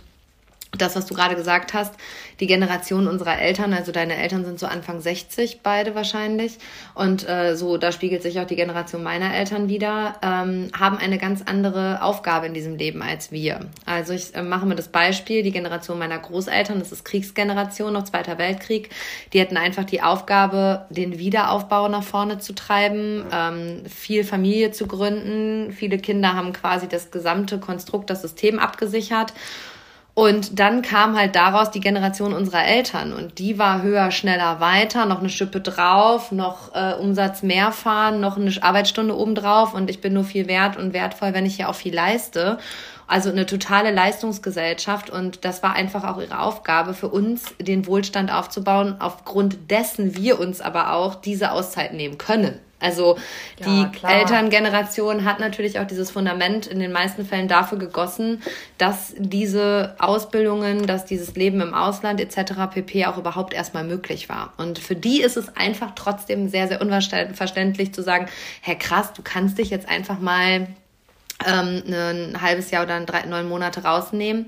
das, 0.77 0.95
was 0.95 1.05
du 1.05 1.13
gerade 1.13 1.35
gesagt 1.35 1.73
hast, 1.73 1.93
die 2.39 2.47
Generation 2.47 3.07
unserer 3.07 3.39
Eltern, 3.39 3.73
also 3.73 3.91
deine 3.91 4.15
Eltern 4.17 4.43
sind 4.43 4.59
so 4.59 4.65
Anfang 4.65 4.99
60, 4.99 5.59
beide 5.61 5.93
wahrscheinlich, 5.93 6.57
und 6.95 7.27
äh, 7.29 7.55
so, 7.55 7.77
da 7.77 7.91
spiegelt 7.91 8.23
sich 8.23 8.39
auch 8.39 8.47
die 8.47 8.55
Generation 8.55 9.03
meiner 9.03 9.35
Eltern 9.35 9.69
wieder, 9.69 10.15
ähm, 10.23 10.69
haben 10.77 10.97
eine 10.97 11.17
ganz 11.17 11.43
andere 11.45 12.01
Aufgabe 12.01 12.47
in 12.47 12.53
diesem 12.53 12.75
Leben 12.75 13.01
als 13.01 13.31
wir. 13.31 13.67
Also 13.85 14.13
ich 14.13 14.33
äh, 14.33 14.41
mache 14.41 14.65
mir 14.65 14.75
das 14.75 14.87
Beispiel, 14.87 15.43
die 15.43 15.51
Generation 15.51 15.99
meiner 15.99 16.17
Großeltern, 16.17 16.79
das 16.79 16.91
ist 16.91 17.05
Kriegsgeneration, 17.05 17.93
noch 17.93 18.03
Zweiter 18.03 18.37
Weltkrieg, 18.37 18.89
die 19.31 19.41
hatten 19.41 19.57
einfach 19.57 19.83
die 19.83 20.01
Aufgabe, 20.01 20.85
den 20.89 21.19
Wiederaufbau 21.19 21.87
nach 21.87 22.03
vorne 22.03 22.39
zu 22.39 22.53
treiben, 22.53 23.25
ähm, 23.31 23.83
viel 23.85 24.23
Familie 24.23 24.71
zu 24.71 24.87
gründen, 24.87 25.71
viele 25.71 25.99
Kinder 25.99 26.33
haben 26.33 26.51
quasi 26.51 26.87
das 26.87 27.11
gesamte 27.11 27.59
Konstrukt, 27.59 28.09
das 28.09 28.21
System 28.21 28.57
abgesichert 28.57 29.33
und 30.15 30.59
dann 30.59 30.83
kam 30.83 31.17
halt 31.17 31.35
daraus 31.35 31.71
die 31.71 31.79
Generation 31.79 32.33
unserer 32.33 32.65
Eltern 32.65 33.13
und 33.13 33.39
die 33.39 33.57
war 33.57 33.81
höher, 33.81 34.11
schneller, 34.11 34.59
weiter, 34.59 35.07
noch 35.07 35.19
eine 35.19 35.29
Schippe 35.29 35.59
drauf, 35.59 36.31
noch 36.31 36.75
äh, 36.75 36.93
Umsatz 36.93 37.41
mehr 37.41 37.71
fahren, 37.71 38.19
noch 38.19 38.37
eine 38.37 38.51
Arbeitsstunde 38.61 39.17
obendrauf 39.17 39.73
und 39.73 39.89
ich 39.89 40.01
bin 40.01 40.13
nur 40.13 40.23
viel 40.23 40.47
wert 40.47 40.77
und 40.77 40.93
wertvoll, 40.93 41.33
wenn 41.33 41.47
ich 41.47 41.55
hier 41.55 41.67
auch 41.67 41.75
viel 41.75 41.95
leiste. 41.95 42.59
Also 43.07 43.31
eine 43.31 43.47
totale 43.47 43.91
Leistungsgesellschaft 43.91 45.09
und 45.09 45.45
das 45.45 45.63
war 45.63 45.73
einfach 45.73 46.03
auch 46.03 46.21
ihre 46.21 46.39
Aufgabe 46.39 46.93
für 46.93 47.09
uns, 47.09 47.55
den 47.59 47.87
Wohlstand 47.87 48.31
aufzubauen, 48.31 48.97
aufgrund 48.99 49.71
dessen 49.71 50.15
wir 50.15 50.39
uns 50.39 50.61
aber 50.61 50.93
auch 50.93 51.15
diese 51.15 51.51
Auszeit 51.51 51.93
nehmen 51.93 52.19
können. 52.19 52.59
Also 52.83 53.17
die 53.59 53.87
ja, 54.01 54.09
Elterngeneration 54.09 55.25
hat 55.25 55.39
natürlich 55.39 55.79
auch 55.79 55.87
dieses 55.87 56.11
Fundament 56.11 56.67
in 56.67 56.79
den 56.79 56.91
meisten 56.91 57.25
Fällen 57.25 57.47
dafür 57.47 57.77
gegossen, 57.77 58.41
dass 58.77 59.13
diese 59.17 59.95
Ausbildungen, 59.99 60.85
dass 60.85 61.05
dieses 61.05 61.35
Leben 61.35 61.61
im 61.61 61.73
Ausland 61.73 62.19
etc. 62.19 62.53
pp. 62.73 63.05
auch 63.05 63.17
überhaupt 63.17 63.53
erstmal 63.53 63.83
möglich 63.83 64.29
war. 64.29 64.53
Und 64.57 64.79
für 64.79 64.95
die 64.95 65.21
ist 65.21 65.37
es 65.37 65.55
einfach 65.55 65.91
trotzdem 65.95 66.49
sehr, 66.49 66.67
sehr 66.67 66.81
unverständlich 66.81 67.93
zu 67.93 68.03
sagen, 68.03 68.27
Herr 68.61 68.75
krass, 68.75 69.13
du 69.13 69.21
kannst 69.23 69.57
dich 69.57 69.69
jetzt 69.69 69.87
einfach 69.87 70.19
mal 70.19 70.67
ähm, 71.45 71.83
ein 71.87 72.41
halbes 72.41 72.71
Jahr 72.71 72.83
oder 72.83 72.99
drei, 73.01 73.23
neun 73.25 73.47
Monate 73.47 73.83
rausnehmen 73.83 74.47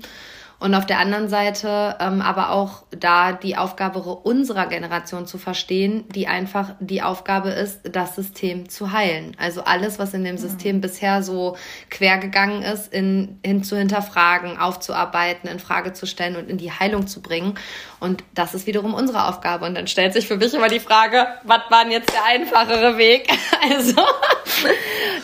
und 0.58 0.74
auf 0.74 0.86
der 0.86 0.98
anderen 0.98 1.28
Seite 1.28 1.96
ähm, 2.00 2.22
aber 2.22 2.50
auch 2.50 2.84
da 2.90 3.32
die 3.32 3.56
Aufgabe 3.56 3.98
unserer 4.00 4.66
Generation 4.66 5.26
zu 5.26 5.36
verstehen, 5.36 6.04
die 6.08 6.28
einfach 6.28 6.70
die 6.80 7.02
Aufgabe 7.02 7.50
ist, 7.50 7.80
das 7.92 8.16
System 8.16 8.68
zu 8.68 8.92
heilen. 8.92 9.36
Also 9.38 9.64
alles, 9.64 9.98
was 9.98 10.14
in 10.14 10.24
dem 10.24 10.38
System 10.38 10.76
mhm. 10.76 10.80
bisher 10.80 11.22
so 11.22 11.56
quer 11.90 12.16
gegangen 12.16 12.62
ist, 12.62 12.92
in, 12.92 13.38
hin 13.44 13.64
zu 13.64 13.76
hinterfragen, 13.76 14.56
aufzuarbeiten, 14.56 15.48
in 15.48 15.58
Frage 15.58 15.92
zu 15.92 16.06
stellen 16.06 16.36
und 16.36 16.48
in 16.48 16.56
die 16.56 16.72
Heilung 16.72 17.06
zu 17.06 17.20
bringen. 17.20 17.54
Und 18.00 18.24
das 18.34 18.54
ist 18.54 18.66
wiederum 18.66 18.94
unsere 18.94 19.28
Aufgabe. 19.28 19.66
Und 19.66 19.74
dann 19.74 19.86
stellt 19.86 20.14
sich 20.14 20.26
für 20.26 20.36
mich 20.38 20.54
immer 20.54 20.68
die 20.68 20.80
Frage, 20.80 21.26
was 21.44 21.60
war 21.68 21.82
denn 21.82 21.92
jetzt 21.92 22.12
der 22.12 22.24
einfachere 22.24 22.96
Weg? 22.96 23.28
Also 23.68 24.00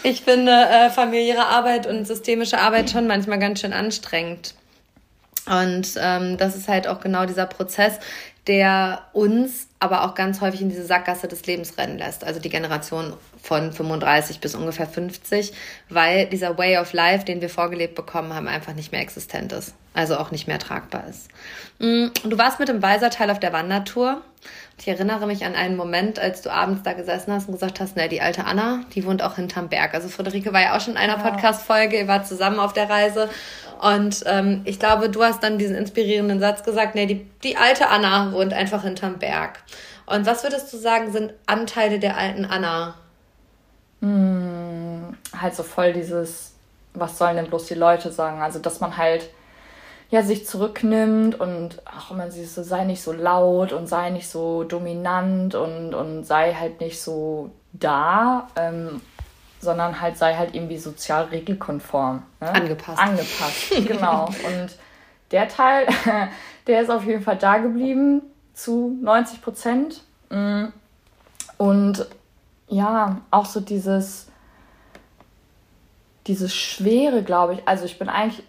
ich 0.03 0.23
finde 0.23 0.51
äh, 0.53 0.90
familiäre 0.90 1.47
Arbeit 1.47 1.87
und 1.87 2.07
systemische 2.07 2.59
Arbeit 2.59 2.90
schon 2.90 3.07
manchmal 3.07 3.38
ganz 3.38 3.61
schön 3.61 3.73
anstrengend. 3.73 4.55
Und 5.46 5.94
ähm, 6.00 6.37
das 6.37 6.57
ist 6.57 6.68
halt 6.68 6.87
auch 6.87 7.00
genau 7.00 7.26
dieser 7.26 7.46
Prozess, 7.46 7.98
der 8.46 9.02
uns 9.12 9.68
aber 9.78 10.05
auch 10.05 10.14
ganz 10.14 10.40
häufig 10.40 10.62
in 10.62 10.68
diese 10.68 10.85
Sackgasse 10.85 11.28
des 11.28 11.46
Lebens 11.46 11.78
rennen 11.78 11.98
lässt. 11.98 12.24
Also 12.24 12.40
die 12.40 12.48
Generation 12.48 13.14
von 13.40 13.72
35 13.72 14.40
bis 14.40 14.55
ungefähr 14.55 14.87
50, 14.87 15.52
weil 15.88 16.26
dieser 16.26 16.59
Way 16.59 16.78
of 16.78 16.92
Life, 16.92 17.24
den 17.24 17.40
wir 17.40 17.50
vorgelebt 17.50 17.94
bekommen 17.94 18.35
haben, 18.35 18.48
einfach 18.48 18.74
nicht 18.74 18.92
mehr 18.92 19.00
existent 19.00 19.52
ist. 19.52 19.74
Also 19.94 20.16
auch 20.16 20.31
nicht 20.31 20.48
mehr 20.48 20.59
tragbar 20.59 21.07
ist. 21.09 21.28
Mm, 21.78 22.07
du 22.24 22.38
warst 22.38 22.59
mit 22.59 22.68
dem 22.68 22.83
Weiserteil 22.83 23.31
auf 23.31 23.40
der 23.40 23.52
Wandertour. 23.52 24.22
Ich 24.83 24.88
erinnere 24.88 25.29
mich 25.29 25.45
an 25.45 25.55
einen 25.55 25.77
Moment, 25.77 26.18
als 26.18 26.42
du 26.42 26.51
abends 26.51 26.83
da 26.83 26.92
gesessen 26.92 27.33
hast 27.33 27.47
und 27.47 27.53
gesagt 27.53 27.79
hast, 27.79 27.95
na, 27.95 28.09
die 28.09 28.21
alte 28.21 28.47
Anna, 28.47 28.81
die 28.97 29.07
wohnt 29.07 29.23
auch 29.23 29.37
hinterm 29.37 29.68
Berg. 29.68 29.95
Also 29.95 30.09
Friederike 30.09 30.53
war 30.53 30.61
ja 30.61 30.77
auch 30.77 30.81
schon 30.81 30.95
in 30.95 30.99
einer 30.99 31.18
ja. 31.18 31.31
Podcast-Folge, 31.31 32.01
ihr 32.01 32.09
wart 32.09 32.27
zusammen 32.27 32.59
auf 32.59 32.73
der 32.73 32.90
Reise. 32.90 33.29
Und 33.81 34.25
ähm, 34.27 34.62
ich 34.64 34.81
glaube, 34.81 35.09
du 35.09 35.23
hast 35.23 35.40
dann 35.45 35.57
diesen 35.57 35.77
inspirierenden 35.77 36.40
Satz 36.40 36.64
gesagt, 36.64 36.97
nee, 36.97 37.07
die, 37.07 37.25
die 37.45 37.57
alte 37.57 37.90
Anna 37.90 38.33
wohnt 38.33 38.53
einfach 38.53 38.83
hinterm 38.83 39.21
Berg. 39.21 39.61
Und 40.07 40.27
was 40.27 40.42
würdest 40.42 40.73
du 40.73 40.79
sagen, 40.79 41.12
sind 41.12 41.33
Anteile 41.47 42.01
der 42.01 42.16
alten 42.16 42.45
Anna? 42.45 42.97
Hm, 44.01 45.16
halt 45.41 45.55
so 45.55 45.62
voll 45.62 45.93
dieses, 45.93 46.55
was 46.93 47.18
sollen 47.18 47.37
denn 47.37 47.47
bloß 47.47 47.66
die 47.66 47.74
Leute 47.74 48.11
sagen? 48.11 48.43
Also, 48.43 48.59
dass 48.59 48.80
man 48.80 48.97
halt 48.97 49.30
ja, 50.13 50.23
sich 50.23 50.47
zurücknimmt 50.47 51.41
und 51.41 51.81
ach, 51.87 52.11
man 52.11 52.31
sieht 52.31 52.51
so, 52.51 52.63
sei 52.63 52.85
nicht 52.85 53.03
so 53.03 53.13
laut 53.13 53.73
und 53.73 53.87
sei 53.89 54.11
nicht 54.11 54.29
so 54.29 54.63
dominant 54.63 55.55
und, 55.55 55.95
und 55.95 56.25
sei 56.25 56.53
halt 56.53 56.81
nicht 56.81 57.01
so 57.01 57.51
da. 57.73 58.49
Ähm, 58.55 59.01
sondern 59.59 60.01
halt 60.01 60.19
sei 60.19 60.35
halt 60.35 60.55
irgendwie 60.55 60.77
sozial 60.77 61.25
regelkonform. 61.25 62.25
Ne? 62.41 62.49
Angepasst. 62.49 62.99
Angepasst, 62.99 63.71
genau. 63.87 64.27
Und 64.27 64.77
der 65.31 65.49
Teil, 65.49 65.87
der 66.67 66.83
ist 66.83 66.91
auf 66.91 67.07
jeden 67.07 67.23
Fall 67.23 67.39
da 67.39 67.59
geblieben 67.59 68.23
zu 68.53 68.99
90 69.01 69.41
Prozent. 69.41 70.03
Mm. 70.31 70.67
Und 71.57 72.07
ja, 72.69 73.23
auch 73.31 73.47
so 73.47 73.61
dieses, 73.61 74.27
dieses 76.27 76.55
Schwere, 76.55 77.23
glaube 77.23 77.55
ich. 77.55 77.61
Also 77.67 77.85
ich 77.85 77.99
bin 77.99 78.09
eigentlich 78.09 78.45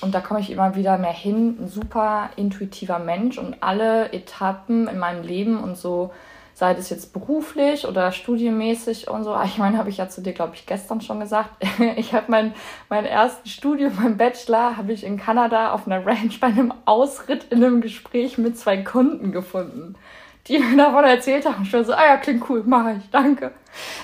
und 0.00 0.14
da 0.14 0.20
komme 0.20 0.40
ich 0.40 0.50
immer 0.50 0.76
wieder 0.76 0.98
mehr 0.98 1.12
hin, 1.12 1.56
ein 1.60 1.68
super 1.68 2.30
intuitiver 2.36 2.98
Mensch 2.98 3.38
und 3.38 3.56
alle 3.62 4.12
Etappen 4.12 4.88
in 4.88 4.98
meinem 4.98 5.24
Leben 5.24 5.62
und 5.62 5.76
so, 5.76 6.12
sei 6.54 6.72
es 6.72 6.90
jetzt 6.90 7.12
beruflich 7.12 7.86
oder 7.86 8.10
studienmäßig 8.10 9.08
und 9.08 9.24
so. 9.24 9.32
Ah, 9.32 9.44
ich 9.44 9.58
meine, 9.58 9.78
habe 9.78 9.90
ich 9.90 9.98
ja 9.98 10.08
zu 10.08 10.20
dir, 10.20 10.32
glaube 10.32 10.54
ich, 10.54 10.66
gestern 10.66 11.00
schon 11.00 11.20
gesagt. 11.20 11.50
Ich 11.96 12.12
habe 12.14 12.26
mein, 12.28 12.52
mein 12.88 13.04
erstes 13.04 13.52
Studium, 13.52 13.92
mein 14.00 14.16
Bachelor, 14.16 14.76
habe 14.76 14.92
ich 14.92 15.04
in 15.04 15.18
Kanada 15.18 15.72
auf 15.72 15.86
einer 15.86 16.04
Ranch 16.04 16.40
bei 16.40 16.48
einem 16.48 16.74
Ausritt 16.84 17.44
in 17.50 17.64
einem 17.64 17.80
Gespräch 17.80 18.38
mit 18.38 18.58
zwei 18.58 18.78
Kunden 18.78 19.30
gefunden 19.30 19.94
die 20.48 20.58
mir 20.58 20.76
davon 20.76 21.04
erzählt 21.04 21.46
haben. 21.46 21.70
War 21.70 21.84
so, 21.84 21.92
ah 21.92 22.06
ja, 22.06 22.16
klingt 22.16 22.48
cool, 22.48 22.62
mache 22.64 22.96
ich, 22.98 23.10
danke. 23.10 23.52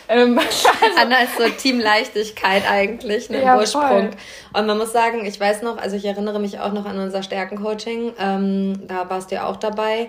Ähm, 0.08 0.38
also, 0.82 1.00
Anna 1.00 1.22
ist 1.22 1.36
so 1.36 1.48
Team 1.48 1.80
Leichtigkeit 1.80 2.62
eigentlich, 2.70 3.30
ne, 3.30 3.42
ja, 3.42 3.56
Ursprung. 3.56 3.88
Voll. 3.88 4.10
Und 4.52 4.66
man 4.66 4.78
muss 4.78 4.92
sagen, 4.92 5.24
ich 5.24 5.40
weiß 5.40 5.62
noch, 5.62 5.78
also 5.78 5.96
ich 5.96 6.04
erinnere 6.04 6.38
mich 6.38 6.60
auch 6.60 6.72
noch 6.72 6.86
an 6.86 6.98
unser 6.98 7.22
Stärkencoaching, 7.22 8.12
ähm, 8.18 8.86
da 8.86 9.08
warst 9.08 9.30
du 9.30 9.36
ja 9.36 9.46
auch 9.46 9.56
dabei 9.56 10.08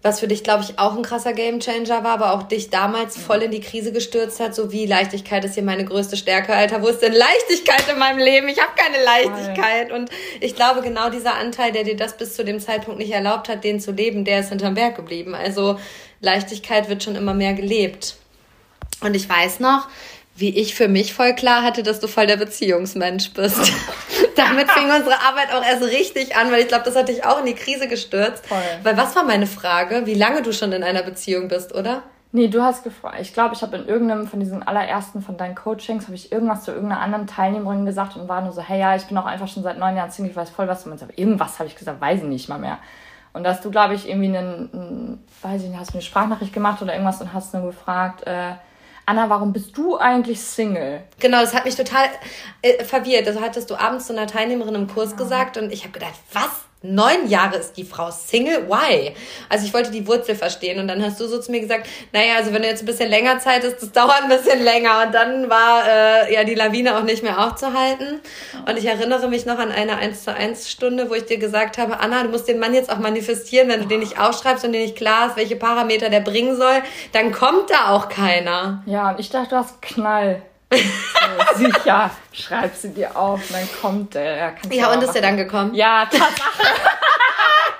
was 0.00 0.20
für 0.20 0.28
dich, 0.28 0.44
glaube 0.44 0.62
ich, 0.62 0.78
auch 0.78 0.96
ein 0.96 1.02
krasser 1.02 1.32
Gamechanger 1.32 2.04
war, 2.04 2.12
aber 2.12 2.32
auch 2.32 2.44
dich 2.44 2.70
damals 2.70 3.16
voll 3.16 3.42
in 3.42 3.50
die 3.50 3.60
Krise 3.60 3.90
gestürzt 3.90 4.38
hat, 4.38 4.54
so 4.54 4.70
wie 4.70 4.86
Leichtigkeit 4.86 5.44
ist 5.44 5.54
hier 5.54 5.64
meine 5.64 5.84
größte 5.84 6.16
Stärke. 6.16 6.54
Alter, 6.54 6.82
wo 6.82 6.86
ist 6.86 7.00
denn 7.00 7.12
Leichtigkeit 7.12 7.84
in 7.90 7.98
meinem 7.98 8.18
Leben? 8.18 8.46
Ich 8.48 8.60
habe 8.60 8.70
keine 8.76 9.02
Leichtigkeit. 9.02 9.90
Und 9.90 10.08
ich 10.40 10.54
glaube, 10.54 10.82
genau 10.82 11.10
dieser 11.10 11.34
Anteil, 11.34 11.72
der 11.72 11.82
dir 11.82 11.96
das 11.96 12.16
bis 12.16 12.34
zu 12.34 12.44
dem 12.44 12.60
Zeitpunkt 12.60 13.00
nicht 13.00 13.10
erlaubt 13.10 13.48
hat, 13.48 13.64
den 13.64 13.80
zu 13.80 13.90
leben, 13.90 14.24
der 14.24 14.40
ist 14.40 14.50
hinterm 14.50 14.74
Berg 14.74 14.94
geblieben. 14.94 15.34
Also 15.34 15.80
Leichtigkeit 16.20 16.88
wird 16.88 17.02
schon 17.02 17.16
immer 17.16 17.34
mehr 17.34 17.54
gelebt. 17.54 18.16
Und 19.00 19.16
ich 19.16 19.28
weiß 19.28 19.58
noch, 19.58 19.88
wie 20.38 20.56
ich 20.56 20.74
für 20.74 20.88
mich 20.88 21.14
voll 21.14 21.34
klar 21.34 21.62
hatte, 21.62 21.82
dass 21.82 22.00
du 22.00 22.06
voll 22.06 22.26
der 22.26 22.36
Beziehungsmensch 22.36 23.32
bist. 23.32 23.58
Damit 24.36 24.70
fing 24.70 24.84
unsere 24.84 25.20
Arbeit 25.20 25.52
auch 25.52 25.64
erst 25.64 25.82
richtig 25.82 26.36
an, 26.36 26.52
weil 26.52 26.60
ich 26.60 26.68
glaube, 26.68 26.84
das 26.84 26.94
hat 26.94 27.08
dich 27.08 27.24
auch 27.24 27.40
in 27.40 27.46
die 27.46 27.54
Krise 27.54 27.88
gestürzt. 27.88 28.46
Voll. 28.46 28.58
Weil 28.82 28.96
was 28.96 29.16
war 29.16 29.24
meine 29.24 29.46
Frage? 29.46 30.06
Wie 30.06 30.14
lange 30.14 30.42
du 30.42 30.52
schon 30.52 30.72
in 30.72 30.84
einer 30.84 31.02
Beziehung 31.02 31.48
bist, 31.48 31.74
oder? 31.74 32.02
Nee, 32.30 32.48
du 32.48 32.62
hast 32.62 32.84
gefragt. 32.84 33.16
Ich 33.20 33.32
glaube, 33.32 33.54
ich 33.54 33.62
habe 33.62 33.76
in 33.76 33.86
irgendeinem 33.88 34.26
von 34.26 34.38
diesen 34.38 34.62
allerersten 34.62 35.22
von 35.22 35.36
deinen 35.38 35.54
Coachings, 35.54 36.04
habe 36.04 36.14
ich 36.14 36.30
irgendwas 36.30 36.62
zu 36.62 36.72
irgendeiner 36.72 37.00
anderen 37.00 37.26
Teilnehmerin 37.26 37.86
gesagt 37.86 38.16
und 38.16 38.28
war 38.28 38.42
nur 38.42 38.52
so, 38.52 38.60
hey 38.60 38.78
ja, 38.78 38.94
ich 38.94 39.04
bin 39.06 39.16
auch 39.16 39.24
einfach 39.24 39.48
schon 39.48 39.62
seit 39.62 39.78
neun 39.78 39.96
Jahren 39.96 40.10
Single, 40.10 40.30
ich 40.30 40.36
weiß 40.36 40.50
voll, 40.50 40.68
was 40.68 40.84
du 40.84 40.90
meinst. 40.90 41.02
Aber 41.02 41.18
irgendwas 41.18 41.58
habe 41.58 41.68
ich 41.68 41.74
gesagt, 41.74 42.00
weiß 42.00 42.20
ich 42.20 42.28
nicht 42.28 42.48
mal 42.48 42.58
mehr. 42.58 42.78
Und 43.32 43.44
da 43.44 43.50
hast 43.50 43.64
du, 43.64 43.70
glaube 43.70 43.94
ich, 43.94 44.08
irgendwie 44.08 44.36
einen, 44.36 44.70
einen, 44.72 45.24
weiß 45.42 45.62
ich 45.62 45.68
nicht, 45.70 45.78
hast 45.78 45.90
du 45.90 45.94
eine 45.94 46.02
Sprachnachricht 46.02 46.52
gemacht 46.52 46.82
oder 46.82 46.92
irgendwas 46.92 47.20
und 47.20 47.32
hast 47.32 47.54
nur 47.54 47.64
gefragt, 47.64 48.26
äh, 48.26 48.52
Anna, 49.08 49.30
warum 49.30 49.54
bist 49.54 49.74
du 49.78 49.96
eigentlich 49.96 50.38
Single? 50.38 51.02
Genau, 51.18 51.40
das 51.40 51.54
hat 51.54 51.64
mich 51.64 51.74
total 51.74 52.08
äh, 52.60 52.84
verwirrt. 52.84 53.26
Das 53.26 53.40
hattest 53.40 53.70
du 53.70 53.74
abends 53.74 54.06
zu 54.06 54.12
einer 54.12 54.26
Teilnehmerin 54.26 54.74
im 54.74 54.86
Kurs 54.86 55.12
ja. 55.12 55.16
gesagt 55.16 55.56
und 55.56 55.72
ich 55.72 55.84
habe 55.84 55.92
gedacht, 55.92 56.12
was? 56.34 56.67
Neun 56.80 57.28
Jahre 57.28 57.56
ist 57.56 57.72
die 57.76 57.82
Frau 57.82 58.12
Single? 58.12 58.68
Why? 58.68 59.12
Also 59.48 59.66
ich 59.66 59.74
wollte 59.74 59.90
die 59.90 60.06
Wurzel 60.06 60.36
verstehen 60.36 60.78
und 60.78 60.86
dann 60.86 61.02
hast 61.04 61.18
du 61.18 61.26
so 61.26 61.40
zu 61.40 61.50
mir 61.50 61.60
gesagt, 61.60 61.88
naja, 62.12 62.36
also 62.36 62.52
wenn 62.52 62.62
du 62.62 62.68
jetzt 62.68 62.84
ein 62.84 62.86
bisschen 62.86 63.10
länger 63.10 63.40
Zeit 63.40 63.64
hast, 63.64 63.82
das 63.82 63.90
dauert 63.90 64.22
ein 64.22 64.28
bisschen 64.28 64.62
länger 64.62 65.02
und 65.04 65.12
dann 65.12 65.50
war 65.50 65.82
äh, 65.88 66.32
ja 66.32 66.44
die 66.44 66.54
Lawine 66.54 66.96
auch 66.96 67.02
nicht 67.02 67.24
mehr 67.24 67.44
aufzuhalten. 67.44 68.20
Und 68.64 68.78
ich 68.78 68.86
erinnere 68.86 69.26
mich 69.26 69.44
noch 69.44 69.58
an 69.58 69.72
eine 69.72 69.96
1 69.96 70.22
zu 70.22 70.32
1 70.32 70.70
Stunde, 70.70 71.10
wo 71.10 71.14
ich 71.14 71.24
dir 71.24 71.38
gesagt 71.38 71.78
habe, 71.78 71.98
Anna, 71.98 72.22
du 72.22 72.28
musst 72.28 72.46
den 72.46 72.60
Mann 72.60 72.72
jetzt 72.74 72.92
auch 72.92 72.98
manifestieren, 72.98 73.68
wenn 73.68 73.80
du 73.80 73.86
den 73.86 73.98
nicht 73.98 74.20
aufschreibst 74.20 74.64
und 74.64 74.72
dir 74.72 74.80
nicht 74.80 74.94
klar 74.94 75.28
ist, 75.28 75.36
welche 75.36 75.56
Parameter 75.56 76.10
der 76.10 76.20
bringen 76.20 76.56
soll, 76.56 76.82
dann 77.12 77.32
kommt 77.32 77.70
da 77.70 77.90
auch 77.90 78.08
keiner. 78.08 78.84
Ja, 78.86 79.10
und 79.10 79.18
ich 79.18 79.30
dachte, 79.30 79.50
du 79.50 79.56
hast 79.56 79.82
Knall. 79.82 80.42
So, 80.70 81.56
sicher, 81.56 82.10
schreib 82.32 82.74
sie 82.74 82.90
dir 82.90 83.16
auf 83.16 83.40
dann 83.50 83.68
kommt 83.80 84.14
der. 84.14 84.54
Ja, 84.70 84.92
und 84.92 85.02
ist 85.02 85.12
der 85.12 85.22
dann 85.22 85.36
gekommen? 85.36 85.74
Ja, 85.74 86.04
Tatsache. 86.04 86.52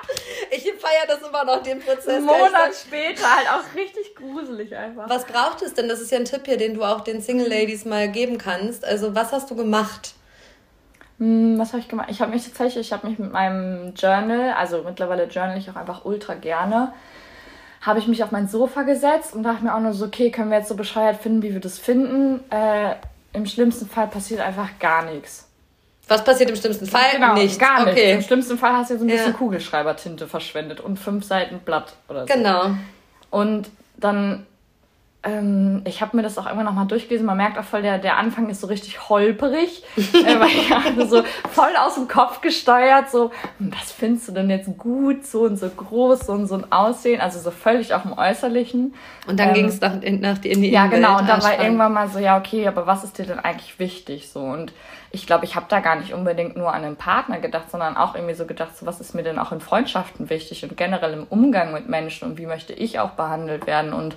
ich 0.50 0.62
feiere 0.62 1.06
das 1.06 1.28
immer 1.28 1.44
noch, 1.44 1.62
den 1.62 1.80
Prozess. 1.80 2.08
Einen 2.08 2.24
Monat 2.24 2.74
später, 2.74 3.36
halt 3.36 3.48
auch 3.48 3.76
richtig 3.76 4.14
gruselig 4.14 4.74
einfach. 4.74 5.08
Was 5.08 5.24
braucht 5.24 5.62
es 5.62 5.74
denn? 5.74 5.88
Das 5.88 6.00
ist 6.00 6.10
ja 6.10 6.18
ein 6.18 6.24
Tipp 6.24 6.42
hier, 6.46 6.56
den 6.56 6.74
du 6.74 6.84
auch 6.84 7.00
den 7.00 7.20
Single 7.20 7.48
Ladies 7.48 7.84
mal 7.84 8.08
geben 8.08 8.38
kannst. 8.38 8.84
Also, 8.84 9.14
was 9.14 9.32
hast 9.32 9.50
du 9.50 9.56
gemacht? 9.56 10.14
Hm, 11.18 11.58
was 11.58 11.68
habe 11.72 11.80
ich 11.80 11.88
gemacht? 11.88 12.08
Ich 12.10 12.20
habe 12.20 12.30
mich 12.30 12.44
tatsächlich, 12.44 12.86
ich 12.86 12.92
habe 12.92 13.08
mich 13.08 13.18
mit 13.18 13.32
meinem 13.32 13.94
Journal, 13.94 14.52
also 14.52 14.82
mittlerweile 14.82 15.24
journal 15.24 15.58
ich 15.58 15.68
auch 15.70 15.76
einfach 15.76 16.04
ultra 16.04 16.34
gerne, 16.34 16.92
habe 17.80 17.98
ich 17.98 18.08
mich 18.08 18.22
auf 18.24 18.30
mein 18.30 18.48
Sofa 18.48 18.82
gesetzt 18.82 19.34
und 19.34 19.42
dachte 19.42 19.64
mir 19.64 19.74
auch 19.74 19.80
nur 19.80 19.92
so, 19.92 20.06
okay, 20.06 20.30
können 20.30 20.50
wir 20.50 20.58
jetzt 20.58 20.68
so 20.68 20.74
bescheuert 20.74 21.20
finden, 21.20 21.42
wie 21.42 21.52
wir 21.52 21.60
das 21.60 21.78
finden. 21.78 22.40
Äh, 22.50 22.94
Im 23.32 23.46
schlimmsten 23.46 23.88
Fall 23.88 24.08
passiert 24.08 24.40
einfach 24.40 24.78
gar 24.78 25.04
nichts. 25.04 25.48
Was 26.08 26.24
passiert 26.24 26.48
im 26.50 26.56
schlimmsten 26.56 26.86
Fall? 26.86 27.02
Genau, 27.12 27.34
nichts. 27.34 27.58
Gar 27.58 27.84
nichts. 27.84 28.00
Okay. 28.00 28.12
Im 28.14 28.22
schlimmsten 28.22 28.58
Fall 28.58 28.72
hast 28.72 28.90
du 28.90 28.98
so 28.98 29.04
ein 29.04 29.08
bisschen 29.08 29.32
ja. 29.32 29.36
Kugelschreibertinte 29.36 30.26
verschwendet 30.26 30.80
und 30.80 30.98
fünf 30.98 31.24
Seiten 31.24 31.58
Blatt 31.60 31.94
oder 32.08 32.26
so. 32.26 32.32
Genau. 32.32 32.70
Und 33.30 33.68
dann 33.98 34.46
ähm, 35.24 35.82
ich 35.84 36.00
habe 36.00 36.16
mir 36.16 36.22
das 36.22 36.38
auch 36.38 36.44
irgendwann 36.44 36.66
nochmal 36.66 36.86
durchgelesen. 36.86 37.26
Man 37.26 37.36
merkt 37.36 37.58
auch 37.58 37.64
voll, 37.64 37.82
der, 37.82 37.98
der 37.98 38.18
Anfang 38.18 38.48
ist 38.50 38.60
so 38.60 38.68
richtig 38.68 39.08
holperig, 39.08 39.82
äh, 39.96 40.38
weil 40.38 40.48
ja 40.70 41.06
so 41.06 41.24
voll 41.50 41.74
aus 41.76 41.96
dem 41.96 42.06
Kopf 42.06 42.40
gesteuert. 42.40 43.10
So, 43.10 43.32
hm, 43.58 43.72
was 43.76 43.90
findest 43.90 44.28
du 44.28 44.32
denn 44.32 44.48
jetzt 44.48 44.78
gut? 44.78 45.26
So 45.26 45.42
und 45.42 45.56
so 45.56 45.68
groß, 45.68 46.20
so 46.20 46.32
und 46.32 46.46
so 46.46 46.54
ein 46.54 46.70
Aussehen. 46.70 47.20
Also 47.20 47.40
so 47.40 47.50
völlig 47.50 47.94
auf 47.94 48.02
dem 48.02 48.12
Äußerlichen. 48.16 48.94
Und 49.26 49.40
dann 49.40 49.48
ähm, 49.48 49.54
ging 49.54 49.64
es 49.66 49.80
nach, 49.80 49.94
nach 49.94 50.44
in 50.44 50.62
die 50.62 50.70
Ja, 50.70 50.86
genau. 50.86 51.18
Und 51.18 51.28
dann 51.28 51.42
war 51.42 51.60
irgendwann 51.60 51.92
mal 51.92 52.08
so, 52.08 52.20
ja, 52.20 52.38
okay, 52.38 52.68
aber 52.68 52.86
was 52.86 53.02
ist 53.02 53.18
dir 53.18 53.26
denn 53.26 53.40
eigentlich 53.40 53.80
wichtig? 53.80 54.30
So 54.30 54.40
und 54.40 54.72
ich 55.10 55.26
glaube, 55.26 55.46
ich 55.46 55.56
habe 55.56 55.66
da 55.68 55.80
gar 55.80 55.96
nicht 55.96 56.12
unbedingt 56.12 56.56
nur 56.56 56.72
an 56.72 56.84
einen 56.84 56.96
Partner 56.96 57.40
gedacht, 57.40 57.70
sondern 57.70 57.96
auch 57.96 58.14
irgendwie 58.14 58.34
so 58.34 58.46
gedacht, 58.46 58.76
so 58.78 58.86
was 58.86 59.00
ist 59.00 59.14
mir 59.14 59.22
denn 59.22 59.38
auch 59.38 59.50
in 59.50 59.60
Freundschaften 59.60 60.30
wichtig 60.30 60.62
und 60.62 60.76
generell 60.76 61.14
im 61.14 61.24
Umgang 61.24 61.72
mit 61.72 61.88
Menschen 61.88 62.28
und 62.28 62.38
wie 62.38 62.46
möchte 62.46 62.72
ich 62.72 63.00
auch 63.00 63.10
behandelt 63.10 63.66
werden 63.66 63.92
und 63.92 64.16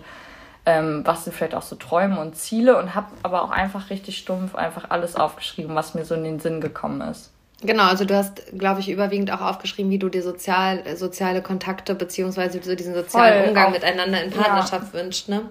ähm, 0.66 1.01
was 1.05 1.24
sind 1.24 1.36
vielleicht 1.36 1.55
auch 1.55 1.62
so 1.62 1.76
Träume 1.76 2.20
und 2.20 2.36
Ziele 2.36 2.78
und 2.78 2.93
habe 2.93 3.07
aber 3.24 3.43
auch 3.43 3.51
einfach 3.51 3.89
richtig 3.89 4.18
stumpf 4.18 4.55
einfach 4.55 4.89
alles 4.89 5.16
aufgeschrieben, 5.16 5.76
was 5.76 5.95
mir 5.95 6.05
so 6.05 6.16
in 6.16 6.24
den 6.24 6.39
Sinn 6.39 6.62
gekommen 6.62 7.01
ist. 7.01 7.32
Genau, 7.64 7.84
also 7.84 8.05
du 8.05 8.16
hast, 8.16 8.41
glaube 8.57 8.80
ich, 8.80 8.89
überwiegend 8.89 9.32
auch 9.32 9.41
aufgeschrieben, 9.41 9.91
wie 9.91 9.99
du 9.99 10.09
dir 10.09 10.24
sozial, 10.24 10.84
soziale 10.97 11.43
Kontakte 11.43 11.93
beziehungsweise 11.93 12.62
so 12.62 12.76
diesen 12.76 12.95
sozialen 12.95 13.39
Voll, 13.39 13.49
Umgang 13.49 13.68
auch, 13.68 13.72
miteinander 13.72 14.24
in 14.24 14.32
Partnerschaft 14.32 14.93
ja. 14.93 14.99
wünscht, 14.99 15.30
ne? 15.30 15.43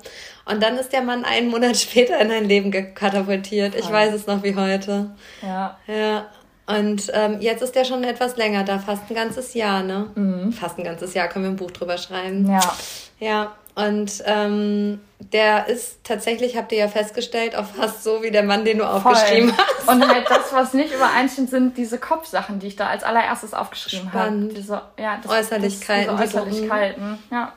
Und 0.45 0.61
dann 0.61 0.77
ist 0.77 0.93
der 0.93 1.03
Mann 1.03 1.25
einen 1.25 1.49
Monat 1.49 1.77
später 1.77 2.21
in 2.21 2.29
dein 2.29 2.47
Leben 2.47 2.73
katapultiert. 2.95 3.77
Ich 3.77 3.91
weiß 3.91 4.13
es 4.13 4.27
noch 4.27 4.43
wie 4.43 4.57
heute. 4.57 5.11
Ja. 5.43 5.79
Ja. 5.87 6.27
Und 6.67 7.11
ähm, 7.15 7.41
jetzt 7.41 7.63
ist 7.63 7.75
der 7.75 7.85
schon 7.85 8.03
etwas 8.05 8.37
länger 8.37 8.65
da, 8.65 8.79
fast 8.79 9.03
ein 9.09 9.15
ganzes 9.15 9.55
Jahr, 9.55 9.83
ne? 9.83 10.11
Mhm. 10.15 10.53
Fast 10.53 10.79
ein 10.79 10.85
ganzes 10.85 11.15
Jahr 11.15 11.29
können 11.29 11.45
wir 11.45 11.51
ein 11.51 11.57
Buch 11.57 11.71
drüber 11.71 11.99
schreiben. 11.99 12.49
Ja. 12.49 12.77
Ja. 13.21 13.53
Und 13.89 14.23
ähm, 14.27 15.01
der 15.19 15.69
ist 15.69 16.03
tatsächlich, 16.05 16.57
habt 16.57 16.73
ihr 16.73 16.79
ja 16.79 16.89
festgestellt, 16.89 17.55
auch 17.57 17.67
fast 17.67 18.03
so 18.03 18.23
wie 18.23 18.31
der 18.31 18.43
Mann, 18.43 18.65
den 18.65 18.79
du 18.79 18.85
Voll. 18.85 19.13
aufgeschrieben 19.13 19.53
hast. 19.57 19.89
Und 19.89 20.09
halt 20.09 20.29
das, 20.29 20.53
was 20.53 20.75
nicht 20.75 20.95
übereinstimmt, 20.95 21.51
sind 21.51 21.77
diese 21.77 21.99
Kopfsachen, 21.99 22.59
die 22.59 22.69
ich 22.69 22.77
da 22.77 22.87
als 22.87 23.05
allererstes 23.05 23.55
aufgeschrieben 23.55 24.13
habe. 24.13 24.49
Diese 24.55 24.83
ja, 24.99 25.19
das, 25.23 25.31
Äußerlichkeiten. 25.31 26.17
Das, 26.17 26.31
diese 26.31 26.43
Äußerlichkeiten, 26.43 27.19
ja. 27.31 27.53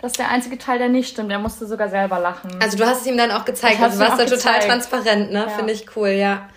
Das 0.00 0.12
ist 0.12 0.18
der 0.18 0.28
einzige 0.28 0.58
Teil, 0.58 0.78
der 0.78 0.90
nicht 0.90 1.08
stimmt. 1.08 1.30
Der 1.30 1.38
musste 1.38 1.66
sogar 1.66 1.88
selber 1.88 2.18
lachen. 2.18 2.50
Also 2.60 2.76
du 2.76 2.84
hast 2.84 3.00
es 3.00 3.06
ihm 3.06 3.16
dann 3.16 3.30
auch 3.30 3.46
gezeigt. 3.46 3.80
Also 3.80 3.98
du 3.98 4.04
warst 4.04 4.20
da 4.20 4.26
total 4.26 4.60
transparent, 4.60 5.32
ne? 5.32 5.46
Ja. 5.46 5.48
Finde 5.48 5.72
ich 5.72 5.96
cool, 5.96 6.08
ja. 6.08 6.50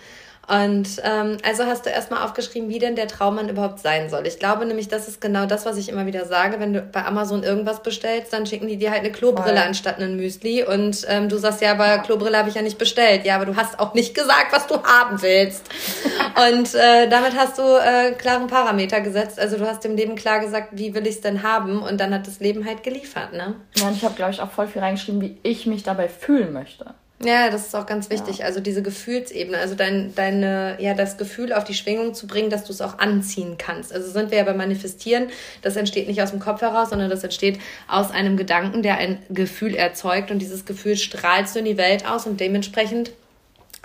Und 0.48 0.88
ähm, 1.04 1.36
also 1.46 1.64
hast 1.66 1.84
du 1.84 1.90
erstmal 1.90 2.24
aufgeschrieben, 2.24 2.70
wie 2.70 2.78
denn 2.78 2.96
der 2.96 3.06
Traummann 3.06 3.50
überhaupt 3.50 3.80
sein 3.80 4.08
soll. 4.08 4.26
Ich 4.26 4.38
glaube 4.38 4.64
nämlich, 4.64 4.88
das 4.88 5.06
ist 5.06 5.20
genau 5.20 5.44
das, 5.44 5.66
was 5.66 5.76
ich 5.76 5.90
immer 5.90 6.06
wieder 6.06 6.24
sage. 6.24 6.58
Wenn 6.58 6.72
du 6.72 6.80
bei 6.80 7.04
Amazon 7.04 7.42
irgendwas 7.42 7.82
bestellst, 7.82 8.32
dann 8.32 8.46
schicken 8.46 8.66
die 8.66 8.78
dir 8.78 8.90
halt 8.90 9.00
eine 9.00 9.12
Klobrille 9.12 9.56
Voll. 9.56 9.66
anstatt 9.66 9.98
einen 9.98 10.16
Müsli. 10.16 10.64
Und 10.64 11.04
ähm, 11.08 11.28
du 11.28 11.36
sagst, 11.36 11.60
ja, 11.60 11.72
aber 11.72 11.98
Klobrille 11.98 12.38
habe 12.38 12.48
ich 12.48 12.54
ja 12.54 12.62
nicht 12.62 12.78
bestellt. 12.78 13.26
Ja, 13.26 13.36
aber 13.36 13.44
du 13.44 13.56
hast 13.56 13.78
auch 13.78 13.92
nicht 13.92 14.14
gesagt, 14.14 14.52
was 14.52 14.66
du 14.66 14.82
haben 14.82 15.20
willst. 15.20 15.68
und 16.50 16.74
äh, 16.74 17.08
damit 17.10 17.36
hast 17.36 17.58
du 17.58 17.62
äh, 17.62 18.12
klaren 18.12 18.46
Parameter 18.46 19.02
gesetzt. 19.02 19.38
Also 19.38 19.58
du 19.58 19.66
hast 19.66 19.84
dem 19.84 19.96
Leben 19.96 20.14
klar 20.14 20.40
gesagt, 20.40 20.68
wie 20.72 20.94
will 20.94 21.06
ich 21.06 21.16
es 21.16 21.20
denn 21.20 21.42
haben? 21.42 21.82
Und 21.82 22.00
dann 22.00 22.14
hat 22.14 22.26
das 22.26 22.40
Leben 22.40 22.64
halt 22.64 22.82
geliefert, 22.82 23.34
ne? 23.34 23.56
Ja, 23.76 23.88
und 23.88 23.96
ich 23.96 24.04
habe, 24.04 24.14
glaube 24.14 24.32
ich, 24.32 24.40
auch 24.40 24.50
voll 24.50 24.66
viel 24.66 24.80
reingeschrieben, 24.80 25.20
wie 25.20 25.36
ich 25.42 25.66
mich 25.66 25.82
dabei 25.82 26.08
fühlen 26.08 26.54
möchte. 26.54 26.94
Ja, 27.20 27.50
das 27.50 27.66
ist 27.66 27.74
auch 27.74 27.86
ganz 27.86 28.10
wichtig. 28.10 28.38
Ja. 28.38 28.44
Also 28.44 28.60
diese 28.60 28.80
Gefühlsebene, 28.80 29.58
also 29.58 29.74
dein, 29.74 30.14
deine, 30.14 30.76
ja, 30.78 30.94
das 30.94 31.16
Gefühl 31.16 31.52
auf 31.52 31.64
die 31.64 31.74
Schwingung 31.74 32.14
zu 32.14 32.28
bringen, 32.28 32.48
dass 32.48 32.62
du 32.62 32.72
es 32.72 32.80
auch 32.80 32.98
anziehen 32.98 33.56
kannst. 33.58 33.92
Also 33.92 34.08
sind 34.08 34.30
wir 34.30 34.38
ja 34.38 34.44
beim 34.44 34.56
Manifestieren. 34.56 35.28
Das 35.62 35.74
entsteht 35.74 36.06
nicht 36.06 36.22
aus 36.22 36.30
dem 36.30 36.38
Kopf 36.38 36.60
heraus, 36.60 36.90
sondern 36.90 37.10
das 37.10 37.24
entsteht 37.24 37.58
aus 37.88 38.12
einem 38.12 38.36
Gedanken, 38.36 38.84
der 38.84 38.98
ein 38.98 39.20
Gefühl 39.30 39.74
erzeugt. 39.74 40.30
Und 40.30 40.38
dieses 40.38 40.64
Gefühl 40.64 40.96
strahlst 40.96 41.56
du 41.56 41.58
in 41.58 41.64
die 41.64 41.76
Welt 41.76 42.06
aus 42.06 42.24
und 42.24 42.38
dementsprechend 42.38 43.10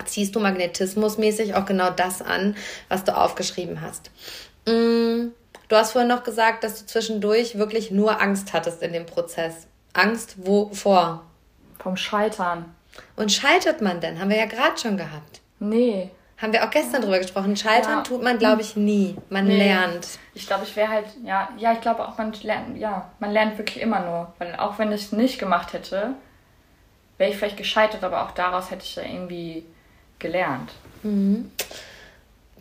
ziehst 0.04 0.36
du 0.36 0.40
magnetismusmäßig 0.40 1.54
auch 1.54 1.66
genau 1.66 1.90
das 1.90 2.22
an, 2.22 2.56
was 2.88 3.02
du 3.02 3.16
aufgeschrieben 3.16 3.80
hast. 3.80 4.10
Mm, 4.66 5.32
du 5.68 5.76
hast 5.76 5.92
vorhin 5.92 6.08
noch 6.08 6.22
gesagt, 6.22 6.62
dass 6.62 6.78
du 6.78 6.86
zwischendurch 6.86 7.58
wirklich 7.58 7.90
nur 7.90 8.20
Angst 8.20 8.52
hattest 8.52 8.80
in 8.82 8.92
dem 8.92 9.06
Prozess. 9.06 9.66
Angst 9.92 10.46
wovor? 10.46 11.24
Vom 11.80 11.96
Scheitern. 11.96 12.74
Und 13.16 13.32
scheitert 13.32 13.80
man 13.80 14.00
denn? 14.00 14.20
Haben 14.20 14.30
wir 14.30 14.36
ja 14.36 14.46
gerade 14.46 14.78
schon 14.78 14.96
gehabt. 14.96 15.40
Nee. 15.60 16.10
Haben 16.38 16.52
wir 16.52 16.64
auch 16.64 16.70
gestern 16.70 17.02
drüber 17.02 17.18
gesprochen. 17.18 17.56
Scheitern 17.56 17.98
ja. 17.98 18.02
tut 18.02 18.22
man, 18.22 18.38
glaube 18.38 18.62
ich, 18.62 18.76
nie. 18.76 19.16
Man 19.30 19.46
nee. 19.46 19.56
lernt. 19.56 20.06
Ich 20.34 20.46
glaube, 20.46 20.64
ich 20.64 20.74
wäre 20.74 20.88
halt, 20.88 21.06
ja, 21.24 21.48
ja, 21.56 21.72
ich 21.72 21.80
glaube 21.80 22.06
auch, 22.06 22.18
man 22.18 22.32
lernt, 22.42 22.76
ja, 22.76 23.10
man 23.20 23.30
lernt 23.30 23.56
wirklich 23.56 23.80
immer 23.80 24.00
nur. 24.00 24.34
Weil 24.38 24.56
auch 24.56 24.78
wenn 24.78 24.92
ich 24.92 25.02
es 25.02 25.12
nicht 25.12 25.38
gemacht 25.38 25.72
hätte, 25.72 26.14
wäre 27.18 27.30
ich 27.30 27.36
vielleicht 27.36 27.56
gescheitert, 27.56 28.02
aber 28.02 28.24
auch 28.24 28.32
daraus 28.32 28.70
hätte 28.70 28.84
ich 28.84 28.96
ja 28.96 29.04
irgendwie 29.04 29.64
gelernt. 30.18 30.72
Mhm. 31.02 31.50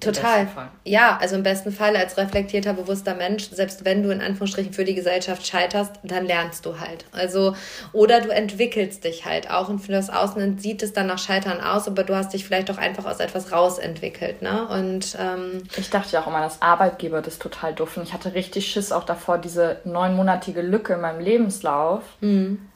Total. 0.03 0.47
Ja, 0.83 1.17
also 1.21 1.35
im 1.35 1.43
besten 1.43 1.71
Fall 1.71 1.95
als 1.95 2.17
reflektierter, 2.17 2.73
bewusster 2.73 3.15
Mensch, 3.15 3.49
selbst 3.49 3.85
wenn 3.85 4.03
du 4.03 4.09
in 4.09 4.21
Anführungsstrichen 4.21 4.73
für 4.73 4.85
die 4.85 4.95
Gesellschaft 4.95 5.45
scheiterst, 5.45 5.93
dann 6.03 6.25
lernst 6.25 6.65
du 6.65 6.79
halt. 6.79 7.05
Also, 7.11 7.55
oder 7.91 8.21
du 8.21 8.29
entwickelst 8.29 9.03
dich 9.03 9.25
halt 9.25 9.49
auch 9.49 9.69
und 9.69 9.79
für 9.79 9.91
das 9.91 10.09
Außen 10.09 10.57
sieht 10.57 10.83
es 10.83 10.93
dann 10.93 11.07
nach 11.07 11.19
Scheitern 11.19 11.61
aus, 11.61 11.87
aber 11.87 12.03
du 12.03 12.15
hast 12.15 12.33
dich 12.33 12.45
vielleicht 12.45 12.69
auch 12.71 12.77
einfach 12.77 13.05
aus 13.05 13.19
etwas 13.19 13.51
rausentwickelt, 13.51 14.41
ne? 14.41 14.67
Und 14.67 15.17
ähm, 15.19 15.63
ich 15.77 15.89
dachte 15.89 16.13
ja 16.13 16.21
auch 16.21 16.27
immer, 16.27 16.41
dass 16.41 16.61
Arbeitgeber 16.61 17.21
das 17.21 17.39
total 17.39 17.73
doof 17.73 17.97
und 17.97 18.03
ich 18.03 18.13
hatte 18.13 18.33
richtig 18.33 18.67
Schiss 18.67 18.91
auch 18.91 19.03
davor, 19.03 19.37
diese 19.37 19.77
neunmonatige 19.83 20.61
Lücke 20.61 20.93
in 20.93 21.01
meinem 21.01 21.19
Lebenslauf. 21.19 22.01
Mhm 22.21 22.69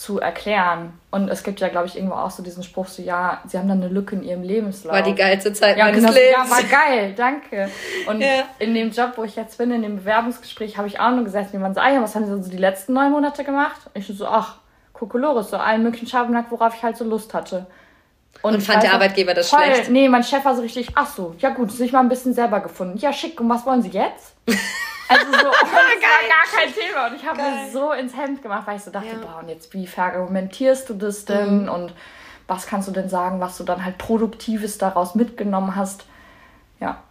zu 0.00 0.18
erklären. 0.18 0.94
Und 1.10 1.28
es 1.28 1.42
gibt 1.42 1.60
ja, 1.60 1.68
glaube 1.68 1.86
ich, 1.86 1.94
irgendwo 1.94 2.14
auch 2.14 2.30
so 2.30 2.42
diesen 2.42 2.62
Spruch, 2.62 2.86
so 2.86 3.02
ja, 3.02 3.42
sie 3.46 3.58
haben 3.58 3.68
dann 3.68 3.82
eine 3.82 3.92
Lücke 3.92 4.16
in 4.16 4.22
ihrem 4.22 4.42
Lebenslauf. 4.42 4.94
War 4.94 5.02
die 5.02 5.14
geilste 5.14 5.52
Zeit 5.52 5.76
ja, 5.76 5.84
meines 5.84 6.00
genau, 6.00 6.14
Lebens. 6.14 6.48
Ja, 6.48 6.50
war 6.50 6.62
geil, 6.62 7.12
danke. 7.14 7.68
Und 8.06 8.22
ja. 8.22 8.44
in 8.58 8.72
dem 8.72 8.92
Job, 8.92 9.12
wo 9.16 9.24
ich 9.24 9.36
jetzt 9.36 9.58
bin, 9.58 9.70
in 9.72 9.82
dem 9.82 9.96
Bewerbungsgespräch, 9.96 10.78
habe 10.78 10.88
ich 10.88 10.98
auch 10.98 11.10
nur 11.10 11.24
gesagt, 11.24 11.52
jemand 11.52 11.74
so, 11.74 11.82
ah 11.82 11.90
ja, 11.92 12.00
was 12.00 12.14
haben 12.14 12.24
sie 12.24 12.42
so 12.42 12.50
die 12.50 12.56
letzten 12.56 12.94
neun 12.94 13.12
Monate 13.12 13.44
gemacht? 13.44 13.78
Und 13.92 14.00
ich 14.00 14.06
so, 14.06 14.26
ach, 14.26 14.56
Kokolores, 14.94 15.50
so 15.50 15.58
allen 15.58 15.82
möglichen 15.82 16.06
Schabernack, 16.06 16.46
worauf 16.48 16.74
ich 16.74 16.82
halt 16.82 16.96
so 16.96 17.04
Lust 17.04 17.34
hatte. 17.34 17.66
Und, 18.40 18.54
und 18.54 18.62
fand 18.62 18.82
der 18.82 18.94
Arbeitgeber 18.94 19.34
das 19.34 19.50
voll, 19.50 19.60
schlecht? 19.64 19.90
Nee, 19.90 20.08
mein 20.08 20.24
Chef 20.24 20.46
war 20.46 20.56
so 20.56 20.62
richtig, 20.62 20.92
ach 20.94 21.08
so, 21.08 21.34
ja 21.40 21.50
gut, 21.50 21.70
sich 21.72 21.92
mal 21.92 22.00
ein 22.00 22.08
bisschen 22.08 22.32
selber 22.32 22.60
gefunden. 22.60 22.96
Ja, 22.96 23.12
schick, 23.12 23.38
und 23.38 23.50
was 23.50 23.66
wollen 23.66 23.82
Sie 23.82 23.90
jetzt? 23.90 24.34
Also 25.10 25.32
so, 25.32 25.38
oh, 25.48 25.52
das 25.60 25.72
war 25.72 25.82
gar 26.00 26.60
kein 26.60 26.72
Thema. 26.72 27.06
Und 27.08 27.16
ich 27.16 27.26
habe 27.26 27.42
mir 27.42 27.70
so 27.72 27.92
ins 27.92 28.16
Hemd 28.16 28.42
gemacht, 28.42 28.66
weil 28.66 28.76
ich 28.76 28.82
so 28.82 28.90
dachte, 28.90 29.08
ja. 29.08 29.18
boah, 29.18 29.40
und 29.42 29.48
jetzt 29.48 29.74
wie 29.74 29.86
verargumentierst 29.86 30.88
du 30.88 30.94
das 30.94 31.24
denn? 31.24 31.64
Mhm. 31.64 31.68
Und 31.68 31.94
was 32.46 32.66
kannst 32.66 32.88
du 32.88 32.92
denn 32.92 33.08
sagen, 33.08 33.40
was 33.40 33.56
du 33.58 33.64
dann 33.64 33.84
halt 33.84 33.98
Produktives 33.98 34.78
daraus 34.78 35.14
mitgenommen 35.14 35.74
hast? 35.74 36.04
Ja. 36.78 37.02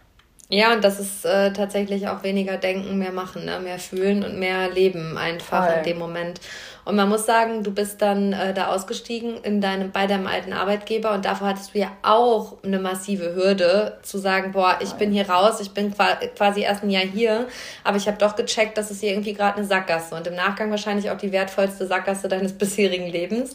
Ja, 0.52 0.72
und 0.72 0.82
das 0.82 0.98
ist 0.98 1.24
äh, 1.24 1.52
tatsächlich 1.52 2.08
auch 2.08 2.24
weniger 2.24 2.56
denken, 2.56 2.98
mehr 2.98 3.12
machen, 3.12 3.44
ne? 3.44 3.60
mehr 3.60 3.78
fühlen 3.78 4.24
und 4.24 4.38
mehr 4.38 4.68
leben 4.68 5.16
einfach 5.16 5.66
Voll. 5.66 5.78
in 5.78 5.84
dem 5.84 5.98
Moment. 5.98 6.40
Und 6.84 6.96
man 6.96 7.08
muss 7.08 7.24
sagen, 7.24 7.62
du 7.62 7.72
bist 7.72 8.02
dann 8.02 8.32
äh, 8.32 8.52
da 8.52 8.66
ausgestiegen 8.74 9.36
in 9.44 9.60
deinem, 9.60 9.92
bei 9.92 10.08
deinem 10.08 10.26
alten 10.26 10.52
Arbeitgeber 10.52 11.12
und 11.12 11.24
davor 11.24 11.48
hattest 11.48 11.72
du 11.72 11.78
ja 11.78 11.92
auch 12.02 12.56
eine 12.64 12.80
massive 12.80 13.36
Hürde 13.36 13.98
zu 14.02 14.18
sagen, 14.18 14.50
boah, 14.50 14.76
ich 14.80 14.90
bin 14.94 15.12
hier 15.12 15.30
raus, 15.30 15.60
ich 15.60 15.70
bin 15.70 15.94
quasi 15.94 16.62
erst 16.62 16.82
ein 16.82 16.90
Jahr 16.90 17.04
hier, 17.04 17.46
aber 17.84 17.96
ich 17.96 18.08
habe 18.08 18.18
doch 18.18 18.34
gecheckt, 18.34 18.76
dass 18.76 18.90
es 18.90 18.98
hier 18.98 19.10
irgendwie 19.10 19.34
gerade 19.34 19.58
eine 19.58 19.66
Sackgasse 19.66 20.16
und 20.16 20.26
im 20.26 20.34
Nachgang 20.34 20.70
wahrscheinlich 20.72 21.12
auch 21.12 21.18
die 21.18 21.30
wertvollste 21.30 21.86
Sackgasse 21.86 22.26
deines 22.26 22.52
bisherigen 22.58 23.06
Lebens. 23.06 23.52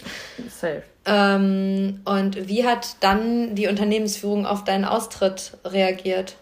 Safe. 0.48 0.84
Ähm, 1.06 2.00
und 2.06 2.48
wie 2.48 2.66
hat 2.66 2.96
dann 3.02 3.54
die 3.54 3.68
Unternehmensführung 3.68 4.46
auf 4.46 4.64
deinen 4.64 4.86
Austritt 4.86 5.58
reagiert? 5.66 6.36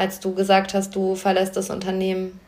Als 0.00 0.18
du 0.18 0.34
gesagt 0.34 0.74
hast, 0.74 0.96
du 0.96 1.14
verlässt 1.14 1.56
das 1.56 1.70
Unternehmen? 1.70 2.40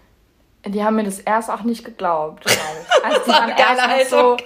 Die 0.64 0.82
haben 0.82 0.96
mir 0.96 1.04
das 1.04 1.18
erst 1.18 1.50
auch 1.50 1.62
nicht 1.62 1.84
geglaubt. 1.84 2.44
Also 3.04 3.20
die 3.24 3.30
waren 3.30 3.98
erst 3.98 4.10
so, 4.10 4.36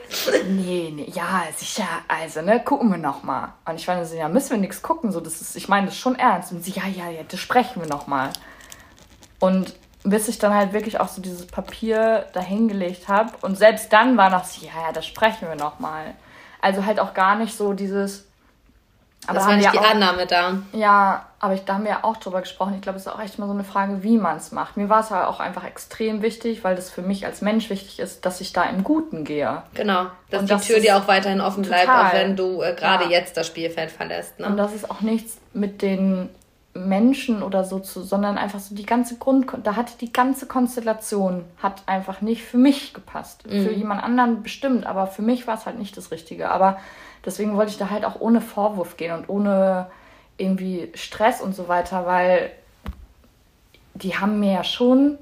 nee, 0.48 0.90
nee, 0.90 1.12
ja, 1.14 1.42
sicher, 1.54 1.86
also, 2.08 2.40
ne, 2.40 2.58
gucken 2.64 2.90
wir 2.90 2.96
noch 2.96 3.22
mal. 3.22 3.52
Und 3.66 3.74
ich 3.74 3.86
war 3.86 4.02
so, 4.02 4.16
ja, 4.16 4.30
müssen 4.30 4.52
wir 4.52 4.56
nichts 4.56 4.80
gucken, 4.80 5.12
so, 5.12 5.20
das 5.20 5.42
ist, 5.42 5.56
ich 5.56 5.68
meine 5.68 5.88
das 5.88 5.98
schon 5.98 6.18
ernst. 6.18 6.52
Und 6.52 6.64
sie, 6.64 6.70
ja, 6.70 6.86
ja, 6.86 7.10
ja, 7.10 7.20
das 7.28 7.38
sprechen 7.38 7.82
wir 7.82 7.86
noch 7.86 8.06
mal. 8.06 8.30
Und 9.40 9.74
bis 10.04 10.28
ich 10.28 10.38
dann 10.38 10.54
halt 10.54 10.72
wirklich 10.72 10.98
auch 11.00 11.08
so 11.08 11.20
dieses 11.20 11.46
Papier 11.46 12.24
dahingelegt 12.32 13.08
habe 13.08 13.32
und 13.42 13.58
selbst 13.58 13.92
dann 13.92 14.16
war 14.16 14.30
noch 14.30 14.44
so, 14.44 14.64
ja, 14.64 14.72
ja, 14.86 14.92
das 14.92 15.04
sprechen 15.04 15.48
wir 15.48 15.56
noch 15.56 15.80
mal. 15.80 16.14
Also 16.62 16.86
halt 16.86 16.98
auch 16.98 17.12
gar 17.12 17.36
nicht 17.36 17.54
so 17.54 17.74
dieses, 17.74 18.24
aber 19.26 19.34
das 19.34 19.46
war 19.46 19.56
nicht 19.56 19.72
die 19.72 19.78
auch, 19.78 19.90
Annahme 19.90 20.26
da. 20.26 20.58
Ja, 20.72 21.26
aber 21.38 21.54
ich, 21.54 21.64
da 21.64 21.74
haben 21.74 21.84
wir 21.84 21.90
ja 21.90 21.98
auch 22.02 22.16
drüber 22.16 22.40
gesprochen. 22.40 22.74
Ich 22.74 22.80
glaube, 22.80 22.96
es 22.96 23.06
ist 23.06 23.12
auch 23.12 23.20
echt 23.20 23.38
mal 23.38 23.46
so 23.46 23.52
eine 23.52 23.64
Frage, 23.64 24.02
wie 24.02 24.16
man 24.16 24.38
es 24.38 24.52
macht. 24.52 24.78
Mir 24.78 24.88
war 24.88 25.00
es 25.00 25.10
halt 25.10 25.26
auch 25.26 25.38
einfach 25.38 25.64
extrem 25.64 26.22
wichtig, 26.22 26.64
weil 26.64 26.76
das 26.76 26.90
für 26.90 27.02
mich 27.02 27.26
als 27.26 27.42
Mensch 27.42 27.68
wichtig 27.68 27.98
ist, 27.98 28.24
dass 28.24 28.40
ich 28.40 28.54
da 28.54 28.64
im 28.64 28.84
Guten 28.84 29.24
gehe. 29.24 29.62
Genau, 29.74 30.06
dass 30.30 30.40
Und 30.40 30.48
die 30.48 30.54
das 30.54 30.66
Tür 30.66 30.80
dir 30.80 30.96
auch 30.96 31.08
weiterhin 31.08 31.42
offen 31.42 31.62
total, 31.62 31.84
bleibt, 31.84 32.00
auch 32.00 32.12
wenn 32.14 32.36
du 32.36 32.62
äh, 32.62 32.74
gerade 32.74 33.04
ja. 33.04 33.10
jetzt 33.10 33.36
das 33.36 33.46
Spielfeld 33.46 33.90
verlässt. 33.90 34.40
Ne? 34.40 34.46
Und 34.46 34.56
das 34.56 34.74
ist 34.74 34.90
auch 34.90 35.02
nichts 35.02 35.38
mit 35.52 35.82
den 35.82 36.30
Menschen 36.72 37.42
oder 37.42 37.64
so 37.64 37.80
zu, 37.80 38.02
sondern 38.02 38.38
einfach 38.38 38.60
so 38.60 38.74
die 38.74 38.86
ganze 38.86 39.16
Grund, 39.16 39.46
da 39.62 39.76
hat 39.76 40.00
die 40.00 40.12
ganze 40.12 40.46
Konstellation 40.46 41.44
hat 41.62 41.82
einfach 41.86 42.20
nicht 42.20 42.44
für 42.44 42.58
mich 42.58 42.94
gepasst. 42.94 43.46
Mhm. 43.46 43.64
Für 43.64 43.72
jemand 43.72 44.02
anderen 44.02 44.42
bestimmt, 44.42 44.86
aber 44.86 45.06
für 45.06 45.22
mich 45.22 45.46
war 45.46 45.54
es 45.54 45.66
halt 45.66 45.78
nicht 45.78 45.96
das 45.96 46.10
Richtige. 46.10 46.50
Aber 46.50 46.78
deswegen 47.24 47.56
wollte 47.56 47.72
ich 47.72 47.78
da 47.78 47.90
halt 47.90 48.04
auch 48.04 48.20
ohne 48.20 48.40
Vorwurf 48.40 48.96
gehen 48.96 49.14
und 49.14 49.28
ohne 49.28 49.88
irgendwie 50.38 50.90
Stress 50.94 51.40
und 51.40 51.54
so 51.54 51.68
weiter, 51.68 52.06
weil 52.06 52.50
die 53.94 54.16
haben 54.16 54.40
mir 54.40 54.52
ja 54.52 54.64
schon 54.64 55.18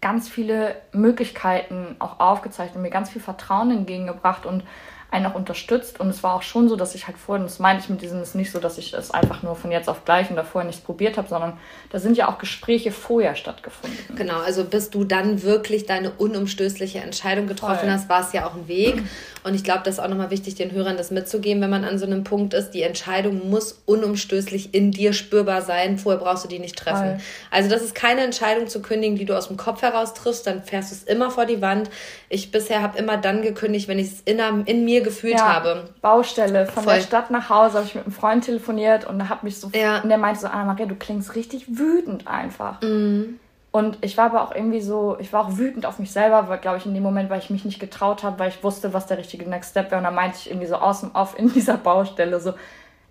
ganz 0.00 0.28
viele 0.28 0.76
Möglichkeiten 0.92 1.96
auch 1.98 2.20
aufgezeigt 2.20 2.76
und 2.76 2.82
mir 2.82 2.90
ganz 2.90 3.10
viel 3.10 3.22
Vertrauen 3.22 3.70
entgegengebracht 3.70 4.46
und 4.46 4.62
einen 5.10 5.26
auch 5.26 5.34
unterstützt. 5.34 6.00
Und 6.00 6.08
es 6.08 6.22
war 6.22 6.34
auch 6.34 6.42
schon 6.42 6.68
so, 6.68 6.76
dass 6.76 6.94
ich 6.94 7.06
halt 7.06 7.16
vorhin, 7.16 7.44
das 7.44 7.58
meine 7.58 7.78
ich 7.78 7.88
mit 7.88 8.02
diesem, 8.02 8.20
ist 8.20 8.34
nicht 8.34 8.50
so, 8.50 8.58
dass 8.58 8.78
ich 8.78 8.92
es 8.92 9.10
einfach 9.10 9.42
nur 9.42 9.54
von 9.54 9.70
jetzt 9.70 9.88
auf 9.88 10.04
gleich 10.04 10.30
und 10.30 10.36
davor 10.36 10.64
nichts 10.64 10.80
probiert 10.80 11.16
habe, 11.16 11.28
sondern 11.28 11.58
da 11.90 11.98
sind 11.98 12.16
ja 12.16 12.28
auch 12.28 12.38
Gespräche 12.38 12.90
vorher 12.90 13.34
stattgefunden. 13.36 13.98
Genau, 14.16 14.40
also 14.40 14.64
bis 14.64 14.90
du 14.90 15.04
dann 15.04 15.42
wirklich 15.42 15.86
deine 15.86 16.10
unumstößliche 16.10 16.98
Entscheidung 16.98 17.46
getroffen 17.46 17.80
Voll. 17.80 17.90
hast, 17.90 18.08
war 18.08 18.20
es 18.20 18.32
ja 18.32 18.46
auch 18.46 18.54
ein 18.54 18.68
Weg. 18.68 19.02
Und 19.44 19.54
ich 19.54 19.62
glaube, 19.62 19.82
das 19.84 19.94
ist 19.94 20.00
auch 20.00 20.08
nochmal 20.08 20.30
wichtig, 20.30 20.56
den 20.56 20.72
Hörern 20.72 20.96
das 20.96 21.12
mitzugeben, 21.12 21.62
wenn 21.62 21.70
man 21.70 21.84
an 21.84 21.98
so 21.98 22.06
einem 22.06 22.24
Punkt 22.24 22.52
ist. 22.52 22.70
Die 22.70 22.82
Entscheidung 22.82 23.48
muss 23.48 23.80
unumstößlich 23.86 24.74
in 24.74 24.90
dir 24.90 25.12
spürbar 25.12 25.62
sein. 25.62 25.98
Vorher 25.98 26.20
brauchst 26.20 26.42
du 26.42 26.48
die 26.48 26.58
nicht 26.58 26.76
treffen. 26.76 27.10
Voll. 27.10 27.18
Also 27.52 27.70
das 27.70 27.82
ist 27.82 27.94
keine 27.94 28.22
Entscheidung 28.22 28.66
zu 28.66 28.82
kündigen, 28.82 29.16
die 29.16 29.24
du 29.24 29.36
aus 29.36 29.46
dem 29.46 29.56
Kopf 29.56 29.82
heraus 29.82 30.14
triffst. 30.14 30.48
Dann 30.48 30.64
fährst 30.64 30.90
du 30.90 30.96
es 30.96 31.04
immer 31.04 31.30
vor 31.30 31.46
die 31.46 31.62
Wand. 31.62 31.90
Ich 32.28 32.50
bisher 32.50 32.82
habe 32.82 32.98
immer 32.98 33.18
dann 33.18 33.42
gekündigt, 33.42 33.86
wenn 33.86 34.00
ich 34.00 34.08
es 34.08 34.20
in, 34.24 34.40
in 34.66 34.84
mir 34.84 34.95
gefühlt 35.02 35.38
ja, 35.38 35.54
habe. 35.54 35.90
Baustelle. 36.00 36.66
Von 36.66 36.84
Voll. 36.84 36.94
der 36.94 37.00
Stadt 37.02 37.30
nach 37.30 37.48
Hause 37.50 37.78
habe 37.78 37.86
ich 37.86 37.94
mit 37.94 38.04
einem 38.04 38.12
Freund 38.12 38.44
telefoniert 38.44 39.06
und 39.06 39.28
habe 39.28 39.40
mich 39.44 39.60
so... 39.60 39.70
Ja. 39.74 40.00
Und 40.00 40.08
der 40.08 40.18
meinte 40.18 40.40
so, 40.40 40.46
Anna-Maria, 40.46 40.86
du 40.86 40.94
klingst 40.94 41.34
richtig 41.34 41.78
wütend 41.78 42.26
einfach. 42.26 42.80
Mhm. 42.82 43.38
Und 43.76 43.98
ich 44.00 44.16
war 44.16 44.26
aber 44.26 44.42
auch 44.42 44.54
irgendwie 44.54 44.80
so, 44.80 45.18
ich 45.20 45.34
war 45.34 45.44
auch 45.44 45.58
wütend 45.58 45.84
auf 45.84 45.98
mich 45.98 46.10
selber, 46.10 46.48
weil, 46.48 46.56
glaube 46.56 46.78
ich, 46.78 46.86
in 46.86 46.94
dem 46.94 47.02
Moment, 47.02 47.28
weil 47.28 47.40
ich 47.40 47.50
mich 47.50 47.66
nicht 47.66 47.78
getraut 47.78 48.22
habe, 48.22 48.38
weil 48.38 48.48
ich 48.48 48.64
wusste, 48.64 48.94
was 48.94 49.06
der 49.06 49.18
richtige 49.18 49.46
Next 49.46 49.72
Step 49.72 49.90
wäre. 49.90 49.98
Und 49.98 50.04
dann 50.04 50.14
meinte 50.14 50.38
ich 50.40 50.48
irgendwie 50.48 50.66
so 50.66 50.76
außen 50.76 51.14
auf 51.14 51.38
in 51.38 51.52
dieser 51.52 51.76
Baustelle 51.76 52.40
so, 52.40 52.54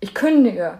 ich 0.00 0.12
kündige. 0.12 0.78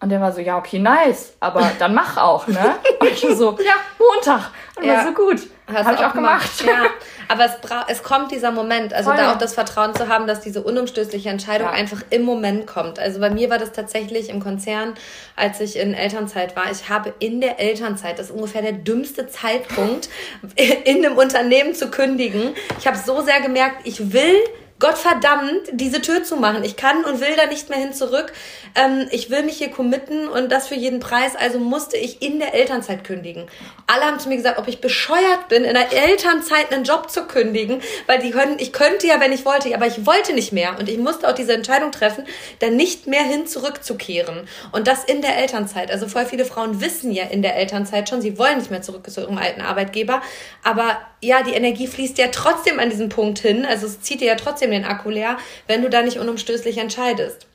Und 0.00 0.10
der 0.10 0.20
war 0.20 0.30
so, 0.30 0.40
ja, 0.40 0.56
okay, 0.56 0.78
nice, 0.78 1.34
aber 1.40 1.68
dann 1.80 1.94
mach 1.94 2.16
auch, 2.16 2.46
ne? 2.46 2.76
Und 3.00 3.08
ich 3.08 3.20
so, 3.20 3.58
ja, 3.58 3.72
Montag. 3.98 4.52
Und 4.76 4.84
ja. 4.84 4.94
war 4.94 5.04
so 5.06 5.12
gut. 5.12 5.48
Habe 5.66 5.94
ich 5.94 6.04
auch 6.06 6.12
gemacht. 6.12 6.58
gemacht. 6.58 6.64
Ja, 6.64 6.84
aber 7.28 7.44
es, 7.44 7.52
es 7.88 8.02
kommt 8.02 8.32
dieser 8.32 8.50
Moment, 8.50 8.92
also 8.94 9.10
Voll. 9.10 9.18
da 9.18 9.32
auch 9.32 9.38
das 9.38 9.54
Vertrauen 9.54 9.94
zu 9.94 10.08
haben, 10.08 10.26
dass 10.26 10.40
diese 10.40 10.62
unumstößliche 10.62 11.28
Entscheidung 11.28 11.68
ja. 11.68 11.72
einfach 11.72 12.02
im 12.10 12.22
Moment 12.22 12.66
kommt. 12.66 12.98
Also 12.98 13.20
bei 13.20 13.30
mir 13.30 13.50
war 13.50 13.58
das 13.58 13.72
tatsächlich 13.72 14.30
im 14.30 14.40
Konzern, 14.40 14.94
als 15.36 15.60
ich 15.60 15.78
in 15.78 15.94
Elternzeit 15.94 16.56
war. 16.56 16.70
Ich 16.70 16.88
habe 16.88 17.12
in 17.18 17.40
der 17.40 17.60
Elternzeit, 17.60 18.18
das 18.18 18.30
ist 18.30 18.32
ungefähr 18.32 18.62
der 18.62 18.72
dümmste 18.72 19.28
Zeitpunkt, 19.28 20.08
in 20.84 21.04
einem 21.04 21.16
Unternehmen 21.16 21.74
zu 21.74 21.90
kündigen. 21.90 22.54
Ich 22.78 22.86
habe 22.86 22.96
so 22.96 23.20
sehr 23.20 23.40
gemerkt, 23.40 23.82
ich 23.84 24.12
will 24.12 24.34
Gottverdammt, 24.80 25.62
diese 25.72 26.00
Tür 26.00 26.22
zu 26.22 26.36
machen. 26.36 26.62
Ich 26.62 26.76
kann 26.76 27.04
und 27.04 27.20
will 27.20 27.34
da 27.36 27.46
nicht 27.46 27.68
mehr 27.68 27.78
hin 27.78 27.92
zurück. 27.92 28.32
Ähm, 28.76 29.08
ich 29.10 29.28
will 29.28 29.42
mich 29.42 29.58
hier 29.58 29.70
committen 29.70 30.28
und 30.28 30.52
das 30.52 30.68
für 30.68 30.76
jeden 30.76 31.00
Preis. 31.00 31.34
Also 31.34 31.58
musste 31.58 31.96
ich 31.96 32.22
in 32.22 32.38
der 32.38 32.54
Elternzeit 32.54 33.02
kündigen. 33.02 33.46
Alle 33.88 34.04
haben 34.04 34.20
zu 34.20 34.28
mir 34.28 34.36
gesagt, 34.36 34.58
ob 34.58 34.68
ich 34.68 34.80
bescheuert 34.80 35.48
bin, 35.48 35.64
in 35.64 35.74
der 35.74 35.92
Elternzeit 35.92 36.72
einen 36.72 36.84
Job 36.84 37.10
zu 37.10 37.24
kündigen, 37.26 37.82
weil 38.06 38.20
die 38.20 38.30
können, 38.30 38.56
ich 38.58 38.72
könnte 38.72 39.08
ja, 39.08 39.20
wenn 39.20 39.32
ich 39.32 39.44
wollte, 39.44 39.74
aber 39.74 39.86
ich 39.86 40.06
wollte 40.06 40.32
nicht 40.32 40.52
mehr. 40.52 40.78
Und 40.78 40.88
ich 40.88 40.98
musste 40.98 41.28
auch 41.28 41.34
diese 41.34 41.54
Entscheidung 41.54 41.90
treffen, 41.90 42.24
dann 42.60 42.76
nicht 42.76 43.08
mehr 43.08 43.24
hin 43.24 43.48
zurückzukehren. 43.48 44.48
Und 44.70 44.86
das 44.86 45.02
in 45.04 45.22
der 45.22 45.38
Elternzeit. 45.38 45.90
Also 45.90 46.06
voll 46.06 46.26
viele 46.26 46.44
Frauen 46.44 46.80
wissen 46.80 47.10
ja 47.10 47.24
in 47.24 47.42
der 47.42 47.56
Elternzeit 47.56 48.08
schon, 48.08 48.20
sie 48.20 48.38
wollen 48.38 48.58
nicht 48.58 48.70
mehr 48.70 48.82
zurück 48.82 49.10
zu 49.10 49.22
ihrem 49.22 49.38
alten 49.38 49.60
Arbeitgeber. 49.60 50.22
Aber 50.62 50.98
ja, 51.20 51.42
die 51.42 51.52
Energie 51.52 51.88
fließt 51.88 52.16
ja 52.18 52.28
trotzdem 52.28 52.78
an 52.78 52.90
diesen 52.90 53.08
Punkt 53.08 53.40
hin. 53.40 53.66
Also 53.66 53.86
es 53.86 54.00
zieht 54.02 54.20
dir 54.20 54.28
ja 54.28 54.34
trotzdem 54.36 54.67
trotzdem 54.68 54.70
den 54.70 54.84
Akku 54.84 55.10
leer, 55.10 55.38
wenn 55.66 55.82
du 55.82 55.90
da 55.90 56.02
nicht 56.02 56.18
unumstößlich 56.18 56.78
entscheidest. 56.78 57.46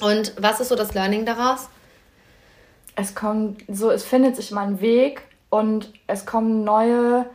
Und 0.00 0.34
was 0.38 0.60
ist 0.60 0.68
so 0.68 0.76
das 0.76 0.94
Learning 0.94 1.24
daraus? 1.24 1.68
Es 2.96 3.14
kommt 3.14 3.62
so, 3.68 3.90
es 3.90 4.04
findet 4.04 4.36
sich 4.36 4.50
mal 4.50 4.66
ein 4.66 4.80
Weg 4.80 5.22
und 5.50 5.92
es 6.06 6.26
kommen 6.26 6.64
neue 6.64 7.26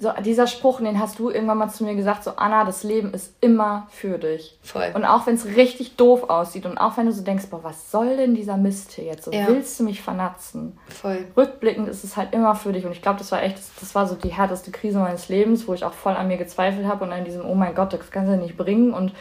so 0.00 0.10
dieser 0.24 0.46
Spruch, 0.46 0.80
den 0.80 0.98
hast 0.98 1.18
du 1.18 1.28
irgendwann 1.28 1.58
mal 1.58 1.68
zu 1.68 1.84
mir 1.84 1.94
gesagt, 1.94 2.24
so 2.24 2.32
Anna, 2.36 2.64
das 2.64 2.82
Leben 2.82 3.12
ist 3.12 3.34
immer 3.42 3.86
für 3.90 4.16
dich. 4.16 4.58
Voll. 4.62 4.90
Und 4.94 5.04
auch 5.04 5.26
wenn 5.26 5.34
es 5.34 5.44
richtig 5.44 5.96
doof 5.96 6.30
aussieht 6.30 6.64
und 6.64 6.78
auch 6.78 6.96
wenn 6.96 7.06
du 7.06 7.12
so 7.12 7.22
denkst, 7.22 7.46
boah, 7.50 7.62
was 7.62 7.90
soll 7.90 8.16
denn 8.16 8.34
dieser 8.34 8.56
Mist 8.56 8.92
hier 8.92 9.04
jetzt? 9.04 9.24
So 9.24 9.32
ja. 9.32 9.46
willst 9.46 9.78
du 9.78 9.84
mich 9.84 10.00
vernatzen? 10.00 10.78
Voll. 10.88 11.26
Rückblickend 11.36 11.86
ist 11.88 12.02
es 12.02 12.16
halt 12.16 12.32
immer 12.32 12.54
für 12.54 12.72
dich 12.72 12.86
und 12.86 12.92
ich 12.92 13.02
glaube, 13.02 13.18
das 13.18 13.30
war 13.30 13.42
echt, 13.42 13.58
das, 13.58 13.70
das, 13.78 13.94
war 13.94 14.06
so 14.06 14.14
die 14.14 14.32
härteste 14.32 14.70
Krise 14.70 14.98
meines 14.98 15.28
Lebens, 15.28 15.68
wo 15.68 15.74
ich 15.74 15.84
auch 15.84 15.92
voll 15.92 16.14
an 16.14 16.28
mir 16.28 16.38
gezweifelt 16.38 16.86
habe 16.86 17.04
und 17.04 17.12
an 17.12 17.24
diesem, 17.24 17.44
oh 17.44 17.54
mein 17.54 17.74
Gott, 17.74 17.92
das 17.92 18.10
kannst 18.10 18.32
du 18.32 18.36
nicht 18.36 18.56
bringen 18.56 18.94
und 18.94 19.12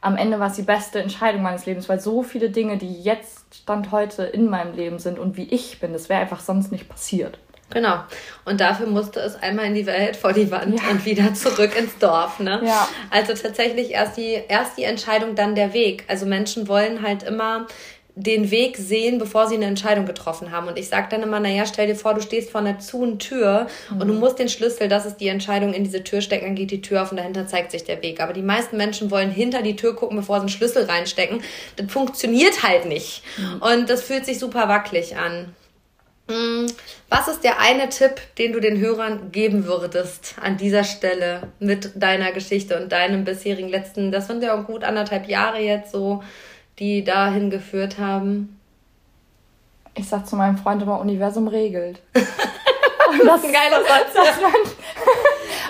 am 0.00 0.16
Ende 0.16 0.40
war 0.40 0.46
es 0.46 0.56
die 0.56 0.62
beste 0.62 1.00
Entscheidung 1.00 1.42
meines 1.42 1.66
Lebens, 1.66 1.88
weil 1.88 2.00
so 2.00 2.22
viele 2.22 2.50
Dinge, 2.50 2.78
die 2.78 3.02
jetzt 3.02 3.54
Stand 3.54 3.90
heute 3.90 4.22
in 4.22 4.48
meinem 4.48 4.74
Leben 4.74 4.98
sind 4.98 5.18
und 5.18 5.36
wie 5.36 5.44
ich 5.44 5.80
bin, 5.80 5.92
das 5.92 6.08
wäre 6.08 6.20
einfach 6.20 6.40
sonst 6.40 6.72
nicht 6.72 6.88
passiert. 6.88 7.38
Genau. 7.70 8.00
Und 8.44 8.60
dafür 8.60 8.86
musste 8.86 9.20
es 9.20 9.36
einmal 9.36 9.66
in 9.66 9.74
die 9.74 9.86
Welt, 9.86 10.16
vor 10.16 10.32
die 10.32 10.50
Wand 10.50 10.80
ja. 10.80 10.90
und 10.90 11.04
wieder 11.04 11.32
zurück 11.34 11.76
ins 11.78 11.98
Dorf. 11.98 12.40
Ne? 12.40 12.60
Ja. 12.64 12.88
Also 13.10 13.32
tatsächlich 13.34 13.92
erst 13.92 14.16
die, 14.16 14.38
erst 14.48 14.76
die 14.76 14.84
Entscheidung, 14.84 15.34
dann 15.34 15.54
der 15.54 15.72
Weg. 15.72 16.04
Also 16.08 16.26
Menschen 16.26 16.68
wollen 16.68 17.02
halt 17.02 17.22
immer 17.22 17.66
den 18.16 18.50
Weg 18.50 18.76
sehen, 18.76 19.18
bevor 19.18 19.46
sie 19.46 19.54
eine 19.54 19.66
Entscheidung 19.66 20.04
getroffen 20.04 20.50
haben. 20.50 20.68
Und 20.68 20.78
ich 20.78 20.88
sage 20.88 21.06
dann 21.10 21.22
immer, 21.22 21.40
naja, 21.40 21.64
stell 21.64 21.86
dir 21.86 21.94
vor, 21.94 22.14
du 22.14 22.20
stehst 22.20 22.50
vor 22.50 22.60
einer 22.60 22.78
zu 22.78 23.16
Tür 23.16 23.66
mhm. 23.90 24.00
und 24.00 24.08
du 24.08 24.14
mhm. 24.14 24.20
musst 24.20 24.38
den 24.38 24.48
Schlüssel, 24.48 24.88
das 24.88 25.06
ist 25.06 25.18
die 25.18 25.28
Entscheidung, 25.28 25.72
in 25.72 25.84
diese 25.84 26.04
Tür 26.04 26.20
stecken, 26.20 26.46
dann 26.46 26.54
geht 26.54 26.70
die 26.70 26.82
Tür 26.82 27.02
auf 27.02 27.10
und 27.10 27.16
dahinter 27.16 27.46
zeigt 27.46 27.70
sich 27.70 27.84
der 27.84 28.02
Weg. 28.02 28.20
Aber 28.20 28.32
die 28.32 28.42
meisten 28.42 28.76
Menschen 28.76 29.10
wollen 29.10 29.30
hinter 29.30 29.62
die 29.62 29.76
Tür 29.76 29.94
gucken, 29.94 30.16
bevor 30.16 30.36
sie 30.36 30.42
einen 30.42 30.48
Schlüssel 30.50 30.84
reinstecken. 30.84 31.42
Das 31.76 31.90
funktioniert 31.90 32.62
halt 32.62 32.86
nicht. 32.86 33.22
Mhm. 33.38 33.62
Und 33.62 33.90
das 33.90 34.02
fühlt 34.02 34.26
sich 34.26 34.38
super 34.38 34.68
wackelig 34.68 35.16
an. 35.16 35.54
Hm, 36.30 36.66
was 37.08 37.26
ist 37.26 37.42
der 37.42 37.58
eine 37.58 37.88
Tipp, 37.88 38.20
den 38.38 38.52
du 38.52 38.60
den 38.60 38.78
Hörern 38.78 39.32
geben 39.32 39.66
würdest 39.66 40.36
an 40.40 40.56
dieser 40.56 40.84
Stelle 40.84 41.48
mit 41.58 41.90
deiner 41.96 42.30
Geschichte 42.30 42.80
und 42.80 42.92
deinem 42.92 43.24
bisherigen 43.24 43.68
letzten, 43.68 44.12
das 44.12 44.28
sind 44.28 44.40
ja 44.44 44.54
auch 44.56 44.64
gut 44.64 44.84
anderthalb 44.84 45.28
Jahre 45.28 45.58
jetzt 45.58 45.90
so, 45.90 46.22
die 46.78 47.02
dahin 47.02 47.50
geführt 47.50 47.98
haben? 47.98 48.60
Ich 49.94 50.08
sag 50.08 50.28
zu 50.28 50.36
meinem 50.36 50.56
Freund 50.56 50.80
immer, 50.82 51.00
Universum 51.00 51.48
regelt. 51.48 52.00
und 52.14 53.26
das 53.26 53.40
ist 53.40 53.46
ein 53.46 53.52
geiler 53.52 53.82
Satz. 53.84 54.14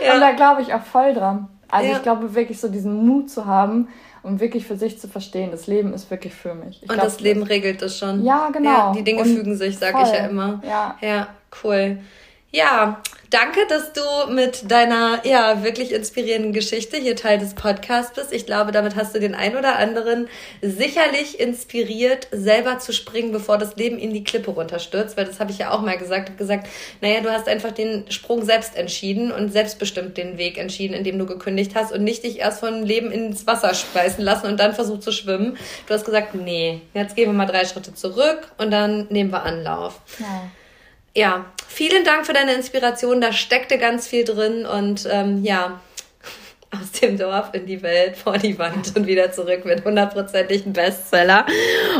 ja. 0.05 0.15
Und 0.15 0.21
da 0.21 0.33
glaube 0.33 0.61
ich 0.61 0.75
auch 0.75 0.85
voll 0.85 1.15
dran. 1.15 1.49
Also 1.71 1.91
ja. 1.91 1.97
ich 1.97 2.03
glaube 2.03 2.35
wirklich 2.35 2.61
so 2.61 2.69
diesen 2.69 3.07
Mut 3.07 3.31
zu 3.31 3.47
haben, 3.47 3.89
um 4.23 4.41
wirklich 4.41 4.67
für 4.67 4.77
sich 4.77 4.99
zu 4.99 5.09
verstehen, 5.09 5.51
das 5.51 5.67
Leben 5.67 5.93
ist 5.95 6.11
wirklich 6.11 6.35
für 6.35 6.55
mich. 6.55 6.83
Ich 6.83 6.89
und 6.89 6.95
glaub, 6.95 7.05
das 7.05 7.21
Leben 7.21 7.43
regelt 7.43 7.83
das 7.83 7.99
schon. 7.99 8.25
Ja, 8.25 8.51
genau. 8.53 8.71
Ja, 8.71 8.93
die 8.93 9.05
Dinge 9.05 9.23
und 9.23 9.29
fügen 9.29 9.57
sich, 9.57 9.79
sage 9.79 9.99
ich 10.03 10.09
ja 10.09 10.27
immer. 10.27 10.63
Ja. 10.67 10.97
Ja, 11.01 11.29
cool. 11.63 11.99
Ja, 12.51 13.01
danke, 13.31 13.61
dass 13.69 13.93
du 13.93 14.33
mit 14.33 14.71
deiner 14.71 15.25
ja 15.25 15.63
wirklich 15.63 15.93
inspirierenden 15.93 16.53
Geschichte 16.53 16.97
hier 16.97 17.17
Teil 17.17 17.39
des 17.39 17.55
Podcasts 17.55 18.15
bist. 18.15 18.33
Ich 18.33 18.45
glaube, 18.45 18.73
damit 18.73 18.97
hast 18.97 19.15
du 19.15 19.21
den 19.21 19.35
ein 19.35 19.57
oder 19.57 19.77
anderen 19.77 20.29
sicherlich 20.61 21.39
inspiriert, 21.39 22.29
selber 22.33 22.79
zu 22.79 22.93
springen, 22.93 23.33
bevor 23.33 23.57
das 23.57 23.77
Leben 23.77 23.99
in 23.99 24.13
die 24.13 24.25
Klippe 24.25 24.51
runterstürzt. 24.51 25.17
Weil 25.17 25.27
das 25.27 25.41
habe 25.41 25.53
ich 25.53 25.59
ja 25.59 25.71
auch 25.71 25.81
mal 25.81 25.97
gesagt. 25.97 26.31
Ich 26.31 26.37
gesagt, 26.37 26.69
naja, 27.01 27.21
du 27.21 27.31
hast 27.31 27.49
einfach 27.49 27.73
den 27.73 28.11
Sprung 28.11 28.45
selbst 28.45 28.77
entschieden 28.77 29.31
und 29.31 29.53
selbstbestimmt 29.53 30.17
den 30.17 30.37
Weg 30.37 30.59
entschieden, 30.59 30.95
in 30.95 31.05
dem 31.05 31.19
du 31.19 31.27
gekündigt 31.27 31.73
hast 31.75 31.93
und 31.93 32.03
nicht 32.03 32.25
dich 32.25 32.41
erst 32.41 32.61
vom 32.61 32.83
Leben 32.83 33.13
ins 33.13 33.47
Wasser 33.47 33.75
speisen 33.75 34.23
lassen 34.25 34.47
und 34.47 34.59
dann 34.59 34.75
versucht 34.75 35.03
zu 35.03 35.13
schwimmen. 35.13 35.57
Du 35.87 35.95
hast 35.95 36.05
gesagt, 36.05 36.35
nee, 36.35 36.81
jetzt 36.95 37.15
gehen 37.15 37.29
wir 37.29 37.33
mal 37.33 37.47
drei 37.47 37.65
Schritte 37.65 37.95
zurück 37.95 38.51
und 38.59 38.71
dann 38.71 39.07
nehmen 39.11 39.31
wir 39.31 39.45
Anlauf. 39.45 40.01
Ja 40.19 40.51
ja, 41.15 41.47
vielen 41.67 42.05
Dank 42.05 42.27
für 42.27 42.33
deine 42.33 42.55
Inspiration. 42.55 43.21
Da 43.21 43.33
steckte 43.33 43.79
ganz 43.79 44.07
viel 44.07 44.25
drin 44.25 44.67
und 44.67 45.09
ähm, 45.11 45.43
ja, 45.43 45.81
aus 46.71 47.01
dem 47.01 47.19
Dorf 47.19 47.51
in 47.53 47.67
die 47.67 47.83
Welt, 47.83 48.17
vor 48.17 48.39
die 48.39 48.59
Wand 48.59 48.97
und 48.97 49.07
wieder 49.07 49.33
zurück 49.33 49.65
mit 49.65 49.85
hundertprozentigen 49.85 50.73
Bestseller. 50.73 51.47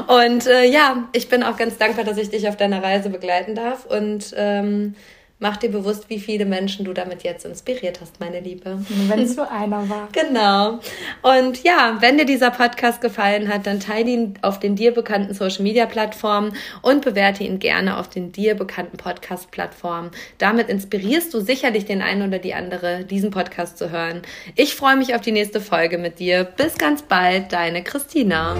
Und 0.07 0.47
äh, 0.47 0.65
ja, 0.65 1.09
ich 1.13 1.29
bin 1.29 1.43
auch 1.43 1.57
ganz 1.57 1.77
dankbar, 1.79 2.05
dass 2.05 2.19
ich 2.19 2.31
dich 2.31 2.49
auf 2.49 2.57
deiner 2.57 2.83
Reise 2.83 3.11
begleiten 3.11 3.55
darf 3.55 3.85
und 3.87 4.33
ähm, 4.37 4.95
Mach 5.43 5.57
dir 5.57 5.71
bewusst, 5.71 6.11
wie 6.11 6.21
viele 6.21 6.45
Menschen 6.45 6.85
du 6.85 6.93
damit 6.93 7.23
jetzt 7.23 7.47
inspiriert 7.47 8.03
hast, 8.03 8.21
meine 8.21 8.41
Liebe. 8.41 8.79
Wenn 9.09 9.21
es 9.21 9.37
nur 9.37 9.51
einer 9.51 9.89
war. 9.89 10.09
Genau. 10.21 10.81
Und 11.23 11.63
ja, 11.63 11.97
wenn 12.01 12.19
dir 12.19 12.27
dieser 12.27 12.51
Podcast 12.51 13.01
gefallen 13.01 13.49
hat, 13.49 13.67
dann 13.67 13.81
teile 13.81 14.11
ihn 14.11 14.35
auf 14.43 14.61
den 14.61 14.77
dir 14.77 14.93
bekannten 14.93 15.33
Social 15.33 15.63
Media 15.63 15.87
Plattformen 15.87 16.53
und 16.83 17.03
bewerte 17.03 17.43
ihn 17.43 17.59
gerne 17.59 17.97
auf 17.97 18.09
den 18.09 18.33
dir 18.33 18.55
bekannten 18.55 18.99
Podcast 18.99 19.51
Plattformen. 19.51 20.11
Damit 20.37 20.69
inspirierst 20.69 21.33
du 21.33 21.41
sicherlich 21.41 21.87
den 21.87 22.03
einen 22.03 22.29
oder 22.29 22.39
die 22.39 22.53
andere, 22.53 23.05
diesen 23.05 23.31
Podcast 23.31 23.79
zu 23.79 23.91
hören. 23.91 24.21
Ich 24.57 24.75
freue 24.75 24.97
mich 24.97 25.15
auf 25.15 25.23
die 25.23 25.33
nächste 25.33 25.61
Folge 25.61 25.97
mit 25.97 26.19
dir. 26.19 26.45
Bis 26.45 26.77
ganz 26.77 27.03
bald, 27.03 27.53
deine 27.53 27.83
Christina. 27.83 28.57